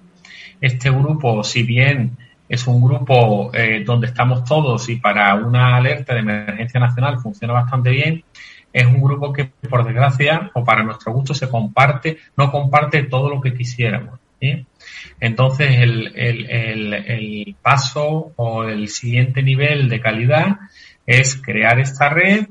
Este 0.60 0.90
grupo, 0.90 1.42
si 1.44 1.62
bien 1.64 2.16
es 2.48 2.66
un 2.66 2.80
grupo 2.80 3.50
eh, 3.52 3.82
donde 3.84 4.06
estamos 4.06 4.44
todos 4.44 4.88
y 4.88 4.96
para 4.96 5.34
una 5.34 5.76
alerta 5.76 6.14
de 6.14 6.20
emergencia 6.20 6.80
nacional 6.80 7.18
funciona 7.20 7.52
bastante 7.52 7.90
bien. 7.90 8.24
Es 8.72 8.86
un 8.86 9.00
grupo 9.00 9.32
que, 9.32 9.44
por 9.68 9.84
desgracia, 9.84 10.50
o 10.54 10.64
para 10.64 10.82
nuestro 10.82 11.12
gusto, 11.12 11.34
se 11.34 11.48
comparte, 11.48 12.18
no 12.36 12.50
comparte 12.50 13.04
todo 13.04 13.28
lo 13.28 13.40
que 13.40 13.54
quisiéramos. 13.54 14.18
Entonces, 15.20 15.80
el, 15.80 16.12
el, 16.16 16.94
el, 16.94 17.56
paso 17.60 18.32
o 18.36 18.64
el 18.64 18.88
siguiente 18.88 19.42
nivel 19.42 19.88
de 19.88 20.00
calidad 20.00 20.58
es 21.06 21.36
crear 21.42 21.80
esta 21.80 22.08
red 22.08 22.46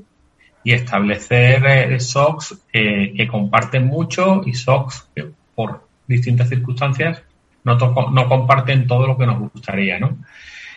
y 0.63 0.73
establecer 0.73 1.65
eh, 1.65 1.99
SOCs 1.99 2.59
que 2.73 3.27
comparten 3.31 3.85
mucho 3.85 4.41
y 4.45 4.53
SOCs 4.53 5.07
que 5.15 5.27
por 5.55 5.87
distintas 6.07 6.49
circunstancias 6.49 7.23
no, 7.63 8.27
comparten 8.27 8.87
todo 8.87 9.07
lo 9.07 9.17
que 9.17 9.25
nos 9.25 9.39
gustaría, 9.39 9.99
¿no? 9.99 10.17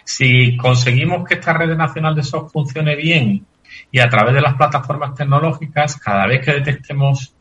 Si 0.04 0.56
conseguimos 0.56 1.26
que 1.26 1.34
esta 1.34 1.52
red 1.52 1.76
nacional 1.76 2.14
de 2.14 2.22
SOC 2.22 2.50
funcione 2.50 2.96
bien 2.96 3.46
y 3.92 4.00
a 4.00 4.08
través 4.08 4.34
de 4.34 4.40
las 4.40 4.54
plataformas 4.54 5.14
tecnológicas, 5.14 5.96
cada 5.96 6.26
vez 6.26 6.44
que 6.44 6.52
detectemos 6.52 7.34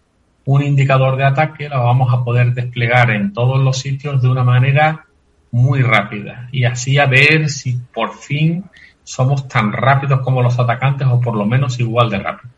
un 0.45 0.63
indicador 0.63 1.15
de 1.15 1.25
ataque, 1.25 1.69
lo 1.69 1.83
vamos 1.83 2.13
a 2.13 2.23
poder 2.23 2.53
desplegar 2.53 3.11
en 3.11 3.33
todos 3.33 3.59
los 3.59 3.77
sitios 3.77 4.21
de 4.21 4.29
una 4.29 4.43
manera 4.43 5.05
muy 5.51 5.81
rápida 5.81 6.47
y 6.51 6.65
así 6.65 6.99
a 6.99 7.07
ver 7.07 7.49
si 7.49 7.73
por 7.93 8.13
fin 8.13 8.65
somos 9.03 9.47
tan 9.47 9.71
rápidos 9.71 10.21
como 10.21 10.43
los 10.43 10.59
atacantes 10.59 11.07
o 11.09 11.19
por 11.19 11.35
lo 11.35 11.45
menos 11.45 11.79
igual 11.79 12.09
de 12.11 12.19
rápidos. 12.19 12.53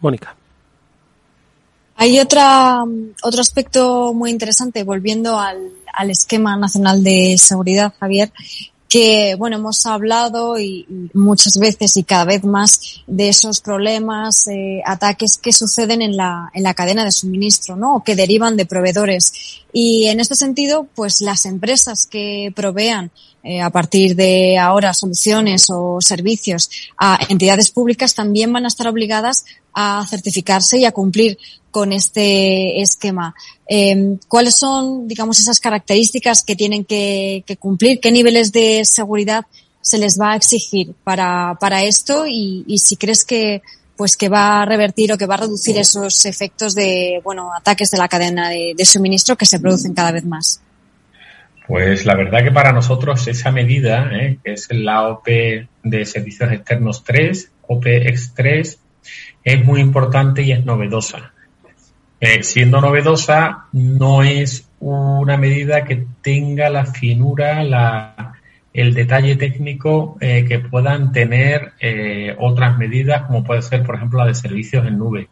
Mónica. 0.00 0.34
Hay 2.02 2.18
otra, 2.18 2.82
otro 3.22 3.40
aspecto 3.40 4.12
muy 4.12 4.32
interesante, 4.32 4.82
volviendo 4.82 5.38
al, 5.38 5.70
al 5.92 6.10
esquema 6.10 6.56
nacional 6.56 7.04
de 7.04 7.36
seguridad, 7.38 7.94
Javier, 8.00 8.32
que, 8.88 9.36
bueno, 9.38 9.54
hemos 9.58 9.86
hablado 9.86 10.58
y, 10.58 10.84
muchas 11.14 11.58
veces 11.58 11.96
y 11.96 12.02
cada 12.02 12.24
vez 12.24 12.42
más 12.42 13.04
de 13.06 13.28
esos 13.28 13.60
problemas, 13.60 14.48
eh, 14.48 14.82
ataques 14.84 15.38
que 15.38 15.52
suceden 15.52 16.02
en 16.02 16.16
la, 16.16 16.50
en 16.54 16.64
la 16.64 16.74
cadena 16.74 17.04
de 17.04 17.12
suministro, 17.12 17.76
¿no? 17.76 17.94
O 17.94 18.02
que 18.02 18.16
derivan 18.16 18.56
de 18.56 18.66
proveedores. 18.66 19.32
Y 19.72 20.06
en 20.06 20.18
este 20.18 20.34
sentido, 20.34 20.88
pues 20.96 21.20
las 21.20 21.46
empresas 21.46 22.08
que 22.10 22.52
provean 22.56 23.12
eh, 23.44 23.60
a 23.60 23.70
partir 23.70 24.16
de 24.16 24.58
ahora 24.58 24.92
soluciones 24.92 25.66
o 25.70 25.98
servicios 26.00 26.68
a 26.98 27.18
entidades 27.28 27.70
públicas 27.70 28.14
también 28.14 28.52
van 28.52 28.64
a 28.64 28.68
estar 28.68 28.88
obligadas 28.88 29.44
a 29.72 30.06
certificarse 30.08 30.78
y 30.78 30.84
a 30.84 30.92
cumplir 30.92 31.38
con 31.72 31.92
este 31.92 32.80
esquema. 32.80 33.34
Eh, 33.66 34.18
¿Cuáles 34.28 34.56
son, 34.56 35.08
digamos, 35.08 35.40
esas 35.40 35.58
características 35.58 36.44
que 36.44 36.54
tienen 36.54 36.84
que, 36.84 37.42
cumplir? 37.58 37.98
¿Qué 37.98 38.12
niveles 38.12 38.52
de 38.52 38.84
seguridad 38.84 39.46
se 39.80 39.98
les 39.98 40.20
va 40.20 40.32
a 40.32 40.36
exigir 40.36 40.94
para, 41.02 41.56
para 41.58 41.82
esto? 41.82 42.26
Y, 42.28 42.78
si 42.78 42.96
crees 42.96 43.24
que 43.24 43.62
pues 43.96 44.16
que 44.16 44.28
va 44.28 44.62
a 44.62 44.64
revertir 44.64 45.12
o 45.12 45.18
que 45.18 45.26
va 45.26 45.34
a 45.34 45.44
reducir 45.44 45.76
esos 45.76 46.24
efectos 46.24 46.74
de 46.74 47.20
bueno 47.22 47.54
ataques 47.54 47.90
de 47.90 47.98
la 47.98 48.08
cadena 48.08 48.48
de, 48.48 48.84
suministro 48.84 49.36
que 49.36 49.46
se 49.46 49.60
producen 49.60 49.94
cada 49.94 50.12
vez 50.12 50.24
más. 50.24 50.60
Pues 51.68 52.04
la 52.04 52.16
verdad 52.16 52.42
que 52.42 52.50
para 52.50 52.72
nosotros 52.72 53.28
esa 53.28 53.52
medida, 53.52 54.10
¿eh? 54.12 54.38
que 54.42 54.54
es 54.54 54.66
la 54.72 55.08
OP 55.08 55.26
de 55.26 56.04
Servicios 56.04 56.50
Externos 56.50 57.04
3, 57.04 57.50
OP 57.68 57.84
X3, 57.84 58.76
es 59.44 59.64
muy 59.64 59.80
importante 59.80 60.42
y 60.42 60.52
es 60.52 60.64
novedosa. 60.64 61.31
Eh, 62.24 62.44
siendo 62.44 62.80
novedosa, 62.80 63.64
no 63.72 64.22
es 64.22 64.68
una 64.78 65.36
medida 65.36 65.82
que 65.82 66.06
tenga 66.22 66.70
la 66.70 66.86
finura, 66.86 67.64
la, 67.64 68.34
el 68.72 68.94
detalle 68.94 69.34
técnico 69.34 70.18
eh, 70.20 70.44
que 70.46 70.60
puedan 70.60 71.10
tener 71.10 71.72
eh, 71.80 72.36
otras 72.38 72.78
medidas, 72.78 73.22
como 73.22 73.42
puede 73.42 73.60
ser, 73.60 73.82
por 73.82 73.96
ejemplo, 73.96 74.20
la 74.20 74.26
de 74.26 74.36
servicios 74.36 74.86
en 74.86 74.98
nube. 74.98 75.28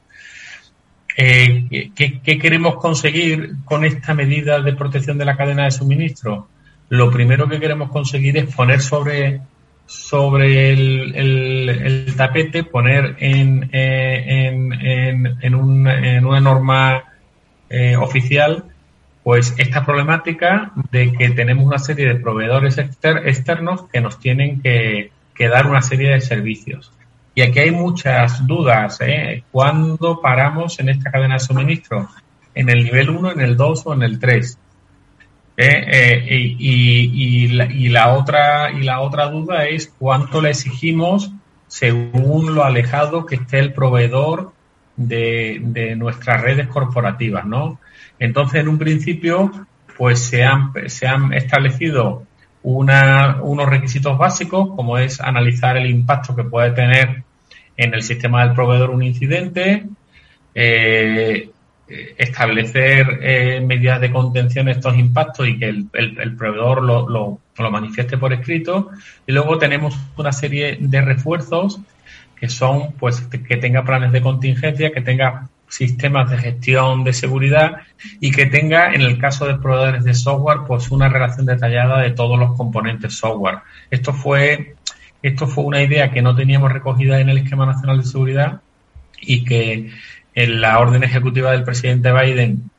¿qué, 1.16 1.92
¿Qué 1.94 2.38
queremos 2.40 2.74
conseguir 2.74 3.52
con 3.64 3.84
esta 3.84 4.12
medida 4.12 4.60
de 4.60 4.72
protección 4.72 5.16
de 5.16 5.26
la 5.26 5.36
cadena 5.36 5.66
de 5.66 5.70
suministro? 5.70 6.48
Lo 6.88 7.08
primero 7.12 7.48
que 7.48 7.60
queremos 7.60 7.90
conseguir 7.90 8.36
es 8.36 8.52
poner 8.52 8.80
sobre 8.80 9.42
sobre 9.90 10.70
el, 10.70 12.14
tapete, 12.16 12.62
poner 12.62 13.16
en, 13.18 13.68
en, 15.40 15.86
en, 15.86 16.26
una 16.26 16.40
norma 16.40 17.04
eh, 17.68 17.96
oficial 17.96 18.64
pues 19.22 19.54
esta 19.58 19.84
problemática 19.84 20.72
de 20.90 21.12
que 21.12 21.30
tenemos 21.30 21.64
una 21.64 21.78
serie 21.78 22.06
de 22.08 22.16
proveedores 22.16 22.78
externos 22.78 23.84
que 23.92 24.00
nos 24.00 24.18
tienen 24.18 24.60
que, 24.62 25.12
dar 25.38 25.66
una 25.66 25.80
serie 25.80 26.10
de 26.10 26.20
servicios. 26.20 26.92
Y 27.34 27.40
aquí 27.42 27.60
hay 27.60 27.70
muchas 27.70 28.46
dudas. 28.46 28.98
¿eh? 29.00 29.42
¿Cuándo 29.50 30.20
paramos 30.20 30.78
en 30.80 30.90
esta 30.90 31.10
cadena 31.10 31.34
de 31.34 31.40
suministro? 31.40 32.08
¿En 32.54 32.68
el 32.68 32.84
nivel 32.84 33.08
1, 33.08 33.32
en 33.32 33.40
el 33.40 33.56
2 33.56 33.86
o 33.86 33.94
en 33.94 34.02
el 34.02 34.18
3? 34.18 34.58
Eh, 35.56 36.24
eh, 36.26 36.56
y, 36.58 37.88
la, 37.88 38.12
otra, 38.14 38.70
y 38.72 38.82
la 38.82 39.00
otra 39.00 39.30
duda 39.30 39.66
es 39.66 39.92
cuánto 39.98 40.40
le 40.40 40.50
exigimos 40.50 41.32
según 41.66 42.54
lo 42.54 42.64
alejado 42.64 43.26
que 43.26 43.36
esté 43.36 43.58
el 43.58 43.72
proveedor 43.72 44.52
de, 45.00 45.94
nuestras 45.96 46.40
redes 46.42 46.68
corporativas, 46.68 47.46
¿no? 47.46 47.78
Entonces, 48.18 48.60
en 48.60 48.68
un 48.68 48.78
principio, 48.78 49.50
pues 49.96 50.20
se 50.20 50.44
han, 50.44 50.72
se 50.86 51.06
han 51.06 51.32
establecido 51.32 52.24
unos 52.62 53.68
requisitos 53.68 54.18
básicos, 54.18 54.74
como 54.76 54.98
es 54.98 55.20
analizar 55.20 55.76
el 55.78 55.86
impacto 55.86 56.36
que 56.36 56.44
puede 56.44 56.72
tener 56.72 57.22
en 57.76 57.94
el 57.94 58.02
sistema 58.02 58.44
del 58.44 58.54
proveedor 58.54 58.90
un 58.90 59.02
incidente, 59.02 59.86
eh, 60.54 61.48
establecer 62.18 63.18
eh, 63.22 63.60
medidas 63.66 64.00
de 64.00 64.12
contención 64.12 64.68
a 64.68 64.72
estos 64.72 64.96
impactos 64.96 65.48
y 65.48 65.58
que 65.58 65.68
el, 65.68 66.36
proveedor 66.36 66.82
lo, 66.82 67.08
lo, 67.08 67.70
manifieste 67.70 68.18
por 68.18 68.34
escrito. 68.34 68.90
Y 69.26 69.32
luego 69.32 69.58
tenemos 69.58 69.96
una 70.16 70.32
serie 70.32 70.76
de 70.78 71.00
refuerzos 71.00 71.80
que 72.40 72.48
son, 72.48 72.92
pues, 72.92 73.20
que 73.20 73.56
tenga 73.58 73.84
planes 73.84 74.12
de 74.12 74.22
contingencia, 74.22 74.90
que 74.90 75.02
tenga 75.02 75.48
sistemas 75.70 76.28
de 76.30 76.36
gestión 76.36 77.04
de 77.04 77.12
seguridad 77.12 77.82
y 78.18 78.32
que 78.32 78.46
tenga, 78.46 78.92
en 78.92 79.02
el 79.02 79.18
caso 79.18 79.46
de 79.46 79.56
proveedores 79.56 80.04
de 80.04 80.14
software, 80.14 80.60
pues 80.66 80.90
una 80.90 81.08
relación 81.08 81.46
detallada 81.46 82.00
de 82.00 82.10
todos 82.10 82.38
los 82.38 82.56
componentes 82.56 83.16
software. 83.16 83.58
Esto 83.90 84.12
fue, 84.12 84.74
esto 85.22 85.46
fue 85.46 85.64
una 85.64 85.82
idea 85.82 86.10
que 86.10 86.22
no 86.22 86.34
teníamos 86.34 86.72
recogida 86.72 87.20
en 87.20 87.28
el 87.28 87.38
esquema 87.38 87.66
nacional 87.66 87.98
de 87.98 88.04
seguridad 88.04 88.60
y 89.20 89.44
que 89.44 89.90
en 90.34 90.60
la 90.60 90.78
orden 90.80 91.04
ejecutiva 91.04 91.52
del 91.52 91.64
presidente 91.64 92.12
Biden 92.12 92.70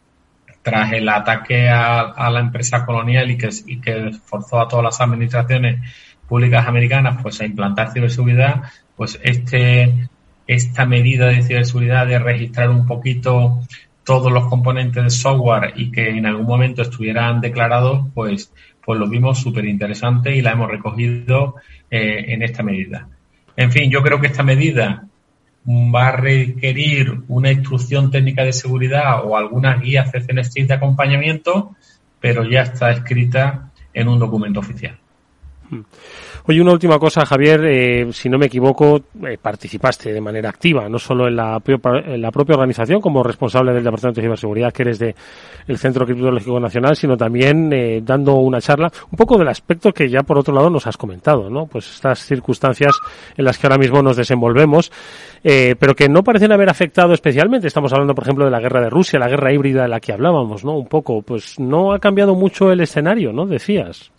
tras 0.61 0.91
el 0.91 1.07
ataque 1.07 1.69
a, 1.69 2.29
la 2.29 2.39
empresa 2.39 2.85
colonial 2.85 3.31
y 3.31 3.37
que, 3.37 3.49
que 3.81 4.11
forzó 4.25 4.59
a 4.59 4.67
todas 4.67 4.83
las 4.83 5.01
administraciones 5.01 5.79
públicas 6.27 6.67
americanas 6.67 7.19
pues 7.21 7.41
a 7.41 7.45
implantar 7.45 7.91
ciberseguridad, 7.91 8.63
pues 9.01 9.19
este 9.23 10.09
esta 10.45 10.85
medida 10.85 11.25
de 11.25 11.41
ciberseguridad 11.41 12.05
de 12.05 12.19
registrar 12.19 12.69
un 12.69 12.85
poquito 12.85 13.59
todos 14.03 14.31
los 14.31 14.45
componentes 14.47 15.03
de 15.03 15.09
software 15.09 15.73
y 15.75 15.91
que 15.91 16.09
en 16.09 16.27
algún 16.27 16.45
momento 16.45 16.83
estuvieran 16.83 17.41
declarados, 17.41 18.05
pues, 18.13 18.53
pues 18.85 18.99
lo 18.99 19.09
vimos 19.09 19.39
súper 19.39 19.65
interesante 19.65 20.35
y 20.35 20.43
la 20.43 20.51
hemos 20.51 20.69
recogido 20.69 21.55
eh, 21.89 22.25
en 22.27 22.43
esta 22.43 22.61
medida. 22.61 23.07
En 23.57 23.71
fin, 23.71 23.89
yo 23.89 24.03
creo 24.03 24.21
que 24.21 24.27
esta 24.27 24.43
medida 24.43 25.07
va 25.67 26.09
a 26.09 26.17
requerir 26.17 27.21
una 27.27 27.51
instrucción 27.51 28.11
técnica 28.11 28.43
de 28.43 28.53
seguridad 28.53 29.25
o 29.25 29.35
alguna 29.35 29.77
guía 29.77 30.05
CCNST 30.05 30.59
de 30.59 30.75
acompañamiento, 30.75 31.75
pero 32.19 32.47
ya 32.47 32.61
está 32.61 32.91
escrita 32.91 33.71
en 33.95 34.09
un 34.09 34.19
documento 34.19 34.59
oficial. 34.59 34.99
Hmm. 35.71 35.83
Oye, 36.47 36.59
una 36.59 36.73
última 36.73 36.99
cosa, 36.99 37.25
Javier, 37.25 37.63
eh, 37.63 38.07
si 38.11 38.27
no 38.27 38.37
me 38.37 38.47
equivoco, 38.47 39.03
eh, 39.25 39.37
participaste 39.41 40.11
de 40.11 40.19
manera 40.19 40.49
activa, 40.49 40.89
no 40.89 40.99
solo 40.99 41.29
en 41.29 41.37
la, 41.37 41.61
en 41.65 42.21
la 42.21 42.29
propia 42.29 42.55
organización 42.55 42.99
como 42.99 43.23
responsable 43.23 43.71
del 43.71 43.81
Departamento 43.81 44.19
de 44.19 44.25
Ciberseguridad, 44.25 44.73
que 44.73 44.81
eres 44.81 44.99
de 44.99 45.15
el 45.67 45.77
Centro 45.77 46.05
Criptológico 46.05 46.59
Nacional, 46.59 46.97
sino 46.97 47.15
también 47.15 47.71
eh, 47.71 48.01
dando 48.03 48.33
una 48.35 48.59
charla, 48.59 48.91
un 49.11 49.15
poco 49.15 49.37
del 49.37 49.47
aspecto 49.47 49.93
que 49.93 50.09
ya 50.09 50.23
por 50.23 50.37
otro 50.37 50.53
lado 50.53 50.69
nos 50.69 50.85
has 50.87 50.97
comentado, 50.97 51.49
¿no? 51.49 51.67
Pues 51.67 51.89
estas 51.89 52.19
circunstancias 52.19 52.91
en 53.37 53.45
las 53.45 53.57
que 53.57 53.67
ahora 53.67 53.77
mismo 53.77 54.01
nos 54.01 54.17
desenvolvemos, 54.17 54.91
pero 55.41 55.95
que 55.95 56.09
no 56.09 56.21
parecen 56.21 56.51
haber 56.51 56.69
afectado 56.69 57.13
especialmente. 57.13 57.67
Estamos 57.67 57.93
hablando, 57.93 58.13
por 58.13 58.25
ejemplo, 58.25 58.43
de 58.43 58.51
la 58.51 58.59
guerra 58.59 58.81
de 58.81 58.89
Rusia, 58.89 59.19
la 59.19 59.29
guerra 59.29 59.53
híbrida 59.53 59.83
de 59.83 59.87
la 59.87 60.01
que 60.01 60.11
hablábamos, 60.11 60.65
¿no? 60.65 60.75
Un 60.75 60.87
poco, 60.87 61.21
pues 61.21 61.59
no 61.59 61.93
ha 61.93 61.99
cambiado 61.99 62.35
mucho 62.35 62.71
el 62.71 62.81
escenario, 62.81 63.31
¿no? 63.31 63.45
Decías. 63.45 64.11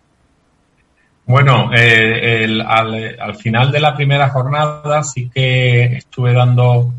Bueno, 1.24 1.72
eh, 1.72 2.44
el, 2.44 2.60
al, 2.60 3.36
final 3.36 3.70
de 3.70 3.80
la 3.80 3.94
primera 3.94 4.28
jornada 4.28 5.02
sí 5.02 5.30
que 5.32 5.84
estuve 5.96 6.32
dando 6.32 6.92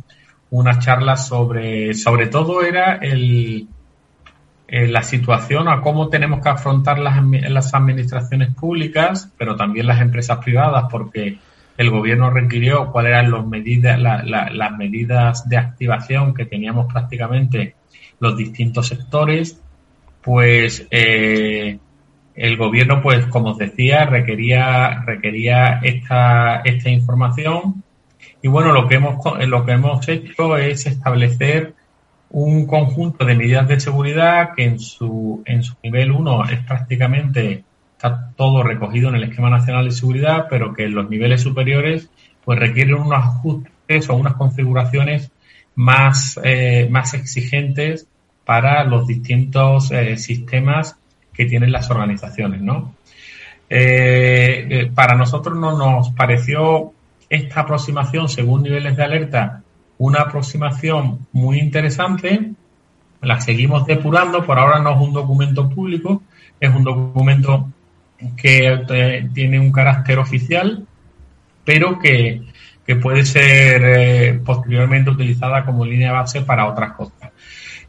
unas 0.50 0.80
charlas 0.80 1.28
sobre, 1.28 1.94
sobre 1.94 2.28
todo 2.28 2.64
era 2.64 2.96
el, 2.96 3.68
la 4.68 5.04
situación 5.04 5.68
a 5.68 5.82
cómo 5.82 6.10
tenemos 6.10 6.42
que 6.42 6.50
afrontar 6.50 7.00
las, 7.00 7.22
las 7.50 7.74
administraciones 7.74 8.54
públicas, 8.56 9.30
pero 9.38 9.56
también 9.56 9.88
las 9.88 10.02
empresas 10.02 10.40
privadas, 10.40 10.86
porque 10.90 11.38
el 11.78 11.90
gobierno 11.90 12.30
requirió 12.30 12.92
cuáles 12.92 13.12
eran 13.12 13.32
los 13.32 13.46
medidas, 13.46 14.00
las 14.00 14.78
medidas 14.78 15.50
de 15.50 15.58
activación 15.58 16.34
que 16.34 16.46
teníamos 16.46 16.92
prácticamente 16.92 17.76
los 18.20 18.38
distintos 18.38 18.88
sectores, 18.88 19.60
pues 20.22 20.88
eh, 20.92 21.80
el 22.36 22.58
gobierno, 22.58 23.02
pues, 23.02 23.26
como 23.28 23.52
os 23.52 23.58
decía, 23.58 24.06
requería, 24.06 25.04
requería 25.06 25.80
esta, 25.84 26.62
esta 26.62 26.90
información. 26.90 27.84
Y 28.42 28.48
bueno, 28.48 28.72
lo 28.72 28.88
que 28.88 28.96
hemos, 28.96 29.18
lo 29.48 29.66
que 29.66 29.72
hemos 29.72 30.08
hecho 30.08 30.58
es 30.58 30.86
establecer 30.86 31.74
un 32.30 32.66
conjunto 32.66 33.26
de 33.26 33.36
medidas 33.36 33.68
de 33.68 33.80
seguridad 33.80 34.50
que 34.56 34.66
en 34.66 34.80
su, 34.80 35.44
en 35.46 35.64
su 35.64 35.76
nivel 35.84 36.12
1 36.12 36.46
es 36.50 36.60
prácticamente, 36.66 37.64
está 37.96 38.32
todo 38.36 38.64
recogido 38.64 39.10
en 39.10 39.16
el 39.16 39.24
esquema 39.26 39.52
nacional 39.52 39.86
de 39.86 39.92
seguridad, 39.92 40.48
pero 40.50 40.74
que 40.74 40.86
en 40.86 40.96
los 40.96 41.10
niveles 41.10 41.42
superiores, 41.42 42.10
pues 42.44 42.60
requieren 42.60 42.96
unos 42.96 43.14
ajustes 43.14 44.10
o 44.10 44.16
unas 44.16 44.34
configuraciones 44.34 45.32
más, 45.76 46.40
eh, 46.44 46.88
más 46.90 47.14
exigentes 47.14 48.08
para 48.46 48.84
los 48.84 49.08
distintos 49.08 49.92
eh, 49.92 50.18
sistemas 50.18 50.98
que 51.34 51.46
tienen 51.46 51.72
las 51.72 51.90
organizaciones, 51.90 52.62
¿no? 52.62 52.94
Eh, 53.70 54.68
eh, 54.70 54.92
para 54.94 55.16
nosotros 55.16 55.58
no 55.58 55.76
nos 55.78 56.12
pareció 56.12 56.94
esta 57.30 57.62
aproximación 57.62 58.30
según 58.30 58.62
niveles 58.62 58.96
de 58.96 59.04
alerta 59.04 59.64
una 59.98 60.22
aproximación 60.22 61.26
muy 61.32 61.60
interesante, 61.60 62.52
la 63.22 63.40
seguimos 63.42 63.86
depurando, 63.86 64.46
por 64.46 64.60
ahora 64.60 64.80
no 64.80 64.94
es 64.94 65.00
un 65.00 65.14
documento 65.14 65.70
público, 65.70 66.22
es 66.60 66.70
un 66.70 66.84
documento 66.84 67.70
que 68.36 68.80
eh, 68.90 69.30
tiene 69.34 69.60
un 69.60 69.72
carácter 69.72 70.20
oficial, 70.20 70.86
pero 71.64 71.98
que, 72.00 72.42
puede 73.02 73.26
ser 73.26 74.42
posteriormente 74.44 75.10
utilizada 75.10 75.66
como 75.66 75.86
línea 75.86 76.12
base 76.12 76.42
para 76.42 76.68
otras 76.68 76.92
cosas. 76.92 77.32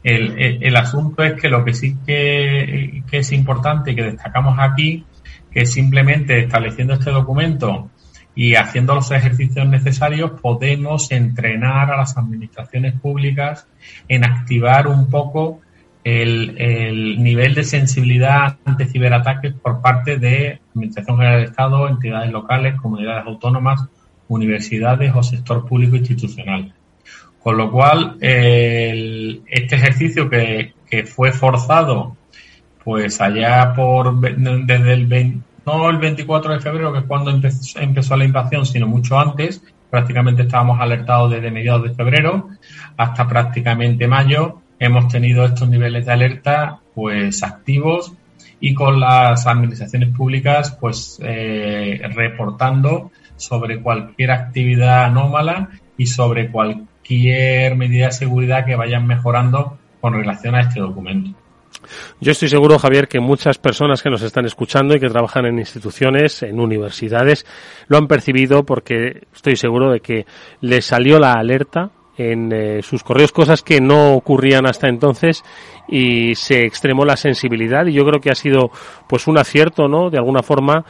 El, 0.05 0.75
asunto 0.75 1.23
es 1.23 1.33
que 1.33 1.49
lo 1.49 1.65
que 1.65 1.73
sí 1.73 1.97
que, 2.05 3.01
es 3.11 3.31
importante 3.31 3.91
y 3.91 3.95
que 3.95 4.03
destacamos 4.03 4.55
aquí, 4.59 5.03
que 5.51 5.65
simplemente 5.65 6.37
estableciendo 6.41 6.93
este 6.93 7.09
documento 7.09 7.89
y 8.35 8.53
haciendo 8.53 8.93
los 8.93 9.09
ejercicios 9.09 9.67
necesarios 9.67 10.39
podemos 10.39 11.11
entrenar 11.11 11.91
a 11.91 11.97
las 11.97 12.17
administraciones 12.17 12.93
públicas 12.99 13.65
en 14.07 14.25
activar 14.25 14.87
un 14.87 15.09
poco 15.09 15.61
el, 16.03 17.23
nivel 17.23 17.55
de 17.55 17.63
sensibilidad 17.63 18.57
ante 18.63 18.85
ciberataques 18.85 19.55
por 19.55 19.81
parte 19.81 20.19
de 20.19 20.59
Administración 20.75 21.17
General 21.17 21.39
del 21.39 21.49
Estado, 21.49 21.87
entidades 21.87 22.31
locales, 22.31 22.79
comunidades 22.79 23.25
autónomas, 23.25 23.87
universidades 24.27 25.11
o 25.15 25.23
sector 25.23 25.67
público 25.67 25.95
institucional. 25.95 26.75
Con 27.45 27.57
lo 27.57 27.69
cual, 27.69 28.17
este 28.19 29.75
ejercicio 29.75 30.27
que, 30.27 30.73
que, 30.89 31.05
fue 31.05 31.31
forzado, 31.31 32.17
pues 32.83 33.21
allá 33.21 33.71
por 33.75 34.19
desde 34.19 34.93
el 34.93 35.05
20, 35.05 35.45
no 35.63 35.87
el 35.91 35.99
24 35.99 36.53
de 36.53 36.59
febrero, 36.59 36.91
que 36.91 36.99
es 37.01 37.05
cuando 37.05 37.29
empezó, 37.29 38.17
la 38.17 38.25
invasión, 38.25 38.65
sino 38.65 38.87
mucho 38.87 39.19
antes. 39.19 39.61
Prácticamente 39.91 40.41
estábamos 40.41 40.81
alertados 40.81 41.29
desde 41.29 41.51
mediados 41.51 41.83
de 41.83 41.93
febrero 41.93 42.49
hasta 42.97 43.27
prácticamente 43.27 44.07
mayo. 44.07 44.61
Hemos 44.79 45.07
tenido 45.07 45.45
estos 45.45 45.69
niveles 45.69 46.07
de 46.07 46.13
alerta 46.13 46.79
pues 46.95 47.43
activos 47.43 48.13
y 48.59 48.73
con 48.73 48.99
las 48.99 49.45
administraciones 49.45 50.09
públicas 50.09 50.75
pues 50.81 51.19
eh, 51.21 52.01
reportando 52.15 53.11
sobre 53.35 53.79
cualquier 53.81 54.31
actividad 54.31 55.03
anómala 55.03 55.69
y 55.95 56.07
sobre 56.07 56.49
cualquier 56.49 56.94
medida 57.75 58.07
de 58.07 58.11
seguridad 58.11 58.65
que 58.65 58.75
vayan 58.75 59.05
mejorando 59.07 59.77
con 60.01 60.13
relación 60.13 60.55
a 60.55 60.61
este 60.61 60.79
documento. 60.79 61.31
Yo 62.19 62.31
estoy 62.31 62.49
seguro, 62.49 62.79
Javier, 62.79 63.07
que 63.07 63.19
muchas 63.19 63.57
personas 63.57 64.01
que 64.01 64.09
nos 64.09 64.21
están 64.21 64.45
escuchando 64.45 64.95
y 64.95 64.99
que 64.99 65.09
trabajan 65.09 65.45
en 65.45 65.59
instituciones, 65.59 66.41
en 66.43 66.59
universidades, 66.59 67.45
lo 67.87 67.97
han 67.97 68.07
percibido 68.07 68.65
porque 68.65 69.27
estoy 69.33 69.55
seguro 69.55 69.91
de 69.91 69.99
que 69.99 70.25
les 70.61 70.85
salió 70.85 71.19
la 71.19 71.33
alerta 71.33 71.91
en 72.17 72.51
eh, 72.53 72.81
sus 72.81 73.03
correos, 73.03 73.31
cosas 73.31 73.61
que 73.61 73.81
no 73.81 74.13
ocurrían 74.13 74.65
hasta 74.65 74.87
entonces 74.87 75.43
y 75.87 76.33
se 76.35 76.65
extremó 76.65 77.03
la 77.03 77.17
sensibilidad 77.17 77.85
y 77.85 77.93
yo 77.93 78.05
creo 78.05 78.21
que 78.21 78.31
ha 78.31 78.35
sido 78.35 78.71
pues 79.07 79.27
un 79.27 79.37
acierto, 79.37 79.87
¿no? 79.87 80.09
De 80.09 80.17
alguna 80.17 80.41
forma 80.41 80.85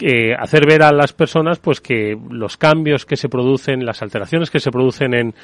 eh, 0.00 0.34
hacer 0.38 0.66
ver 0.66 0.82
a 0.82 0.92
las 0.92 1.12
personas 1.12 1.58
pues 1.58 1.80
que 1.80 2.16
los 2.30 2.56
cambios 2.56 3.04
que 3.04 3.16
se 3.16 3.28
producen, 3.28 3.84
las 3.84 4.02
alteraciones 4.02 4.50
que 4.50 4.60
se 4.60 4.70
producen 4.70 5.14
en, 5.14 5.34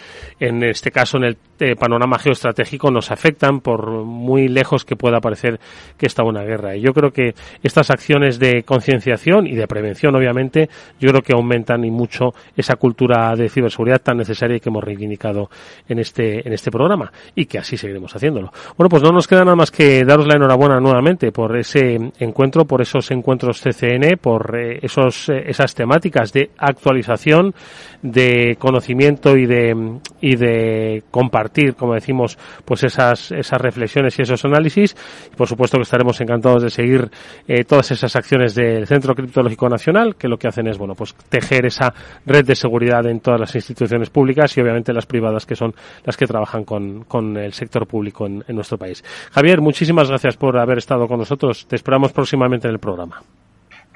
en 0.40 0.62
este 0.62 0.90
caso 0.90 1.18
en 1.18 1.24
el 1.24 1.36
eh, 1.58 1.74
panorama 1.76 2.18
geoestratégico 2.18 2.90
nos 2.90 3.10
afectan 3.10 3.60
por 3.60 4.04
muy 4.04 4.48
lejos 4.48 4.84
que 4.84 4.96
pueda 4.96 5.20
parecer 5.20 5.58
que 5.96 6.06
está 6.06 6.22
una 6.22 6.42
guerra. 6.42 6.76
Y 6.76 6.80
yo 6.80 6.92
creo 6.92 7.12
que 7.12 7.34
estas 7.62 7.90
acciones 7.90 8.38
de 8.38 8.62
concienciación 8.62 9.46
y 9.46 9.54
de 9.54 9.66
prevención, 9.66 10.14
obviamente, 10.14 10.68
yo 11.00 11.10
creo 11.10 11.22
que 11.22 11.32
aumentan 11.32 11.84
y 11.84 11.90
mucho 11.90 12.34
esa 12.56 12.76
cultura 12.76 13.34
de 13.36 13.48
ciberseguridad 13.48 14.00
tan 14.00 14.18
necesaria 14.18 14.58
que 14.58 14.68
hemos 14.68 14.84
reivindicado 14.84 15.50
en 15.88 15.98
este, 15.98 16.46
en 16.46 16.52
este 16.52 16.70
programa 16.70 17.12
y 17.34 17.46
que 17.46 17.58
así 17.58 17.76
seguiremos 17.76 18.14
haciéndolo. 18.14 18.52
Bueno, 18.76 18.88
pues 18.88 19.02
no 19.02 19.10
nos 19.10 19.26
queda 19.26 19.44
nada 19.44 19.56
más 19.56 19.70
que 19.70 20.04
daros 20.04 20.26
la 20.26 20.36
enhorabuena 20.36 20.80
nuevamente 20.80 21.32
por 21.32 21.56
ese 21.56 21.98
encuentro, 22.18 22.64
por 22.64 22.82
esos 22.82 23.10
encuentros 23.10 23.60
CCN, 23.60 24.18
por 24.20 24.45
esos, 24.54 25.28
eh, 25.28 25.44
esas 25.46 25.74
temáticas 25.74 26.32
de 26.32 26.50
actualización, 26.58 27.54
de 28.02 28.56
conocimiento 28.58 29.36
y 29.36 29.46
de, 29.46 29.98
y 30.20 30.36
de 30.36 31.02
compartir, 31.10 31.74
como 31.74 31.94
decimos, 31.94 32.38
pues 32.64 32.84
esas, 32.84 33.32
esas 33.32 33.60
reflexiones 33.60 34.18
y 34.18 34.22
esos 34.22 34.44
análisis. 34.44 34.96
Y 35.32 35.36
por 35.36 35.48
supuesto 35.48 35.78
que 35.78 35.82
estaremos 35.82 36.20
encantados 36.20 36.62
de 36.62 36.70
seguir 36.70 37.10
eh, 37.48 37.64
todas 37.64 37.90
esas 37.90 38.14
acciones 38.16 38.54
del 38.54 38.86
Centro 38.86 39.14
Criptológico 39.14 39.68
Nacional, 39.68 40.16
que 40.16 40.28
lo 40.28 40.38
que 40.38 40.48
hacen 40.48 40.66
es, 40.68 40.78
bueno, 40.78 40.94
pues 40.94 41.14
tejer 41.28 41.66
esa 41.66 41.92
red 42.24 42.44
de 42.44 42.54
seguridad 42.54 43.06
en 43.06 43.20
todas 43.20 43.40
las 43.40 43.54
instituciones 43.54 44.10
públicas 44.10 44.56
y 44.56 44.60
obviamente 44.60 44.92
las 44.92 45.06
privadas 45.06 45.46
que 45.46 45.56
son 45.56 45.74
las 46.04 46.16
que 46.16 46.26
trabajan 46.26 46.64
con, 46.64 47.04
con 47.04 47.36
el 47.36 47.52
sector 47.52 47.86
público 47.86 48.26
en 48.26 48.44
nuestro 48.48 48.78
país. 48.78 49.02
Javier, 49.32 49.60
muchísimas 49.60 50.08
gracias 50.08 50.36
por 50.36 50.58
haber 50.58 50.78
estado 50.78 51.06
con 51.06 51.18
nosotros. 51.18 51.66
Te 51.66 51.76
esperamos 51.76 52.12
próximamente 52.12 52.68
en 52.68 52.74
el 52.74 52.80
programa. 52.80 53.22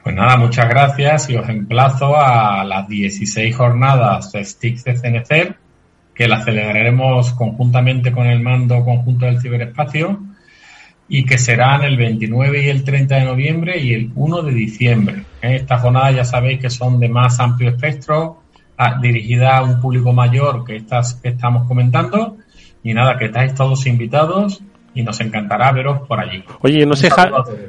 Pues 0.02 0.16
nada, 0.16 0.38
muchas 0.38 0.66
gracias 0.68 1.28
y 1.28 1.36
os 1.36 1.46
emplazo 1.48 2.16
a 2.16 2.64
las 2.64 2.88
16 2.88 3.54
jornadas 3.54 4.32
de 4.32 4.44
STIC 4.44 4.82
de 4.82 4.94
CNC, 4.94 5.56
que 6.14 6.26
las 6.26 6.46
celebraremos 6.46 7.32
conjuntamente 7.34 8.10
con 8.10 8.26
el 8.26 8.40
mando 8.40 8.82
conjunto 8.82 9.26
del 9.26 9.40
ciberespacio 9.40 10.20
y 11.06 11.24
que 11.26 11.36
serán 11.36 11.82
el 11.82 11.98
29 11.98 12.64
y 12.64 12.68
el 12.70 12.82
30 12.82 13.16
de 13.16 13.24
noviembre 13.24 13.78
y 13.78 13.92
el 13.92 14.10
1 14.14 14.42
de 14.42 14.52
diciembre. 14.52 15.24
Estas 15.42 15.82
jornadas 15.82 16.16
ya 16.16 16.24
sabéis 16.24 16.60
que 16.60 16.70
son 16.70 16.98
de 16.98 17.08
más 17.10 17.38
amplio 17.38 17.68
espectro, 17.68 18.42
dirigidas 19.02 19.52
a 19.52 19.62
un 19.62 19.80
público 19.82 20.14
mayor 20.14 20.64
que 20.64 20.76
estas 20.76 21.14
que 21.14 21.28
estamos 21.28 21.66
comentando. 21.68 22.38
Y 22.82 22.94
nada, 22.94 23.18
que 23.18 23.26
estáis 23.26 23.54
todos 23.54 23.86
invitados 23.86 24.62
y 24.94 25.02
nos 25.02 25.20
encantará 25.20 25.70
veros 25.72 26.00
por 26.06 26.18
allí. 26.18 26.42
Oye, 26.62 26.84
no 26.84 26.96
sé, 26.96 27.08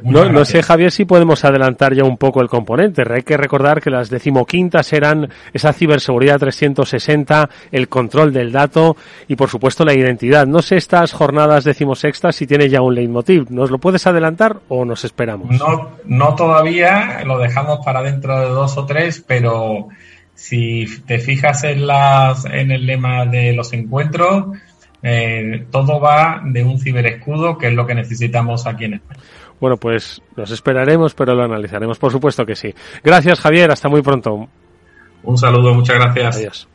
no, 0.03 0.45
sé, 0.45 0.63
Javier, 0.63 0.91
si 0.91 1.05
podemos 1.05 1.45
adelantar 1.45 1.93
ya 1.93 2.03
un 2.03 2.17
poco 2.17 2.41
el 2.41 2.49
componente. 2.49 3.03
Hay 3.11 3.23
que 3.23 3.37
recordar 3.37 3.81
que 3.81 3.89
las 3.89 4.09
decimoquintas 4.09 4.91
eran 4.93 5.29
esa 5.53 5.73
ciberseguridad 5.73 6.39
360, 6.39 7.49
el 7.71 7.87
control 7.89 8.33
del 8.33 8.51
dato 8.51 8.95
y, 9.27 9.35
por 9.35 9.49
supuesto, 9.49 9.85
la 9.85 9.93
identidad. 9.93 10.47
No 10.47 10.61
sé 10.61 10.77
estas 10.77 11.13
jornadas 11.13 11.63
decimosextas 11.63 12.35
si 12.35 12.47
tiene 12.47 12.69
ya 12.69 12.81
un 12.81 12.95
leitmotiv. 12.95 13.49
¿Nos 13.49 13.69
lo 13.69 13.77
puedes 13.77 14.07
adelantar 14.07 14.57
o 14.67 14.83
nos 14.85 15.05
esperamos? 15.05 15.49
No, 15.59 15.91
no 16.05 16.35
todavía, 16.35 17.23
lo 17.25 17.37
dejamos 17.37 17.85
para 17.85 18.01
dentro 18.01 18.39
de 18.39 18.47
dos 18.47 18.77
o 18.77 18.85
tres, 18.85 19.23
pero 19.25 19.89
si 20.33 20.87
te 21.05 21.19
fijas 21.19 21.63
en, 21.65 21.85
las, 21.85 22.45
en 22.45 22.71
el 22.71 22.87
lema 22.87 23.25
de 23.25 23.53
los 23.53 23.73
encuentros, 23.73 24.57
eh, 25.03 25.65
todo 25.71 25.99
va 25.99 26.41
de 26.43 26.63
un 26.63 26.79
ciberescudo, 26.79 27.57
que 27.57 27.67
es 27.67 27.73
lo 27.73 27.85
que 27.85 27.95
necesitamos 27.95 28.67
aquí 28.67 28.85
en 28.85 28.95
España. 28.95 29.19
Bueno, 29.59 29.77
pues 29.77 30.21
nos 30.35 30.49
esperaremos, 30.49 31.13
pero 31.13 31.35
lo 31.35 31.43
analizaremos, 31.43 31.99
por 31.99 32.11
supuesto 32.11 32.45
que 32.45 32.55
sí. 32.55 32.73
Gracias, 33.03 33.39
Javier. 33.39 33.71
Hasta 33.71 33.89
muy 33.89 34.01
pronto. 34.01 34.49
Un 35.23 35.37
saludo, 35.37 35.73
muchas 35.73 35.97
gracias. 35.97 36.37
Adiós. 36.37 36.67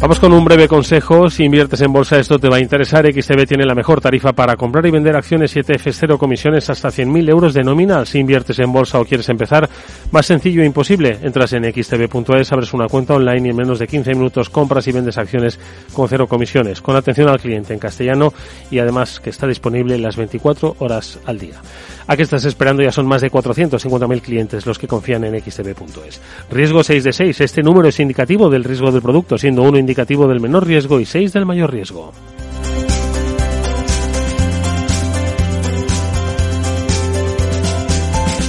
Vamos 0.00 0.20
con 0.20 0.32
un 0.32 0.44
breve 0.44 0.68
consejo. 0.68 1.28
Si 1.28 1.42
inviertes 1.42 1.80
en 1.80 1.92
bolsa, 1.92 2.20
esto 2.20 2.38
te 2.38 2.48
va 2.48 2.58
a 2.58 2.60
interesar. 2.60 3.04
XTB 3.04 3.48
tiene 3.48 3.66
la 3.66 3.74
mejor 3.74 4.00
tarifa 4.00 4.32
para 4.32 4.54
comprar 4.54 4.86
y 4.86 4.92
vender 4.92 5.16
acciones 5.16 5.56
7F, 5.56 5.92
cero 5.92 6.18
comisiones 6.18 6.70
hasta 6.70 6.88
100.000 6.88 7.28
euros 7.28 7.52
de 7.52 7.64
nominal. 7.64 8.06
Si 8.06 8.20
inviertes 8.20 8.60
en 8.60 8.72
bolsa 8.72 9.00
o 9.00 9.04
quieres 9.04 9.28
empezar, 9.28 9.68
más 10.12 10.24
sencillo 10.24 10.62
e 10.62 10.66
imposible. 10.66 11.18
Entras 11.20 11.52
en 11.52 11.64
xtb.es, 11.64 12.52
abres 12.52 12.72
una 12.74 12.86
cuenta 12.86 13.14
online 13.14 13.48
y 13.48 13.50
en 13.50 13.56
menos 13.56 13.80
de 13.80 13.88
15 13.88 14.14
minutos 14.14 14.50
compras 14.50 14.86
y 14.86 14.92
vendes 14.92 15.18
acciones 15.18 15.58
con 15.92 16.08
cero 16.08 16.28
comisiones, 16.28 16.80
con 16.80 16.94
atención 16.94 17.28
al 17.28 17.40
cliente 17.40 17.72
en 17.72 17.80
castellano 17.80 18.32
y 18.70 18.78
además 18.78 19.18
que 19.18 19.30
está 19.30 19.48
disponible 19.48 19.98
las 19.98 20.16
24 20.16 20.76
horas 20.78 21.18
al 21.26 21.40
día. 21.40 21.60
¿A 22.08 22.16
qué 22.16 22.22
estás 22.22 22.46
esperando? 22.46 22.82
Ya 22.82 22.90
son 22.90 23.06
más 23.06 23.20
de 23.20 23.30
450.000 23.30 24.22
clientes 24.22 24.64
los 24.64 24.78
que 24.78 24.88
confían 24.88 25.24
en 25.24 25.38
xtb.es. 25.38 26.20
Riesgo 26.50 26.82
6 26.82 27.04
de 27.04 27.12
6. 27.12 27.40
Este 27.42 27.62
número 27.62 27.86
es 27.88 28.00
indicativo 28.00 28.48
del 28.48 28.64
riesgo 28.64 28.90
del 28.90 29.02
producto, 29.02 29.36
siendo 29.36 29.62
uno 29.62 29.78
indicativo 29.78 30.26
del 30.26 30.40
menor 30.40 30.66
riesgo 30.66 31.00
y 31.00 31.04
6 31.04 31.34
del 31.34 31.44
mayor 31.44 31.70
riesgo. 31.70 32.12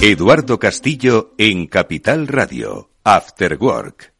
Eduardo 0.00 0.58
Castillo 0.58 1.34
en 1.36 1.66
Capital 1.66 2.26
Radio. 2.28 2.88
After 3.04 3.58
Work. 3.60 4.19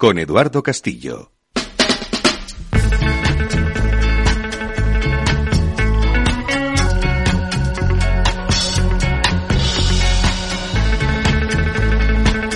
con 0.00 0.18
Eduardo 0.18 0.62
Castillo. 0.62 1.30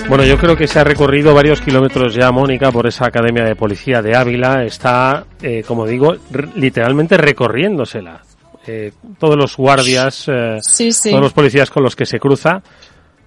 Bueno, 0.09 0.25
yo 0.25 0.39
creo 0.39 0.57
que 0.57 0.65
se 0.65 0.79
ha 0.79 0.83
recorrido 0.83 1.35
varios 1.35 1.61
kilómetros 1.61 2.15
ya, 2.15 2.31
Mónica, 2.31 2.71
por 2.71 2.87
esa 2.87 3.05
Academia 3.05 3.43
de 3.43 3.55
Policía 3.55 4.01
de 4.01 4.15
Ávila. 4.15 4.63
Está, 4.63 5.27
eh, 5.39 5.63
como 5.67 5.85
digo, 5.85 6.15
literalmente 6.55 7.15
recorriéndosela. 7.15 8.23
Eh, 8.65 8.91
todos 9.19 9.37
los 9.37 9.55
guardias, 9.55 10.27
eh, 10.29 10.57
todos 11.03 11.21
los 11.21 11.33
policías 11.33 11.69
con 11.69 11.83
los 11.83 11.95
que 11.95 12.07
se 12.07 12.19
cruza, 12.19 12.63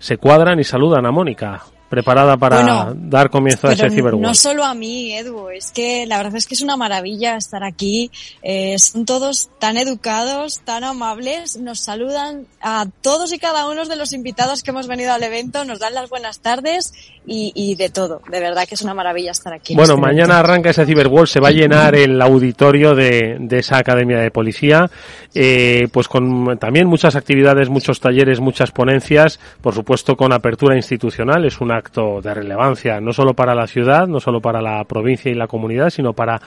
se 0.01 0.17
cuadran 0.17 0.59
y 0.59 0.65
saludan 0.65 1.07
a 1.07 1.13
Mónica 1.13 1.63
preparada 1.89 2.37
para 2.37 2.95
dar 2.95 3.31
comienzo 3.31 3.69
a 3.69 3.73
ese 3.73 3.91
Cyberwall. 3.91 4.21
No 4.21 4.35
solo 4.35 4.65
a 4.65 4.75
mí, 4.75 5.15
Edu, 5.15 5.49
es 5.49 5.71
que 5.71 6.07
la 6.07 6.19
verdad 6.19 6.37
es 6.37 6.47
que 6.47 6.55
es 6.55 6.61
una 6.61 6.77
maravilla 6.77 7.37
estar 7.37 7.65
aquí. 7.65 8.11
Eh, 8.43 8.79
son 8.79 9.07
todos 9.07 9.49
tan 9.59 9.77
educados, 9.77 10.61
tan 10.61 10.85
amables, 10.85 11.57
nos 11.57 11.81
saludan 11.81 12.47
a 12.61 12.87
todos 13.01 13.33
y 13.33 13.39
cada 13.39 13.69
uno 13.69 13.85
de 13.87 13.97
los 13.97 14.13
invitados 14.13 14.63
que 14.63 14.71
hemos 14.71 14.87
venido 14.87 15.13
al 15.13 15.23
evento, 15.23 15.65
nos 15.65 15.79
dan 15.79 15.95
las 15.95 16.11
buenas 16.11 16.41
tardes 16.41 16.93
y, 17.31 17.75
de 17.75 17.91
todo. 17.91 18.23
De 18.31 18.41
verdad 18.41 18.67
que 18.67 18.75
es 18.75 18.83
una 18.83 18.95
maravilla 18.95 19.33
estar 19.33 19.53
aquí. 19.53 19.75
Bueno, 19.75 19.95
este 19.95 20.07
mañana 20.07 20.39
arranca 20.39 20.71
ese 20.71 20.87
Cyberwall, 20.87 21.29
se 21.29 21.41
va 21.41 21.49
a 21.49 21.53
llenar 21.53 21.95
el 21.95 22.21
auditorio 22.23 22.95
de, 22.95 23.37
de 23.39 23.59
esa 23.59 23.79
academia 23.79 24.19
de 24.19 24.31
policía, 24.31 24.91
eh, 25.35 25.89
pues 25.93 26.09
con 26.09 26.59
también 26.59 26.87
muchas 26.87 27.17
actividades, 27.17 27.69
muchos 27.69 28.01
talleres, 28.01 28.41
muchas 28.41 28.71
ponencias, 28.71 29.39
por 29.61 29.75
supuesto 29.75 30.17
con 30.17 30.33
apertura 30.33 30.75
institucional. 30.77 31.45
Es 31.45 31.61
una 31.61 31.77
acto 31.77 32.21
de 32.23 32.33
relevancia, 32.33 33.01
no 33.01 33.13
solo 33.13 33.35
para 33.35 33.55
la 33.55 33.67
ciudad, 33.67 34.07
no 34.07 34.21
solo 34.21 34.41
para 34.41 34.63
la 34.63 34.83
provincia 34.85 35.31
y 35.31 35.35
la 35.35 35.47
comunidad, 35.47 35.91
sino 35.91 36.15
para 36.15 36.41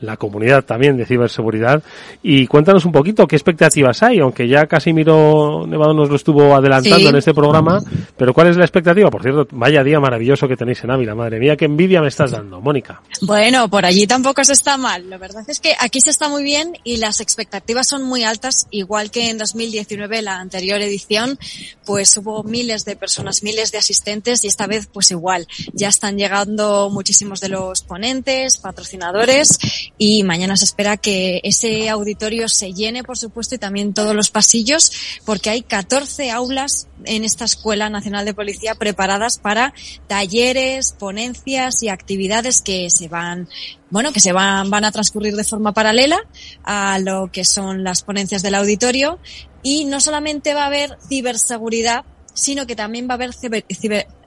la 0.00 0.16
comunidad 0.16 0.64
también 0.64 0.96
de 0.96 1.06
ciberseguridad. 1.06 1.82
Y 2.22 2.46
cuéntanos 2.46 2.84
un 2.84 2.92
poquito 2.92 3.26
qué 3.26 3.36
expectativas 3.36 4.02
hay, 4.02 4.18
aunque 4.18 4.48
ya 4.48 4.66
Casimiro 4.66 5.66
Nevado 5.66 5.94
nos 5.94 6.08
lo 6.08 6.16
estuvo 6.16 6.54
adelantando 6.54 7.08
en 7.08 7.16
este 7.16 7.34
programa, 7.34 7.82
pero 8.16 8.34
¿cuál 8.34 8.48
es 8.48 8.56
la 8.56 8.64
expectativa? 8.64 9.10
Por 9.10 9.22
cierto, 9.22 9.46
vaya 9.52 9.82
día 9.82 10.00
maravilloso 10.00 10.48
que 10.48 10.56
tenéis 10.56 10.82
en 10.84 10.90
Ávila, 10.90 11.14
madre 11.14 11.38
mía, 11.38 11.56
qué 11.56 11.64
envidia 11.64 12.00
me 12.00 12.08
estás 12.08 12.32
dando, 12.32 12.60
Mónica. 12.60 13.00
Bueno, 13.22 13.68
por 13.68 13.84
allí 13.84 14.06
tampoco 14.06 14.44
se 14.44 14.52
está 14.52 14.76
mal. 14.76 15.08
La 15.08 15.18
verdad 15.18 15.44
es 15.48 15.60
que 15.60 15.74
aquí 15.78 16.00
se 16.00 16.10
está 16.10 16.28
muy 16.28 16.42
bien 16.42 16.76
y 16.84 16.98
las 16.98 17.20
expectativas 17.20 17.88
son 17.88 18.02
muy 18.02 18.24
altas, 18.24 18.66
igual 18.70 19.10
que 19.10 19.30
en 19.30 19.38
2019, 19.38 20.22
la 20.22 20.38
anterior 20.38 20.80
edición, 20.80 21.38
pues 21.84 22.16
hubo 22.16 22.42
miles 22.42 22.84
de 22.84 22.96
personas, 22.96 23.42
miles 23.42 23.72
de 23.72 23.78
asistentes 23.78 24.44
y 24.44 24.48
esta 24.48 24.66
vez 24.66 24.88
pues 24.92 25.10
igual. 25.10 25.46
Ya 25.72 25.88
están 25.88 26.18
llegando 26.18 26.90
muchísimos 26.90 27.40
de 27.40 27.48
los 27.48 27.82
ponentes, 27.82 28.58
patrocinadores 28.58 29.85
y 29.98 30.22
mañana 30.22 30.56
se 30.56 30.64
espera 30.64 30.96
que 30.96 31.40
ese 31.42 31.88
auditorio 31.88 32.48
se 32.48 32.72
llene, 32.72 33.02
por 33.02 33.18
supuesto, 33.18 33.54
y 33.54 33.58
también 33.58 33.94
todos 33.94 34.14
los 34.14 34.30
pasillos, 34.30 34.92
porque 35.24 35.50
hay 35.50 35.62
14 35.62 36.30
aulas 36.30 36.88
en 37.04 37.24
esta 37.24 37.44
Escuela 37.44 37.90
Nacional 37.90 38.24
de 38.24 38.34
Policía 38.34 38.74
preparadas 38.74 39.38
para 39.38 39.74
talleres, 40.06 40.92
ponencias 40.92 41.82
y 41.82 41.88
actividades 41.88 42.62
que 42.62 42.88
se 42.90 43.08
van 43.08 43.48
bueno, 43.88 44.12
que 44.12 44.20
se 44.20 44.32
van, 44.32 44.68
van 44.68 44.84
a 44.84 44.90
transcurrir 44.90 45.36
de 45.36 45.44
forma 45.44 45.72
paralela 45.72 46.18
a 46.64 46.98
lo 46.98 47.30
que 47.30 47.44
son 47.44 47.84
las 47.84 48.02
ponencias 48.02 48.42
del 48.42 48.56
auditorio 48.56 49.20
y 49.62 49.84
no 49.84 50.00
solamente 50.00 50.54
va 50.54 50.64
a 50.64 50.66
haber 50.66 50.98
ciberseguridad, 51.08 52.04
sino 52.34 52.66
que 52.66 52.76
también 52.76 53.08
va 53.08 53.12
a 53.12 53.14
haber 53.14 53.30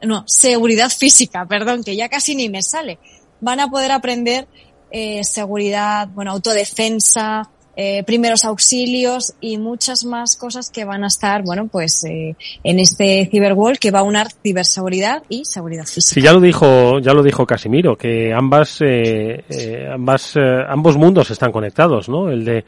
no, 0.01 0.23
seguridad 0.27 0.89
física, 0.89 1.45
perdón, 1.45 1.83
que 1.83 1.95
ya 1.95 2.09
casi 2.09 2.35
ni 2.35 2.49
me 2.49 2.61
sale. 2.61 2.99
Van 3.41 3.59
a 3.59 3.69
poder 3.69 3.91
aprender 3.91 4.47
eh, 4.91 5.23
seguridad, 5.23 6.07
bueno, 6.09 6.31
autodefensa, 6.31 7.49
eh, 7.81 8.03
primeros 8.03 8.43
auxilios 8.43 9.35
y 9.39 9.57
muchas 9.57 10.03
más 10.03 10.35
cosas 10.35 10.69
que 10.69 10.83
van 10.83 11.05
a 11.05 11.07
estar, 11.07 11.43
bueno, 11.43 11.69
pues 11.71 12.03
eh, 12.03 12.35
en 12.61 12.77
este 12.77 13.29
Cyberwall 13.31 13.79
que 13.79 13.89
va 13.89 13.99
a 13.99 14.03
unir 14.03 14.27
ciberseguridad 14.43 15.23
y 15.29 15.45
seguridad 15.45 15.85
física. 15.85 16.13
Sí, 16.15 16.21
ya 16.21 16.33
lo 16.33 16.41
dijo, 16.41 16.99
ya 16.99 17.13
lo 17.13 17.23
dijo 17.23 17.45
Casimiro, 17.45 17.95
que 17.95 18.33
ambas, 18.33 18.81
eh, 18.81 19.45
eh 19.47 19.87
ambas, 19.93 20.35
eh, 20.35 20.41
ambos 20.67 20.97
mundos 20.97 21.31
están 21.31 21.53
conectados, 21.53 22.09
¿no? 22.09 22.29
El 22.29 22.43
de 22.43 22.65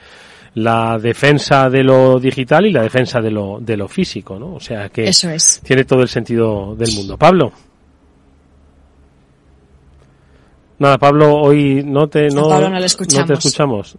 la 0.54 0.98
defensa 0.98 1.70
de 1.70 1.84
lo 1.84 2.18
digital 2.18 2.66
y 2.66 2.72
la 2.72 2.84
defensa 2.84 3.20
de 3.20 3.32
lo, 3.32 3.60
de 3.60 3.76
lo 3.76 3.90
físico, 3.90 4.40
¿no? 4.40 4.54
O 4.54 4.60
sea 4.62 4.88
que 4.88 5.10
Eso 5.10 5.30
es. 5.30 5.60
tiene 5.62 5.84
todo 5.84 6.04
el 6.04 6.08
sentido 6.08 6.74
del 6.74 6.94
mundo. 6.94 7.18
Pablo. 7.18 7.52
Nada, 10.82 10.98
Pablo, 10.98 11.36
hoy 11.36 11.84
no 11.86 12.08
te, 12.08 12.30
no, 12.30 12.50
Pablo 12.50 12.72
no, 12.72 12.80
le 12.80 12.88
escuchamos. 12.88 13.30
no 13.30 13.36
te 13.36 13.48
escuchamos. 13.48 13.96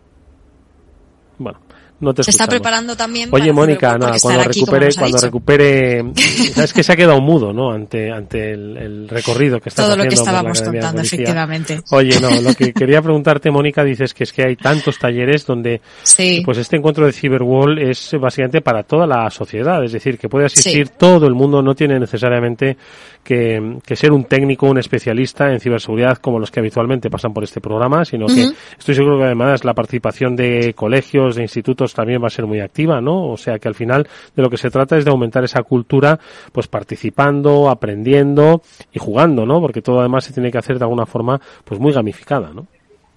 Bueno, 1.39 1.61
no 2.01 2.13
te 2.13 2.25
se 2.25 2.33
está 2.33 2.49
preparando 2.49 2.97
también. 2.97 3.29
Oye, 3.31 3.53
Mónica, 3.53 3.97
nada, 3.97 4.17
cuando 4.21 4.43
recupere, 4.43 4.89
cuando 4.93 5.19
recupere, 5.19 6.05
sabes 6.53 6.73
que 6.73 6.83
se 6.83 6.93
ha 6.93 6.97
quedado 6.97 7.21
mudo, 7.21 7.53
¿no? 7.53 7.71
Ante, 7.71 8.11
ante 8.11 8.55
el, 8.55 8.77
el 8.77 9.09
recorrido 9.09 9.61
que 9.61 9.69
está 9.69 9.85
Todo 9.85 9.93
haciendo 9.93 10.05
lo 10.05 10.11
que 10.11 10.15
estábamos 10.17 10.61
contando, 10.61 11.03
efectivamente. 11.03 11.81
Oye, 11.93 12.19
no, 12.21 12.29
lo 12.41 12.53
que 12.53 12.73
quería 12.75 13.01
preguntarte, 13.01 13.53
Mónica, 13.53 13.85
dices 13.85 14.13
que 14.13 14.25
es 14.25 14.33
que 14.33 14.43
hay 14.43 14.57
tantos 14.57 14.99
talleres 14.99 15.47
donde, 15.47 15.81
sí. 16.03 16.43
pues 16.45 16.59
este 16.59 16.79
encuentro 16.79 17.07
de 17.07 17.13
Cyberwall 17.13 17.79
es 17.79 18.11
básicamente 18.21 18.61
para 18.61 18.83
toda 18.83 19.07
la 19.07 19.31
sociedad, 19.31 19.85
es 19.85 19.93
decir, 19.93 20.19
que 20.19 20.29
puede 20.29 20.47
asistir 20.47 20.89
sí. 20.89 20.95
todo 20.99 21.29
el 21.29 21.35
mundo, 21.35 21.63
no 21.63 21.77
tiene 21.77 22.01
necesariamente 22.01 22.77
que, 23.23 23.79
que, 23.85 23.97
ser 23.97 24.13
un 24.13 24.25
técnico, 24.25 24.69
un 24.69 24.79
especialista 24.79 25.53
en 25.53 25.61
ciberseguridad 25.61 26.19
como 26.19 26.39
los 26.39 26.51
que 26.51 26.61
habitualmente 26.61 27.11
pasan 27.11 27.33
por 27.33 27.45
este 27.45 27.61
programa, 27.61 28.05
sino 28.05 28.27
uh 28.27 28.29
-huh. 28.29 28.35
que 28.35 28.57
estoy 28.79 28.95
seguro 28.95 29.19
que 29.19 29.25
además 29.25 29.65
la 29.65 29.75
participación 29.75 30.37
de 30.37 30.75
colegios, 30.75 31.37
de 31.37 31.43
institutos 31.43 31.95
también 31.95 32.23
va 32.23 32.27
a 32.27 32.31
ser 32.31 32.47
muy 32.47 32.61
activa, 32.61 33.01
¿no? 33.01 33.29
O 33.29 33.37
sea 33.37 33.59
que 33.59 33.69
al 33.69 33.75
final 33.75 34.07
de 34.35 34.43
lo 34.43 34.51
que 34.51 34.57
se 34.57 34.71
trata 34.71 34.97
es 34.97 35.05
de 35.05 35.11
aumentar 35.11 35.45
esa 35.45 35.63
cultura, 35.63 36.19
pues 36.53 36.67
participando, 36.69 37.71
aprendiendo 37.71 38.63
y 38.93 38.99
jugando, 38.99 39.47
¿no? 39.47 39.61
Porque 39.61 39.83
todo 39.83 40.01
además 40.01 40.25
se 40.25 40.33
tiene 40.33 40.51
que 40.51 40.59
hacer 40.59 40.79
de 40.79 40.85
alguna 40.85 41.07
forma, 41.07 41.41
pues 41.65 41.81
muy 41.81 41.93
gamificada, 41.93 42.51
¿no? 42.53 42.67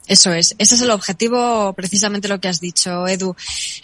Eso 0.07 0.31
es, 0.33 0.55
ese 0.59 0.75
es 0.75 0.81
el 0.81 0.91
objetivo, 0.91 1.73
precisamente 1.73 2.27
lo 2.27 2.39
que 2.39 2.47
has 2.47 2.59
dicho, 2.59 3.07
Edu, 3.07 3.35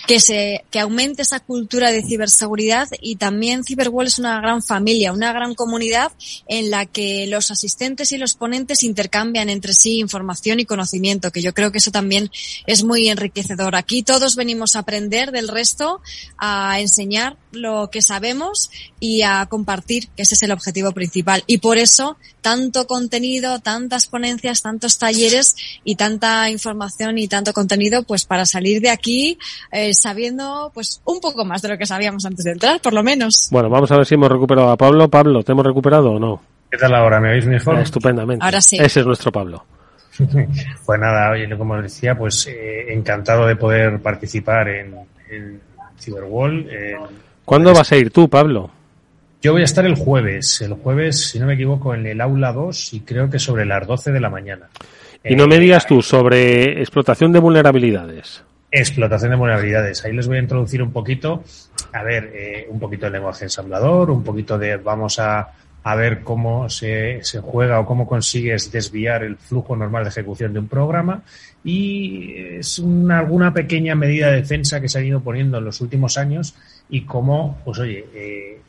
que 0.06 0.20
se, 0.20 0.64
que 0.70 0.80
aumente 0.80 1.24
esa 1.24 1.40
cultura 1.40 1.92
de 1.92 2.04
ciberseguridad 2.04 2.88
y 3.02 3.16
también 3.16 3.64
Cyberwall 3.64 4.08
es 4.08 4.20
una 4.20 4.40
gran 4.40 4.62
familia, 4.62 5.14
una 5.14 5.34
gran 5.34 5.56
comunidad 5.56 6.12
en 6.48 6.70
la 6.70 6.86
que 6.86 7.26
los 7.28 7.50
asistentes 7.50 8.12
y 8.12 8.18
los 8.18 8.36
ponentes 8.36 8.84
intercambian 8.84 9.50
entre 9.50 9.74
sí 9.74 9.98
información 9.98 10.60
y 10.60 10.66
conocimiento, 10.66 11.32
que 11.32 11.42
yo 11.42 11.54
creo 11.54 11.72
que 11.72 11.80
eso 11.80 11.92
también 11.92 12.30
es 12.68 12.84
muy 12.84 13.10
enriquecedor. 13.10 13.76
Aquí 13.76 14.04
todos 14.04 14.36
venimos 14.36 14.76
a 14.76 14.80
aprender 14.80 15.32
del 15.32 15.48
resto, 15.48 16.02
a 16.38 16.80
enseñar 16.80 17.38
lo 17.52 17.90
que 17.92 18.02
sabemos 18.02 18.70
y 19.00 19.24
a 19.24 19.46
compartir, 19.48 20.10
que 20.10 20.24
ese 20.24 20.36
es 20.36 20.44
el 20.44 20.52
objetivo 20.52 20.92
principal. 20.92 21.44
Y 21.48 21.58
por 21.58 21.78
eso, 21.78 22.18
tanto 22.42 22.88
contenido, 22.88 23.60
tantas 23.60 24.08
ponencias, 24.08 24.62
tantos 24.62 24.98
talleres 24.98 25.56
y 25.84 25.96
tanta 25.96 26.50
información 26.50 27.18
y 27.18 27.28
tanto 27.28 27.54
contenido 27.54 28.04
pues 28.04 28.26
para 28.26 28.46
salir 28.46 28.82
de 28.82 28.90
aquí 28.90 29.38
eh, 29.72 29.94
sabiendo 29.94 30.72
pues 30.74 31.02
un 31.06 31.20
poco 31.20 31.46
más 31.46 31.62
de 31.62 31.70
lo 31.70 31.78
que 31.78 31.86
sabíamos 31.86 32.26
antes 32.26 32.44
de 32.44 32.52
entrar, 32.52 32.82
por 32.82 32.94
lo 32.94 33.04
menos. 33.04 33.50
Bueno, 33.52 33.70
vamos 33.70 33.92
a 33.92 33.98
ver 33.98 34.06
si 34.06 34.16
hemos 34.16 34.32
recuperado 34.32 34.72
a 34.72 34.78
Pablo. 34.78 35.10
Pablo, 35.10 35.44
¿te 35.44 35.52
hemos 35.52 35.66
recuperado 35.66 36.12
o 36.12 36.20
no? 36.20 36.42
¿Qué 36.70 36.78
tal 36.78 36.96
ahora? 36.96 37.20
¿Me 37.20 37.32
oís 37.32 37.46
mejor? 37.46 37.78
Eh, 37.78 37.84
estupendamente. 37.84 38.44
Ahora 38.44 38.62
sí. 38.62 38.78
Ese 38.78 39.02
es 39.02 39.06
nuestro 39.06 39.32
Pablo. 39.32 39.66
pues 40.86 41.00
nada, 41.00 41.32
oye, 41.32 41.58
como 41.58 41.76
os 41.76 41.84
decía, 41.84 42.18
pues 42.18 42.48
eh, 42.48 42.94
encantado 42.94 43.46
de 43.46 43.56
poder 43.56 44.02
participar 44.02 44.68
en, 44.70 44.96
en 45.30 45.62
Cyberwall. 46.00 46.70
En... 46.70 47.00
¿Cuándo 47.46 47.74
vas 47.74 47.92
a 47.92 47.98
ir 47.98 48.12
tú, 48.12 48.30
Pablo? 48.30 48.72
Yo 49.42 49.54
voy 49.54 49.64
a 49.64 49.66
estar 49.66 49.86
el 49.86 49.96
jueves, 49.96 50.62
el 50.62 50.74
jueves, 50.74 51.30
si 51.30 51.40
no 51.40 51.48
me 51.48 51.56
equivoco, 51.56 51.96
en 51.96 52.06
el 52.06 52.22
aula 52.22 52.54
2 52.54 52.94
y 52.94 53.00
creo 53.00 53.28
que 53.28 53.40
sobre 53.40 53.66
las 53.66 53.88
12 53.88 54.12
de 54.12 54.20
la 54.20 54.30
mañana. 54.30 54.70
Y 55.24 55.36
no 55.36 55.48
me 55.48 55.58
digas 55.58 55.88
tú 55.88 56.04
sobre 56.04 56.80
explotación 56.80 57.32
de 57.32 57.40
vulnerabilidades. 57.40 58.44
Explotación 58.70 59.32
de 59.32 59.38
vulnerabilidades. 59.38 60.06
Ahí 60.06 60.14
les 60.14 60.28
voy 60.28 60.38
a 60.38 60.42
introducir 60.42 60.84
un 60.84 60.92
poquito, 60.92 61.44
a 61.92 62.04
ver, 62.04 62.32
eh, 62.36 62.68
un 62.70 62.80
poquito 62.80 63.08
de 63.08 63.14
lenguaje 63.14 63.46
ensamblador, 63.46 64.12
un 64.12 64.24
poquito 64.24 64.60
de, 64.60 64.78
vamos 64.78 65.18
a, 65.18 65.52
a 65.84 65.96
ver 65.96 66.22
cómo 66.22 66.70
se, 66.70 67.24
se, 67.24 67.40
juega 67.40 67.80
o 67.80 67.86
cómo 67.88 68.06
consigues 68.06 68.72
desviar 68.72 69.24
el 69.24 69.38
flujo 69.38 69.76
normal 69.76 70.04
de 70.04 70.10
ejecución 70.12 70.54
de 70.54 70.60
un 70.60 70.68
programa 70.68 71.24
y 71.64 72.34
es 72.36 72.78
una, 72.78 73.20
alguna 73.20 73.52
pequeña 73.54 73.96
medida 73.96 74.30
de 74.30 74.38
defensa 74.38 74.80
que 74.80 74.88
se 74.88 75.00
ha 75.00 75.04
ido 75.04 75.22
poniendo 75.22 75.58
en 75.58 75.66
los 75.66 75.82
últimos 75.82 76.18
años 76.20 76.54
y 76.90 77.02
cómo, 77.02 77.60
pues 77.66 77.80
oye, 77.80 78.06
eh, 78.14 78.62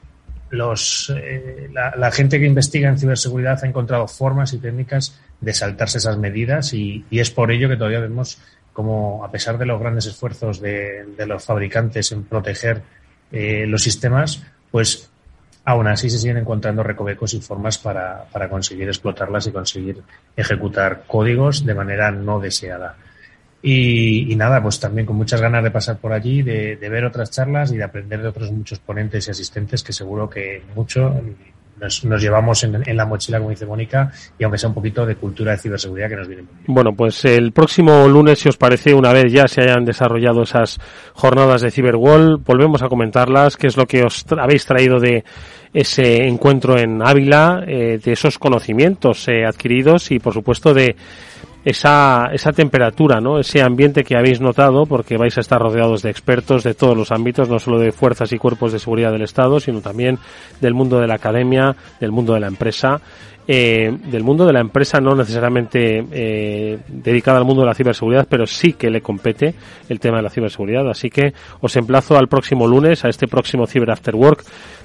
los, 0.53 1.11
eh, 1.17 1.71
la, 1.73 1.95
la, 1.97 2.11
gente 2.11 2.39
que 2.39 2.45
investiga 2.45 2.91
en 2.91 2.99
ciberseguridad 2.99 3.59
ha 3.65 3.67
encontrado 3.67 4.07
formas 4.07 4.53
y 4.53 4.59
técnicas 4.59 5.19
de 5.41 5.55
saltarse 5.55 5.97
esas 5.97 6.19
medidas 6.19 6.75
y, 6.75 7.07
y 7.11 7.21
es 7.21 7.31
por 7.31 7.51
ello 7.51 7.71
que 7.71 7.77
todavía 7.77 8.01
vemos 8.01 8.39
como, 8.75 9.25
a 9.25 9.31
pesar 9.31 9.57
de 9.57 9.65
los 9.65 9.81
grandes 9.81 10.05
esfuerzos 10.05 10.61
de, 10.61 11.07
de 11.17 11.27
los 11.27 11.43
fabricantes 11.43 12.13
en 12.13 12.25
proteger 12.25 12.83
eh, 13.31 13.65
los 13.67 13.83
sistemas, 13.83 14.43
pues 14.71 15.11
aún 15.65 15.87
así 15.87 16.11
se 16.11 16.19
siguen 16.19 16.37
encontrando 16.37 16.83
recovecos 16.83 17.33
y 17.33 17.41
formas 17.41 17.79
para, 17.79 18.25
para 18.31 18.51
conseguir 18.51 18.89
explotarlas 18.89 19.47
y 19.47 19.53
conseguir 19.53 20.03
ejecutar 20.37 21.05
códigos 21.07 21.65
de 21.65 21.75
manera 21.75 22.11
no 22.11 22.41
deseada. 22.41 22.97
Y, 23.63 24.33
y, 24.33 24.35
nada, 24.35 24.61
pues 24.61 24.81
también 24.81 25.07
con 25.07 25.17
muchas 25.17 25.41
ganas 25.41 25.63
de 25.63 25.71
pasar 25.71 25.99
por 25.99 26.13
allí, 26.13 26.43
de, 26.43 26.77
de, 26.77 26.89
ver 26.89 27.05
otras 27.05 27.31
charlas 27.31 27.71
y 27.71 27.77
de 27.77 27.85
aprender 27.85 28.21
de 28.21 28.29
otros 28.29 28.51
muchos 28.51 28.81
ponentes 28.81 29.29
y 29.29 29.31
asistentes 29.31 29.85
que 29.85 29.93
seguro 29.93 30.29
que 30.29 30.63
mucho 30.75 31.15
nos, 31.83 32.05
nos 32.05 32.23
llevamos 32.23 32.63
en, 32.65 32.83
en, 32.87 32.97
la 32.97 33.05
mochila, 33.05 33.39
como 33.39 33.51
dice 33.51 33.67
Mónica, 33.67 34.11
y 34.39 34.45
aunque 34.45 34.59
sea 34.59 34.69
un 34.69 34.75
poquito 34.75 35.05
de 35.05 35.17
cultura 35.17 35.53
de 35.53 35.59
ciberseguridad 35.59 36.09
que 36.09 36.17
nos 36.17 36.29
viene 36.29 36.43
muy 36.43 36.53
bien. 36.53 36.65
Bueno, 36.67 36.93
pues 36.95 37.25
el 37.25 37.53
próximo 37.53 38.09
lunes, 38.09 38.39
si 38.39 38.49
os 38.49 38.57
parece, 38.57 38.95
una 38.95 39.13
vez 39.13 39.33
ya 39.33 39.49
se 39.49 39.63
hayan 39.63 39.85
desarrollado 39.85 40.43
esas 40.43 40.79
jornadas 41.13 41.61
de 41.61 41.71
Cyberwall, 41.71 42.39
volvemos 42.39 42.83
a 42.83 42.89
comentarlas, 42.89 43.57
qué 43.57 43.67
es 43.67 43.77
lo 43.77 43.87
que 43.87 44.05
os 44.05 44.25
habéis 44.39 44.65
traído 44.65 45.01
de 45.01 45.25
ese 45.75 46.27
encuentro 46.27 46.79
en 46.79 47.03
Ávila, 47.03 47.65
eh, 47.67 47.99
de 48.03 48.13
esos 48.13 48.39
conocimientos 48.39 49.27
eh, 49.29 49.45
adquiridos 49.45 50.11
y, 50.11 50.19
por 50.19 50.35
supuesto, 50.35 50.75
de 50.75 50.97
esa, 51.65 52.31
esa 52.33 52.53
temperatura, 52.53 53.21
¿no? 53.21 53.39
Ese 53.39 53.63
ambiente 53.63 54.05
que 54.05 54.17
habéis 54.17 54.41
notado, 54.41 54.85
porque 54.87 55.17
vais 55.17 55.37
a 55.39 55.41
estar 55.41 55.61
rodeados 55.61 56.03
de 56.03 56.11
expertos 56.11 56.65
de 56.65 56.75
todos 56.75 56.97
los 56.97 57.13
ámbitos, 57.13 57.49
no 57.49 57.59
solo 57.59 57.79
de 57.79 57.93
fuerzas 57.93 58.33
y 58.33 58.39
cuerpos 58.39 58.73
de 58.73 58.79
seguridad 58.79 59.13
del 59.13 59.23
Estado, 59.23 59.61
sino 59.61 59.81
también 59.81 60.19
del 60.61 60.75
mundo 60.75 60.99
de 61.01 61.07
la 61.07 61.15
academia, 61.15 61.77
del 62.01 62.13
mundo 62.13 62.35
de 62.35 62.41
la 62.41 62.49
empresa, 62.49 63.01
eh, 63.49 63.91
del 64.05 64.23
mundo 64.23 64.47
de 64.47 64.53
la 64.53 64.61
empresa 64.61 65.01
no 65.01 65.15
necesariamente 65.15 66.05
eh, 66.13 66.79
dedicada 66.89 67.39
al 67.39 67.45
mundo 67.45 67.63
de 67.63 67.69
la 67.69 67.75
ciberseguridad, 67.75 68.27
pero 68.29 68.47
sí 68.47 68.75
que 68.75 68.89
le 68.91 69.01
compete 69.01 69.55
el 69.89 69.99
tema 69.99 70.19
de 70.19 70.23
la 70.23 70.31
ciberseguridad. 70.31 70.89
Así 70.89 71.11
que 71.11 71.33
os 71.61 71.75
emplazo 71.77 72.17
al 72.17 72.29
próximo 72.29 72.67
lunes, 72.67 73.05
a 73.05 73.09
este 73.09 73.27
próximo 73.27 73.67
Cyber 73.67 73.91
After 73.91 74.15
Work, 74.15 74.45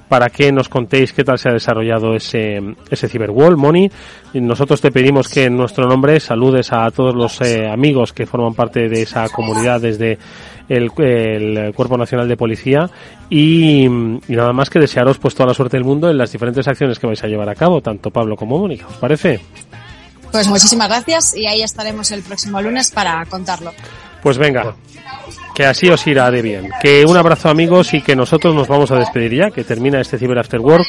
para 0.09 0.29
que 0.29 0.51
nos 0.51 0.69
contéis 0.69 1.13
qué 1.13 1.23
tal 1.23 1.37
se 1.37 1.49
ha 1.49 1.53
desarrollado 1.53 2.15
ese, 2.15 2.59
ese 2.89 3.07
Cyberwall, 3.07 3.57
Moni. 3.57 3.91
Nosotros 4.33 4.81
te 4.81 4.91
pedimos 4.91 5.27
que 5.27 5.45
en 5.45 5.55
nuestro 5.55 5.87
nombre 5.87 6.19
saludes 6.19 6.71
a 6.73 6.89
todos 6.91 7.15
los 7.15 7.41
eh, 7.41 7.67
amigos 7.67 8.13
que 8.13 8.25
forman 8.25 8.53
parte 8.53 8.89
de 8.89 9.03
esa 9.03 9.29
comunidad 9.29 9.81
desde 9.81 10.17
el, 10.69 10.91
el, 10.97 11.73
Cuerpo 11.73 11.97
Nacional 11.97 12.27
de 12.27 12.37
Policía 12.37 12.89
y, 13.29 13.85
y, 13.85 14.35
nada 14.35 14.53
más 14.53 14.69
que 14.69 14.79
desearos 14.79 15.17
pues 15.17 15.35
toda 15.35 15.47
la 15.47 15.53
suerte 15.53 15.77
del 15.77 15.83
mundo 15.83 16.09
en 16.09 16.17
las 16.17 16.31
diferentes 16.31 16.67
acciones 16.67 16.99
que 16.99 17.07
vais 17.07 17.23
a 17.23 17.27
llevar 17.27 17.49
a 17.49 17.55
cabo, 17.55 17.81
tanto 17.81 18.11
Pablo 18.11 18.35
como 18.35 18.57
Mónica, 18.57 18.87
¿os 18.87 18.97
parece? 18.97 19.39
Pues 20.31 20.47
muchísimas 20.47 20.89
gracias 20.89 21.35
y 21.35 21.47
ahí 21.47 21.61
estaremos 21.61 22.11
el 22.11 22.21
próximo 22.21 22.61
lunes 22.61 22.91
para 22.91 23.25
contarlo. 23.25 23.71
Pues 24.21 24.37
venga, 24.37 24.75
que 25.57 25.65
así 25.65 25.89
os 25.89 26.05
irá 26.05 26.29
de 26.29 26.43
bien. 26.43 26.69
Que 26.79 27.03
un 27.03 27.17
abrazo 27.17 27.49
amigos 27.49 27.91
y 27.95 28.01
que 28.01 28.15
nosotros 28.15 28.53
nos 28.53 28.67
vamos 28.67 28.91
a 28.91 28.95
despedir 28.99 29.33
ya, 29.33 29.49
que 29.49 29.63
termina 29.63 29.99
este 29.99 30.19
Cyber 30.19 30.37
After 30.37 30.59
Work 30.59 30.85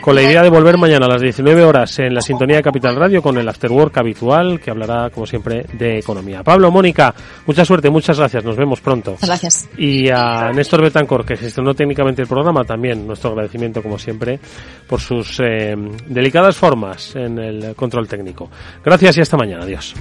con 0.00 0.14
la 0.14 0.22
idea 0.22 0.42
de 0.42 0.48
volver 0.48 0.78
mañana 0.78 1.04
a 1.04 1.08
las 1.10 1.20
19 1.20 1.62
horas 1.62 1.98
en 1.98 2.14
la 2.14 2.22
sintonía 2.22 2.56
de 2.56 2.62
Capital 2.62 2.96
Radio 2.96 3.20
con 3.20 3.36
el 3.36 3.46
After 3.46 3.70
Work 3.70 3.98
habitual 3.98 4.58
que 4.58 4.70
hablará 4.70 5.10
como 5.10 5.26
siempre 5.26 5.66
de 5.74 5.98
economía. 5.98 6.42
Pablo, 6.42 6.70
Mónica, 6.70 7.14
mucha 7.44 7.66
suerte, 7.66 7.90
muchas 7.90 8.18
gracias, 8.18 8.42
nos 8.42 8.56
vemos 8.56 8.80
pronto. 8.80 9.18
Gracias. 9.20 9.68
Y 9.76 10.08
a 10.08 10.50
Néstor 10.50 10.80
Betancor 10.80 11.26
que 11.26 11.36
gestionó 11.36 11.74
técnicamente 11.74 12.22
el 12.22 12.28
programa 12.28 12.64
también 12.64 13.06
nuestro 13.06 13.32
agradecimiento 13.32 13.82
como 13.82 13.98
siempre 13.98 14.40
por 14.86 14.98
sus 14.98 15.40
eh, 15.40 15.74
delicadas 16.06 16.56
formas 16.56 17.14
en 17.16 17.38
el 17.38 17.74
control 17.74 18.08
técnico. 18.08 18.48
Gracias 18.82 19.18
y 19.18 19.20
hasta 19.20 19.36
mañana. 19.36 19.64
Adiós. 19.64 19.94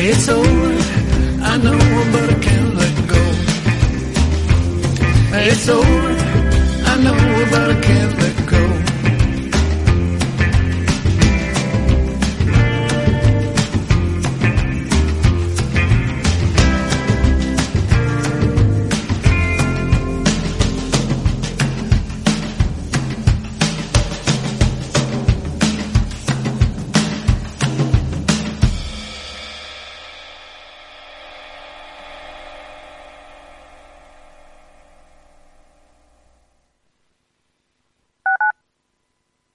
It's 0.00 0.28
over. 0.28 0.48
I 1.42 1.56
know, 1.58 1.76
but 2.12 2.30
I 2.30 2.38
can't 2.40 2.74
let 2.76 3.08
go. 3.08 3.22
It's 5.36 5.68
over. 5.68 6.07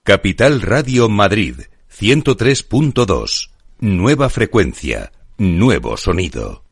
Capital 0.06 0.60
Radio 0.60 1.08
Madrid 1.08 1.60
103.2. 1.98 3.48
Nueva 3.80 4.28
frecuencia, 4.28 5.12
nuevo 5.38 5.96
sonido. 5.96 6.62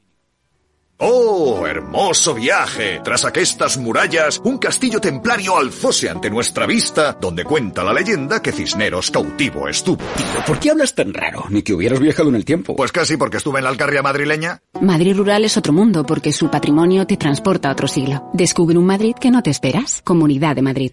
¡Oh, 0.98 1.66
hermoso 1.66 2.34
viaje! 2.34 3.00
Tras 3.02 3.24
aquestas 3.24 3.78
murallas, 3.78 4.38
un 4.44 4.58
castillo 4.58 5.00
templario 5.00 5.56
alzóse 5.56 6.10
ante 6.10 6.28
nuestra 6.28 6.66
vista, 6.66 7.16
donde 7.18 7.44
cuenta 7.44 7.82
la 7.82 7.94
leyenda 7.94 8.42
que 8.42 8.52
Cisneros 8.52 9.10
cautivo 9.10 9.66
estuvo. 9.66 10.04
Tío, 10.14 10.44
¿por 10.46 10.60
qué 10.60 10.70
hablas 10.70 10.94
tan 10.94 11.14
raro? 11.14 11.46
Ni 11.48 11.62
que 11.62 11.72
hubieras 11.72 12.00
viajado 12.00 12.28
en 12.28 12.34
el 12.34 12.44
tiempo. 12.44 12.76
Pues 12.76 12.92
casi 12.92 13.16
porque 13.16 13.38
estuve 13.38 13.60
en 13.60 13.64
la 13.64 13.70
Alcarria 13.70 14.02
madrileña. 14.02 14.60
Madrid 14.82 15.16
rural 15.16 15.46
es 15.46 15.56
otro 15.56 15.72
mundo, 15.72 16.04
porque 16.04 16.32
su 16.32 16.50
patrimonio 16.50 17.06
te 17.06 17.16
transporta 17.16 17.70
a 17.70 17.72
otro 17.72 17.88
siglo. 17.88 18.28
Descubre 18.34 18.76
un 18.76 18.84
Madrid 18.84 19.14
que 19.18 19.30
no 19.30 19.42
te 19.42 19.48
esperas. 19.48 20.02
Comunidad 20.04 20.54
de 20.54 20.62
Madrid. 20.62 20.92